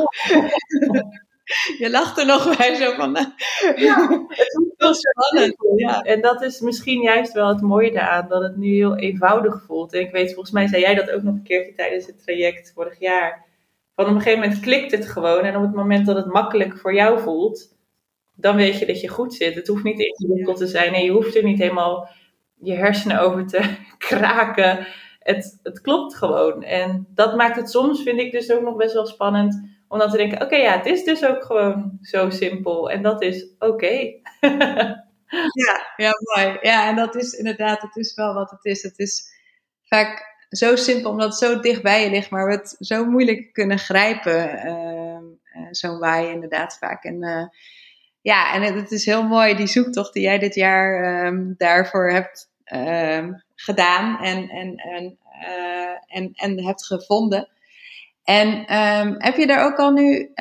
Je 1.77 1.89
lacht 1.89 2.17
er 2.17 2.25
nog 2.25 2.57
bij 2.57 2.75
zo 2.75 2.93
van. 2.93 3.11
Nou, 3.11 3.25
ja, 3.75 4.09
het 4.27 4.39
is 4.39 4.73
heel 4.77 4.93
spannend. 4.93 5.55
Ja. 5.75 6.01
En 6.01 6.21
dat 6.21 6.41
is 6.41 6.59
misschien 6.59 7.01
juist 7.01 7.33
wel 7.33 7.47
het 7.47 7.61
mooie 7.61 7.91
daaraan, 7.91 8.27
dat 8.27 8.41
het 8.41 8.57
nu 8.57 8.67
heel 8.67 8.95
eenvoudig 8.95 9.63
voelt. 9.67 9.93
En 9.93 9.99
ik 9.99 10.11
weet, 10.11 10.33
volgens 10.33 10.51
mij 10.51 10.67
zei 10.67 10.81
jij 10.81 10.95
dat 10.95 11.11
ook 11.11 11.21
nog 11.21 11.33
een 11.33 11.43
keertje 11.43 11.73
tijdens 11.73 12.05
het 12.05 12.23
traject 12.23 12.71
vorig 12.75 12.99
jaar. 12.99 13.45
Van 13.95 14.05
op 14.05 14.11
een 14.11 14.21
gegeven 14.21 14.39
moment 14.39 14.59
klikt 14.59 14.91
het 14.91 15.07
gewoon. 15.07 15.43
En 15.43 15.55
op 15.55 15.61
het 15.61 15.73
moment 15.73 16.05
dat 16.05 16.15
het 16.15 16.25
makkelijk 16.25 16.77
voor 16.77 16.93
jou 16.93 17.19
voelt, 17.19 17.72
dan 18.35 18.55
weet 18.55 18.79
je 18.79 18.85
dat 18.85 19.01
je 19.01 19.07
goed 19.07 19.33
zit. 19.33 19.55
Het 19.55 19.67
hoeft 19.67 19.83
niet 19.83 19.99
ingewikkeld 19.99 20.57
te 20.57 20.67
zijn 20.67 20.93
en 20.93 21.03
je 21.03 21.11
hoeft 21.11 21.35
er 21.35 21.43
niet 21.43 21.59
helemaal 21.59 22.09
je 22.59 22.73
hersenen 22.73 23.19
over 23.19 23.47
te 23.47 23.75
kraken. 23.97 24.87
Het, 25.19 25.59
het 25.63 25.81
klopt 25.81 26.15
gewoon. 26.15 26.63
En 26.63 27.07
dat 27.09 27.35
maakt 27.35 27.55
het 27.55 27.69
soms, 27.69 28.03
vind 28.03 28.19
ik 28.19 28.31
dus 28.31 28.51
ook 28.51 28.61
nog 28.61 28.75
best 28.75 28.93
wel 28.93 29.05
spannend, 29.05 29.71
om 29.87 29.99
dan 29.99 30.09
te 30.09 30.17
denken: 30.17 30.41
oké, 30.41 30.55
ja, 30.55 30.77
het 30.77 30.85
is 30.85 31.03
dus 31.03 31.25
ook 31.25 31.43
gewoon 31.43 31.97
zo 32.01 32.29
simpel. 32.29 32.89
En 32.89 33.01
dat 33.01 33.21
is 33.21 33.55
oké. 33.59 33.91
ja, 35.65 35.93
ja, 35.95 36.11
mooi. 36.35 36.57
Ja, 36.61 36.87
en 36.89 36.95
dat 36.95 37.15
is 37.15 37.33
inderdaad, 37.33 37.81
het 37.81 37.95
is 37.95 38.13
wel 38.13 38.33
wat 38.33 38.51
het 38.51 38.65
is. 38.65 38.83
Het 38.83 38.99
is 38.99 39.31
vaak 39.83 40.31
zo 40.49 40.75
simpel 40.75 41.11
omdat 41.11 41.29
het 41.29 41.37
zo 41.37 41.59
dicht 41.59 41.81
bij 41.81 42.03
je 42.03 42.09
ligt, 42.09 42.29
maar 42.29 42.45
we 42.45 42.51
het 42.51 42.75
zo 42.79 43.05
moeilijk 43.05 43.53
kunnen 43.53 43.79
grijpen. 43.79 44.65
Uh, 44.65 45.03
zo'n 45.71 45.99
waai 45.99 46.31
inderdaad 46.31 46.77
vaak. 46.77 47.03
En 47.03 47.23
uh, 47.23 47.45
ja, 48.23 48.53
en 48.53 48.61
het 48.61 48.91
is 48.91 49.05
heel 49.05 49.23
mooi, 49.23 49.55
die 49.55 49.67
zoektocht 49.67 50.13
die 50.13 50.23
jij 50.23 50.39
dit 50.39 50.55
jaar 50.55 51.25
um, 51.25 51.53
daarvoor 51.57 52.11
hebt 52.11 52.49
um, 52.73 53.43
gedaan 53.55 54.19
en, 54.23 54.49
en, 54.49 54.75
en, 54.75 55.17
uh, 55.41 56.17
en, 56.17 56.31
en 56.33 56.65
hebt 56.65 56.85
gevonden. 56.85 57.49
En 58.23 58.77
um, 58.77 59.15
heb 59.17 59.35
je 59.35 59.47
daar 59.47 59.65
ook 59.65 59.77
al 59.77 59.91
nu, 59.91 60.31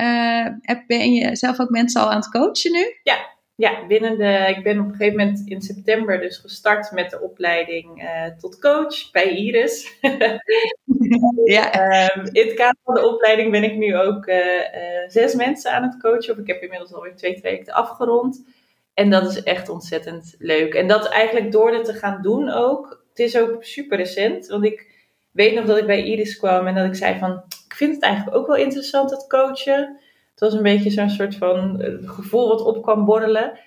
heb, 0.61 0.85
ben 0.87 1.13
je 1.13 1.37
zelf 1.37 1.61
ook 1.61 1.71
mensen 1.71 2.01
al 2.01 2.11
aan 2.11 2.17
het 2.17 2.31
coachen 2.31 2.73
nu? 2.73 2.99
Ja, 3.03 3.19
ja, 3.63 3.87
binnen 3.87 4.19
de, 4.19 4.55
ik 4.57 4.63
ben 4.63 4.79
op 4.79 4.85
een 4.85 4.95
gegeven 4.95 5.19
moment 5.19 5.43
in 5.45 5.63
september 5.63 6.21
dus 6.21 6.37
gestart 6.37 6.91
met 6.91 7.11
de 7.11 7.21
opleiding 7.21 8.03
uh, 8.03 8.27
tot 8.39 8.59
coach 8.59 9.11
bij 9.11 9.37
Iris. 9.37 9.99
ja. 11.45 11.91
Um, 12.17 12.25
in 12.33 12.47
het 12.47 12.55
kader 12.55 12.77
van 12.85 12.95
de 12.95 13.07
opleiding 13.09 13.51
ben 13.51 13.63
ik 13.63 13.77
nu 13.77 13.97
ook 13.97 14.27
uh, 14.27 14.37
uh, 14.37 14.63
zes 15.07 15.35
mensen 15.35 15.73
aan 15.73 15.83
het 15.83 16.01
coachen. 16.01 16.33
Of 16.33 16.39
ik 16.39 16.47
heb 16.47 16.63
inmiddels 16.63 16.93
alweer 16.93 17.17
twee 17.17 17.41
trajecten 17.41 17.75
afgerond. 17.75 18.45
En 18.95 19.11
dat 19.11 19.31
is 19.31 19.43
echt 19.43 19.69
ontzettend 19.69 20.35
leuk. 20.39 20.75
En 20.75 20.87
dat 20.87 21.09
eigenlijk 21.09 21.53
door 21.53 21.73
het 21.73 21.85
te 21.85 21.95
gaan 21.95 22.23
doen 22.23 22.49
ook. 22.51 23.05
Het 23.09 23.19
is 23.19 23.39
ook 23.39 23.65
super 23.65 23.97
recent. 23.97 24.47
Want 24.47 24.65
ik 24.65 24.87
weet 25.31 25.55
nog 25.55 25.65
dat 25.65 25.79
ik 25.79 25.87
bij 25.87 26.05
Iris 26.05 26.37
kwam 26.39 26.67
en 26.67 26.75
dat 26.75 26.87
ik 26.87 26.95
zei 26.95 27.19
van... 27.19 27.43
Ik 27.69 27.75
vind 27.75 27.95
het 27.95 28.03
eigenlijk 28.03 28.37
ook 28.37 28.47
wel 28.47 28.57
interessant, 28.57 29.11
het 29.11 29.27
coachen. 29.27 30.01
Het 30.35 30.41
was 30.41 30.53
een 30.53 30.63
beetje 30.63 30.91
zo'n 30.91 31.11
soort 31.11 31.37
van 31.37 31.81
eh, 31.81 31.93
gevoel 32.03 32.49
wat 32.49 32.65
op 32.65 32.83
kwam 32.83 33.05
borrelen. 33.05 33.59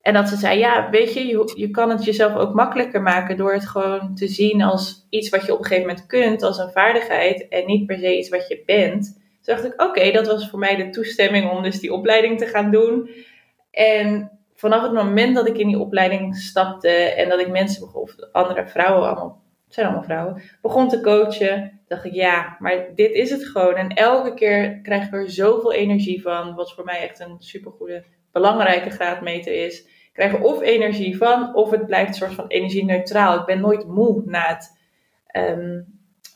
En 0.00 0.14
dat 0.14 0.28
ze 0.28 0.36
zei, 0.36 0.58
ja, 0.58 0.90
weet 0.90 1.12
je, 1.14 1.26
je, 1.26 1.52
je 1.56 1.70
kan 1.70 1.90
het 1.90 2.04
jezelf 2.04 2.34
ook 2.34 2.54
makkelijker 2.54 3.02
maken 3.02 3.36
door 3.36 3.52
het 3.52 3.68
gewoon 3.68 4.14
te 4.14 4.28
zien 4.28 4.62
als 4.62 5.06
iets 5.10 5.28
wat 5.28 5.46
je 5.46 5.52
op 5.52 5.58
een 5.58 5.64
gegeven 5.64 5.88
moment 5.88 6.06
kunt, 6.06 6.42
als 6.42 6.58
een 6.58 6.70
vaardigheid 6.70 7.48
en 7.48 7.66
niet 7.66 7.86
per 7.86 7.98
se 7.98 8.18
iets 8.18 8.28
wat 8.28 8.48
je 8.48 8.62
bent. 8.66 9.12
Toen 9.42 9.54
dacht 9.54 9.64
ik, 9.64 9.82
oké, 9.82 10.10
dat 10.10 10.26
was 10.26 10.50
voor 10.50 10.58
mij 10.58 10.76
de 10.76 10.90
toestemming 10.90 11.50
om 11.50 11.62
dus 11.62 11.80
die 11.80 11.92
opleiding 11.92 12.38
te 12.38 12.46
gaan 12.46 12.70
doen. 12.70 13.10
En 13.70 14.30
vanaf 14.54 14.82
het 14.82 14.92
moment 14.92 15.34
dat 15.34 15.48
ik 15.48 15.58
in 15.58 15.66
die 15.66 15.78
opleiding 15.78 16.36
stapte 16.36 16.88
en 16.88 17.28
dat 17.28 17.40
ik 17.40 17.48
mensen, 17.48 17.94
of 17.94 18.14
andere 18.32 18.66
vrouwen 18.66 19.08
allemaal, 19.08 19.42
het 19.64 19.74
zijn 19.74 19.86
allemaal 19.86 20.04
vrouwen, 20.04 20.42
begon 20.62 20.88
te 20.88 21.00
coachen, 21.00 21.79
dacht 21.90 22.04
ik, 22.04 22.12
ja, 22.12 22.56
maar 22.58 22.94
dit 22.94 23.12
is 23.12 23.30
het 23.30 23.44
gewoon. 23.44 23.74
En 23.74 23.88
elke 23.88 24.34
keer 24.34 24.80
krijg 24.82 25.06
ik 25.06 25.12
er 25.12 25.30
zoveel 25.30 25.72
energie 25.72 26.22
van, 26.22 26.54
wat 26.54 26.72
voor 26.72 26.84
mij 26.84 27.08
echt 27.08 27.20
een 27.20 27.36
supergoede, 27.38 28.04
belangrijke 28.32 28.90
graadmeter 28.90 29.64
is. 29.64 29.80
Ik 29.84 30.10
krijg 30.12 30.32
er 30.32 30.42
of 30.42 30.60
energie 30.60 31.16
van, 31.16 31.54
of 31.54 31.70
het 31.70 31.86
blijft 31.86 32.08
een 32.08 32.14
soort 32.14 32.34
van 32.34 32.46
energie 32.46 32.84
neutraal. 32.84 33.38
Ik 33.38 33.46
ben 33.46 33.60
nooit 33.60 33.86
moe 33.86 34.22
na 34.24 34.46
het, 34.46 34.78
um, 35.36 35.86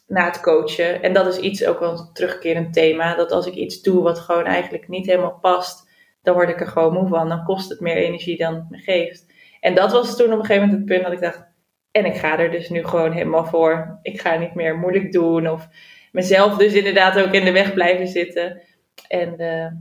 na 0.06 0.24
het 0.24 0.40
coachen. 0.40 1.02
En 1.02 1.12
dat 1.12 1.26
is 1.26 1.38
iets 1.38 1.66
ook 1.66 1.80
wel 1.80 1.90
een 1.90 2.12
terugkerend 2.12 2.72
thema, 2.72 3.14
dat 3.14 3.32
als 3.32 3.46
ik 3.46 3.54
iets 3.54 3.82
doe 3.82 4.02
wat 4.02 4.18
gewoon 4.18 4.44
eigenlijk 4.44 4.88
niet 4.88 5.06
helemaal 5.06 5.38
past, 5.40 5.88
dan 6.22 6.34
word 6.34 6.48
ik 6.48 6.60
er 6.60 6.66
gewoon 6.66 6.92
moe 6.92 7.08
van. 7.08 7.28
Dan 7.28 7.44
kost 7.44 7.68
het 7.68 7.80
meer 7.80 7.96
energie 7.96 8.36
dan 8.36 8.54
het 8.54 8.70
me 8.70 8.78
geeft. 8.78 9.26
En 9.60 9.74
dat 9.74 9.92
was 9.92 10.16
toen 10.16 10.32
op 10.32 10.38
een 10.38 10.44
gegeven 10.44 10.68
moment 10.68 10.78
het 10.78 10.88
punt 10.88 11.02
dat 11.02 11.12
ik 11.12 11.20
dacht, 11.20 11.53
en 11.94 12.04
ik 12.04 12.16
ga 12.16 12.38
er 12.38 12.50
dus 12.50 12.68
nu 12.68 12.84
gewoon 12.84 13.12
helemaal 13.12 13.44
voor. 13.44 13.98
Ik 14.02 14.20
ga 14.20 14.34
niet 14.34 14.54
meer 14.54 14.76
moeilijk 14.76 15.12
doen 15.12 15.48
of 15.48 15.68
mezelf 16.12 16.56
dus 16.56 16.72
inderdaad 16.72 17.18
ook 17.18 17.32
in 17.32 17.44
de 17.44 17.52
weg 17.52 17.74
blijven 17.74 18.06
zitten. 18.06 18.62
En 19.08 19.36
de, 19.36 19.80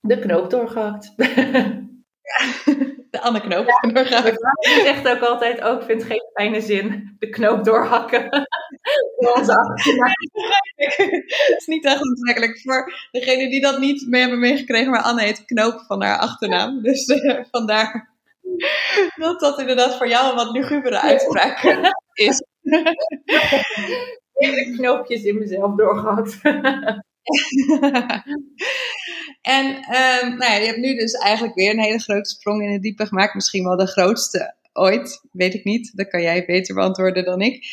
de 0.00 0.18
knoop 0.18 0.50
doorgehakt. 0.50 1.12
Ja, 1.16 2.62
de 3.10 3.20
Anne 3.20 3.40
knoop 3.40 3.66
ja, 3.66 3.88
doorgehakt. 3.92 4.28
Ik 4.60 4.80
zegt 4.84 5.08
ook 5.08 5.20
altijd, 5.20 5.62
ook 5.62 5.80
oh, 5.80 5.86
vind 5.86 6.02
het 6.02 6.10
geen 6.10 6.30
fijne 6.32 6.60
zin, 6.60 7.16
de 7.18 7.28
knoop 7.28 7.64
doorhakken. 7.64 8.28
Het 10.76 11.54
is 11.56 11.66
niet 11.66 11.84
echt 11.84 12.00
aantrekkelijk 12.00 12.60
voor 12.60 13.08
degene 13.10 13.50
die 13.50 13.60
dat 13.60 13.78
niet 13.78 14.06
mee 14.08 14.20
hebben 14.20 14.38
meegekregen, 14.38 14.90
maar 14.90 15.02
Anne 15.02 15.22
heet 15.22 15.44
Knoop 15.44 15.84
van 15.86 16.02
haar 16.02 16.18
achternaam. 16.18 16.82
Dus 16.82 17.08
uh, 17.08 17.40
vandaar 17.50 18.15
dat 19.22 19.40
dat 19.40 19.58
inderdaad 19.58 19.96
voor 19.96 20.08
jou 20.08 20.30
een 20.30 20.36
wat 20.36 20.50
lugubere 20.50 21.00
uitspraak 21.00 21.62
is. 22.12 22.42
Hele 24.32 24.72
knoopjes 24.76 25.22
in 25.22 25.38
mezelf 25.38 25.74
doorgehakt. 25.74 26.38
en 29.56 29.66
um, 29.66 30.36
nou 30.36 30.52
ja, 30.52 30.54
je 30.54 30.66
hebt 30.66 30.78
nu 30.78 30.94
dus 30.94 31.12
eigenlijk 31.12 31.54
weer 31.54 31.70
een 31.70 31.80
hele 31.80 31.98
grote 31.98 32.30
sprong 32.30 32.62
in 32.62 32.72
het 32.72 32.82
diepe 32.82 33.06
gemaakt. 33.06 33.34
Misschien 33.34 33.64
wel 33.64 33.76
de 33.76 33.86
grootste 33.86 34.54
ooit, 34.72 35.20
weet 35.32 35.54
ik 35.54 35.64
niet. 35.64 35.96
Dat 35.96 36.08
kan 36.08 36.22
jij 36.22 36.44
beter 36.44 36.74
beantwoorden 36.74 37.24
dan 37.24 37.40
ik. 37.40 37.66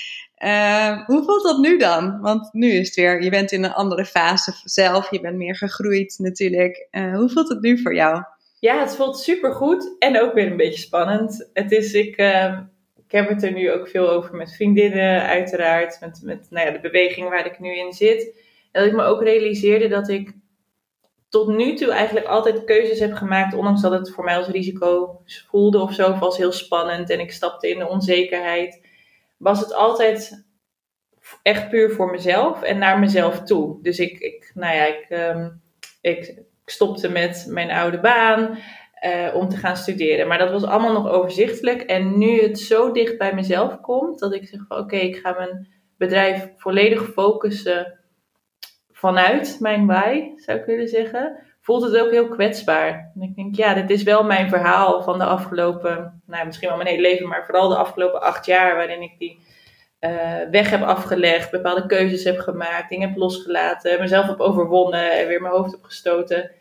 Uh, 0.43 1.05
hoe 1.05 1.23
voelt 1.23 1.43
dat 1.43 1.57
nu 1.57 1.77
dan? 1.77 2.19
Want 2.21 2.53
nu 2.53 2.71
is 2.71 2.87
het 2.87 2.95
weer, 2.95 3.23
je 3.23 3.29
bent 3.29 3.51
in 3.51 3.63
een 3.63 3.73
andere 3.73 4.05
fase 4.05 4.53
zelf, 4.63 5.11
je 5.11 5.19
bent 5.19 5.35
meer 5.35 5.55
gegroeid 5.55 6.15
natuurlijk. 6.17 6.87
Uh, 6.91 7.15
hoe 7.15 7.29
voelt 7.29 7.49
het 7.49 7.61
nu 7.61 7.81
voor 7.81 7.95
jou? 7.95 8.23
Ja, 8.63 8.79
het 8.79 8.95
voelt 8.95 9.19
super 9.19 9.53
goed 9.53 9.95
en 9.99 10.21
ook 10.21 10.33
weer 10.33 10.51
een 10.51 10.57
beetje 10.57 10.79
spannend. 10.79 11.49
Het 11.53 11.71
is, 11.71 11.93
ik, 11.93 12.17
uh, 12.17 12.59
ik 13.05 13.11
heb 13.11 13.29
het 13.29 13.43
er 13.43 13.51
nu 13.51 13.71
ook 13.71 13.87
veel 13.87 14.09
over 14.09 14.35
met 14.35 14.55
vriendinnen, 14.55 15.21
uiteraard. 15.21 15.99
Met, 15.99 16.21
met 16.23 16.47
nou 16.49 16.67
ja, 16.67 16.73
de 16.73 16.79
beweging 16.79 17.29
waar 17.29 17.45
ik 17.45 17.59
nu 17.59 17.77
in 17.77 17.93
zit. 17.93 18.23
En 18.71 18.81
dat 18.81 18.85
ik 18.85 18.95
me 18.95 19.03
ook 19.03 19.23
realiseerde 19.23 19.87
dat 19.87 20.09
ik 20.09 20.35
tot 21.29 21.47
nu 21.47 21.75
toe 21.75 21.91
eigenlijk 21.91 22.25
altijd 22.25 22.63
keuzes 22.63 22.99
heb 22.99 23.13
gemaakt, 23.13 23.53
ondanks 23.53 23.81
dat 23.81 23.91
het 23.91 24.11
voor 24.11 24.23
mij 24.23 24.37
als 24.37 24.47
risico 24.47 25.21
voelde 25.25 25.79
of 25.79 25.93
zo, 25.93 26.11
als 26.11 26.37
heel 26.37 26.51
spannend 26.51 27.09
en 27.09 27.19
ik 27.19 27.31
stapte 27.31 27.69
in 27.69 27.79
de 27.79 27.87
onzekerheid, 27.87 28.81
was 29.37 29.59
het 29.59 29.73
altijd 29.73 30.45
echt 31.41 31.69
puur 31.69 31.91
voor 31.91 32.11
mezelf 32.11 32.61
en 32.61 32.77
naar 32.77 32.99
mezelf 32.99 33.39
toe. 33.41 33.81
Dus 33.81 33.99
ik, 33.99 34.19
ik 34.19 34.51
nou 34.53 34.75
ja, 34.75 34.85
ik, 34.85 35.07
um, 35.09 35.61
ik 36.01 36.43
stopte 36.65 37.09
met 37.09 37.45
mijn 37.49 37.71
oude 37.71 37.99
baan 37.99 38.57
uh, 39.05 39.35
om 39.35 39.49
te 39.49 39.57
gaan 39.57 39.77
studeren. 39.77 40.27
Maar 40.27 40.37
dat 40.37 40.51
was 40.51 40.63
allemaal 40.63 40.93
nog 40.93 41.09
overzichtelijk. 41.09 41.81
En 41.81 42.17
nu 42.17 42.41
het 42.41 42.59
zo 42.59 42.91
dicht 42.91 43.17
bij 43.17 43.33
mezelf 43.33 43.81
komt, 43.81 44.19
dat 44.19 44.33
ik 44.33 44.47
zeg 44.47 44.59
van 44.67 44.77
oké, 44.77 44.95
ik 44.95 45.15
ga 45.15 45.33
mijn 45.37 45.67
bedrijf 45.97 46.49
volledig 46.55 47.11
focussen 47.13 47.99
vanuit 48.91 49.57
mijn 49.59 49.85
why, 49.85 50.31
zou 50.35 50.59
ik 50.59 50.65
willen 50.65 50.87
zeggen, 50.87 51.37
voelt 51.61 51.83
het 51.83 51.97
ook 51.97 52.11
heel 52.11 52.27
kwetsbaar. 52.27 53.11
En 53.15 53.21
ik 53.21 53.35
denk, 53.35 53.55
ja, 53.55 53.73
dit 53.73 53.89
is 53.89 54.03
wel 54.03 54.23
mijn 54.23 54.49
verhaal 54.49 55.01
van 55.01 55.17
de 55.17 55.25
afgelopen, 55.25 56.21
nou 56.25 56.45
misschien 56.45 56.67
wel 56.67 56.77
mijn 56.77 56.89
hele 56.89 57.01
leven, 57.01 57.27
maar 57.27 57.45
vooral 57.45 57.69
de 57.69 57.75
afgelopen 57.75 58.21
acht 58.21 58.45
jaar, 58.45 58.75
waarin 58.75 59.01
ik 59.01 59.15
die 59.17 59.39
uh, 60.03 60.49
weg 60.51 60.69
heb 60.69 60.81
afgelegd, 60.81 61.51
bepaalde 61.51 61.85
keuzes 61.85 62.23
heb 62.23 62.39
gemaakt, 62.39 62.89
dingen 62.89 63.07
heb 63.07 63.17
losgelaten, 63.17 63.99
mezelf 63.99 64.27
heb 64.27 64.39
overwonnen 64.39 65.11
en 65.11 65.27
weer 65.27 65.41
mijn 65.41 65.53
hoofd 65.53 65.71
heb 65.71 65.83
gestoten. 65.83 66.51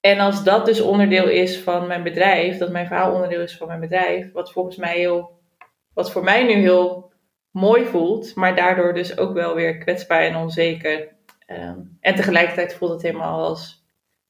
En 0.00 0.18
als 0.18 0.44
dat 0.44 0.66
dus 0.66 0.80
onderdeel 0.80 1.28
is 1.28 1.58
van 1.58 1.86
mijn 1.86 2.02
bedrijf, 2.02 2.58
dat 2.58 2.70
mijn 2.70 2.86
verhaal 2.86 3.12
onderdeel 3.12 3.40
is 3.40 3.56
van 3.56 3.66
mijn 3.66 3.80
bedrijf, 3.80 4.32
wat 4.32 4.52
volgens 4.52 4.76
mij 4.76 4.96
heel, 4.98 5.38
wat 5.94 6.12
voor 6.12 6.24
mij 6.24 6.44
nu 6.44 6.52
heel 6.52 7.12
mooi 7.50 7.84
voelt, 7.84 8.34
maar 8.34 8.56
daardoor 8.56 8.94
dus 8.94 9.18
ook 9.18 9.34
wel 9.34 9.54
weer 9.54 9.78
kwetsbaar 9.78 10.22
en 10.22 10.36
onzeker. 10.36 11.14
Um, 11.46 11.96
en 12.00 12.14
tegelijkertijd 12.14 12.74
voelt 12.74 12.92
het 12.92 13.02
helemaal 13.02 13.44
als, 13.44 13.84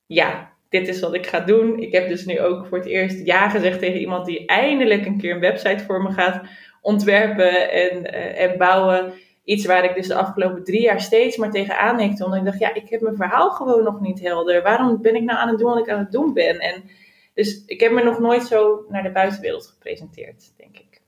ja, 0.06 0.52
dit 0.68 0.88
is 0.88 1.00
wat 1.00 1.14
ik 1.14 1.26
ga 1.26 1.40
doen. 1.40 1.78
Ik 1.78 1.92
heb 1.92 2.08
dus 2.08 2.24
nu 2.24 2.40
ook 2.40 2.66
voor 2.66 2.78
het 2.78 2.86
eerst 2.86 3.26
ja 3.26 3.48
gezegd 3.48 3.78
tegen 3.78 4.00
iemand 4.00 4.26
die 4.26 4.46
eindelijk 4.46 5.06
een 5.06 5.18
keer 5.18 5.34
een 5.34 5.40
website 5.40 5.84
voor 5.84 6.02
me 6.02 6.10
gaat 6.10 6.46
ontwerpen 6.87 7.70
en, 7.70 8.14
uh, 8.14 8.41
en 8.41 8.59
bouwen. 8.59 9.12
Iets 9.45 9.66
waar 9.66 9.84
ik 9.84 9.95
dus 9.95 10.07
de 10.07 10.14
afgelopen 10.14 10.64
drie 10.64 10.80
jaar 10.80 11.01
steeds 11.01 11.37
maar 11.37 11.51
tegenaan 11.51 11.99
hikte. 11.99 12.24
Omdat 12.24 12.39
ik 12.39 12.45
dacht, 12.45 12.59
ja, 12.59 12.74
ik 12.74 12.89
heb 12.89 13.01
mijn 13.01 13.16
verhaal 13.16 13.51
gewoon 13.51 13.82
nog 13.82 14.01
niet 14.01 14.20
helder. 14.20 14.62
Waarom 14.62 15.03
ben 15.03 15.14
ik 15.14 15.22
nou 15.22 15.39
aan 15.39 15.49
het 15.49 15.59
doen 15.59 15.70
wat 15.70 15.78
ik 15.78 15.91
aan 15.91 15.99
het 15.99 16.12
doen 16.12 16.32
ben? 16.32 16.59
En 16.59 16.91
dus 17.34 17.64
ik 17.66 17.80
heb 17.80 17.93
me 17.93 18.03
nog 18.03 18.18
nooit 18.18 18.43
zo 18.43 18.84
naar 18.89 19.03
de 19.03 19.12
buitenwereld 19.12 19.66
gepresenteerd, 19.66 20.53
denk 20.57 20.78
ik. 20.78 21.01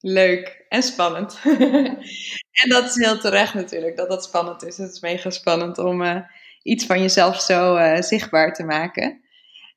Leuk 0.00 0.64
en 0.68 0.82
spannend. 0.82 1.40
en 2.62 2.68
dat 2.68 2.84
is 2.84 2.94
heel 2.94 3.18
terecht 3.18 3.54
natuurlijk, 3.54 3.96
dat 3.96 4.08
dat 4.08 4.24
spannend 4.24 4.64
is. 4.64 4.76
Het 4.76 4.92
is 4.92 5.00
mega 5.00 5.30
spannend 5.30 5.78
om 5.78 6.02
uh, 6.02 6.20
iets 6.62 6.86
van 6.86 7.00
jezelf 7.00 7.40
zo 7.40 7.76
uh, 7.76 8.00
zichtbaar 8.00 8.52
te 8.52 8.64
maken. 8.64 9.20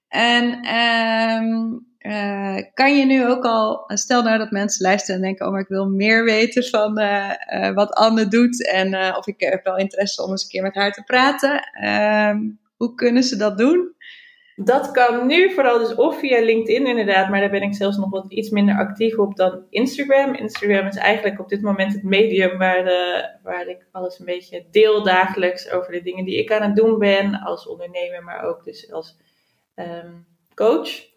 En 0.07 0.75
um, 0.75 1.90
uh, 2.01 2.57
kan 2.73 2.97
je 2.97 3.05
nu 3.05 3.27
ook 3.27 3.45
al, 3.45 3.83
stel 3.87 4.23
nou 4.23 4.37
dat 4.37 4.51
mensen 4.51 4.85
luisteren 4.85 5.15
en 5.15 5.21
denken, 5.21 5.45
oh 5.45 5.51
maar 5.51 5.61
ik 5.61 5.67
wil 5.67 5.89
meer 5.89 6.23
weten 6.23 6.63
van 6.63 6.93
wat 7.73 7.93
Anne 7.93 8.27
doet 8.27 8.67
en 8.67 9.15
of 9.15 9.27
ik 9.27 9.39
heb 9.39 9.63
wel 9.63 9.77
interesse 9.77 10.23
om 10.23 10.31
eens 10.31 10.43
een 10.43 10.49
keer 10.49 10.61
met 10.61 10.75
haar 10.75 10.91
te 10.91 11.03
praten. 11.03 11.61
Um, 12.29 12.59
hoe 12.77 12.95
kunnen 12.95 13.23
ze 13.23 13.35
dat 13.35 13.57
doen? 13.57 13.95
Dat 14.55 14.91
kan 14.91 15.27
nu 15.27 15.51
vooral 15.53 15.79
dus 15.79 15.95
of 15.95 16.19
via 16.19 16.41
LinkedIn 16.41 16.87
inderdaad, 16.87 17.29
maar 17.29 17.39
daar 17.39 17.49
ben 17.49 17.61
ik 17.61 17.73
zelfs 17.73 17.97
nog 17.97 18.09
wat 18.09 18.25
iets 18.31 18.49
minder 18.49 18.75
actief 18.75 19.17
op 19.17 19.35
dan 19.35 19.65
Instagram. 19.69 20.33
Instagram 20.33 20.87
is 20.87 20.95
eigenlijk 20.95 21.39
op 21.39 21.49
dit 21.49 21.61
moment 21.61 21.93
het 21.93 22.03
medium 22.03 22.57
waar, 22.57 22.83
waar 23.43 23.67
ik 23.67 23.85
alles 23.91 24.19
een 24.19 24.25
beetje 24.25 24.65
deel 24.71 25.03
dagelijks 25.03 25.71
over 25.71 25.91
de 25.91 26.01
dingen 26.01 26.25
die 26.25 26.37
ik 26.37 26.51
aan 26.51 26.61
het 26.61 26.75
doen 26.75 26.99
ben 26.99 27.41
als 27.41 27.67
ondernemer, 27.67 28.23
maar 28.23 28.43
ook 28.43 28.63
dus 28.63 28.91
als 28.91 29.17
um, 29.75 30.25
coach. 30.55 31.09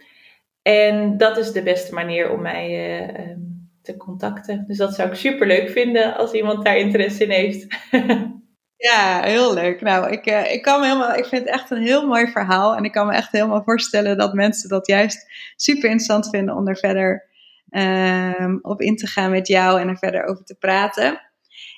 En 0.65 1.17
dat 1.17 1.37
is 1.37 1.53
de 1.53 1.63
beste 1.63 1.95
manier 1.95 2.31
om 2.31 2.43
mij 2.43 2.99
uh, 3.01 3.31
um, 3.31 3.71
te 3.83 3.97
contacten. 3.97 4.65
Dus 4.67 4.77
dat 4.77 4.95
zou 4.95 5.09
ik 5.09 5.15
super 5.15 5.47
leuk 5.47 5.69
vinden 5.69 6.17
als 6.17 6.33
iemand 6.33 6.65
daar 6.65 6.77
interesse 6.77 7.25
in 7.25 7.31
heeft. 7.31 7.67
Ja, 8.77 9.23
heel 9.23 9.55
leuk. 9.55 9.81
Nou, 9.81 10.11
ik, 10.11 10.27
uh, 10.27 10.53
ik, 10.53 10.63
kan 10.63 10.81
me 10.81 10.87
helemaal, 10.87 11.15
ik 11.15 11.25
vind 11.25 11.45
het 11.45 11.55
echt 11.55 11.71
een 11.71 11.83
heel 11.83 12.07
mooi 12.07 12.27
verhaal. 12.27 12.77
En 12.77 12.85
ik 12.85 12.93
kan 12.93 13.07
me 13.07 13.15
echt 13.15 13.33
helemaal 13.33 13.63
voorstellen 13.63 14.19
dat 14.19 14.35
mensen 14.35 14.69
dat 14.69 14.87
juist 14.87 15.27
super 15.57 15.91
interessant 15.91 16.29
vinden 16.29 16.57
om 16.57 16.69
er 16.69 16.77
verder 16.77 17.29
um, 17.71 18.59
op 18.63 18.81
in 18.81 18.97
te 18.97 19.07
gaan 19.07 19.31
met 19.31 19.47
jou 19.47 19.81
en 19.81 19.89
er 19.89 19.99
verder 19.99 20.25
over 20.25 20.45
te 20.45 20.55
praten. 20.55 21.21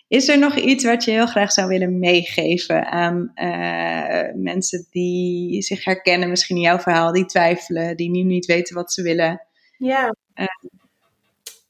Is 0.09 0.28
er 0.28 0.38
nog 0.38 0.57
iets 0.57 0.84
wat 0.84 1.04
je 1.04 1.11
heel 1.11 1.26
graag 1.26 1.52
zou 1.52 1.68
willen 1.68 1.98
meegeven 1.98 2.86
aan 2.86 3.32
uh, 3.34 4.34
mensen 4.34 4.86
die 4.90 5.62
zich 5.62 5.84
herkennen, 5.84 6.28
misschien 6.28 6.57
in 6.57 6.62
jouw 6.62 6.78
verhaal, 6.78 7.12
die 7.12 7.24
twijfelen, 7.24 7.96
die 7.96 8.11
nu 8.11 8.22
niet 8.22 8.46
weten 8.46 8.74
wat 8.74 8.92
ze 8.92 9.02
willen? 9.02 9.46
Ja. 9.78 10.14
Uh, 10.34 10.46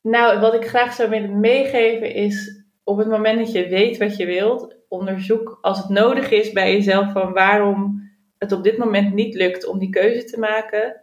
nou, 0.03 0.41
wat 0.41 0.55
ik 0.55 0.66
graag 0.66 0.95
zou 0.95 1.11
willen 1.11 1.41
meegeven 1.41 2.14
is 2.14 2.64
op 2.84 2.99
het 2.99 3.09
moment 3.09 3.39
dat 3.39 3.53
je 3.53 3.68
weet 3.68 3.97
wat 3.97 4.16
je 4.16 4.26
wilt, 4.26 4.76
onderzoek 4.89 5.59
als 5.61 5.78
het 5.78 5.89
nodig 5.89 6.30
is 6.30 6.53
bij 6.53 6.72
jezelf 6.72 7.12
van 7.12 7.32
waarom 7.32 8.11
het 8.39 8.53
op 8.53 8.64
dit 8.64 8.78
moment 8.78 9.14
niet 9.14 9.34
lukt 9.34 9.66
om 9.66 9.78
die 9.78 9.91
keuze 9.91 10.24
te 10.24 10.39
maken. 10.39 11.01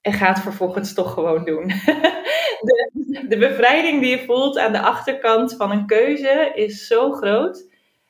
En 0.00 0.12
ga 0.12 0.28
het 0.28 0.38
vervolgens 0.38 0.94
toch 0.94 1.12
gewoon 1.12 1.44
doen. 1.44 1.70
De, 2.60 3.24
de 3.28 3.36
bevrijding 3.36 4.00
die 4.00 4.10
je 4.10 4.24
voelt 4.24 4.58
aan 4.58 4.72
de 4.72 4.80
achterkant 4.80 5.54
van 5.56 5.70
een 5.70 5.86
keuze 5.86 6.52
is 6.54 6.86
zo 6.86 7.12
groot. 7.12 7.68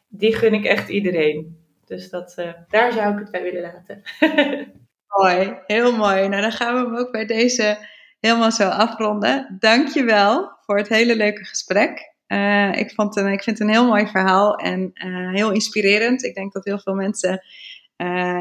Die 0.08 0.34
gun 0.34 0.54
ik 0.54 0.64
echt 0.64 0.88
iedereen. 0.88 1.64
Dus 1.84 2.10
dat, 2.10 2.34
uh, 2.38 2.52
daar 2.68 2.92
zou 2.92 3.12
ik 3.12 3.18
het 3.18 3.30
bij 3.30 3.42
willen 3.42 3.62
laten. 3.62 4.02
mooi, 5.22 5.58
heel 5.66 5.96
mooi. 5.96 6.28
Nou, 6.28 6.42
dan 6.42 6.52
gaan 6.52 6.74
we 6.74 6.80
hem 6.80 6.96
ook 6.96 7.12
bij 7.12 7.26
deze 7.26 7.78
helemaal 8.20 8.52
zo 8.52 8.68
afronden. 8.68 9.56
Dankjewel 9.58 10.50
voor 10.60 10.76
het 10.76 10.88
hele 10.88 11.16
leuke 11.16 11.44
gesprek. 11.44 12.14
Uh, 12.28 12.72
ik, 12.72 12.90
vond 12.90 13.16
een, 13.16 13.32
ik 13.32 13.42
vind 13.42 13.58
het 13.58 13.68
een 13.68 13.74
heel 13.74 13.86
mooi 13.86 14.06
verhaal 14.06 14.54
en 14.54 14.90
heel 15.34 15.52
inspirerend. 15.52 16.24
Ik 16.24 16.34
denk 16.34 16.52
dat 16.52 16.64
heel 16.64 16.78
veel 16.78 16.94
mensen 16.94 17.42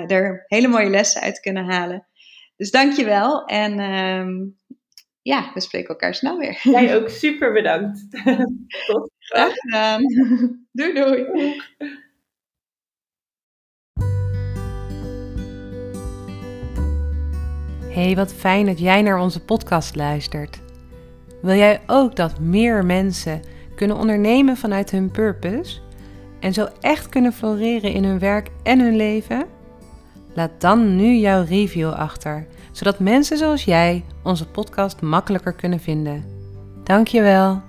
er 0.08 0.43
hele 0.47 0.68
mooie 0.68 0.89
lessen 0.89 1.22
uit 1.22 1.39
kunnen 1.39 1.66
halen. 1.66 2.06
Dus 2.58 2.72
dankjewel 2.72 3.45
en 3.45 3.80
um, 3.80 4.58
ja, 5.26 5.51
we 5.53 5.59
spreken 5.59 5.89
elkaar 5.89 6.15
snel 6.15 6.38
weer. 6.38 6.59
Jij 6.63 6.95
ook 6.95 7.09
super 7.09 7.53
bedankt. 7.53 8.05
Tot. 8.88 9.11
Graag 9.17 9.53
gedaan. 9.53 10.01
doei 10.71 10.93
doei. 10.93 11.26
Hey, 17.89 18.15
wat 18.15 18.34
fijn 18.34 18.65
dat 18.65 18.80
jij 18.80 19.01
naar 19.01 19.19
onze 19.19 19.43
podcast 19.43 19.95
luistert. 19.95 20.59
Wil 21.41 21.55
jij 21.55 21.82
ook 21.88 22.15
dat 22.15 22.39
meer 22.39 22.86
mensen 22.86 23.41
kunnen 23.76 23.97
ondernemen 23.97 24.57
vanuit 24.57 24.91
hun 24.91 25.11
purpose 25.11 25.80
en 26.39 26.53
zo 26.53 26.67
echt 26.80 27.09
kunnen 27.09 27.34
floreren 27.34 27.91
in 27.91 28.03
hun 28.03 28.19
werk 28.19 28.49
en 28.63 28.80
hun 28.80 28.95
leven? 28.95 29.45
Laat 30.34 30.61
dan 30.61 30.95
nu 30.95 31.15
jouw 31.15 31.43
review 31.43 31.89
achter, 31.89 32.47
zodat 32.71 32.99
mensen 32.99 33.38
zoals 33.38 33.63
jij 33.63 34.03
onze 34.26 34.47
podcast 34.47 35.01
makkelijker 35.01 35.53
kunnen 35.53 35.80
vinden. 35.80 36.26
Dankjewel. 36.84 37.61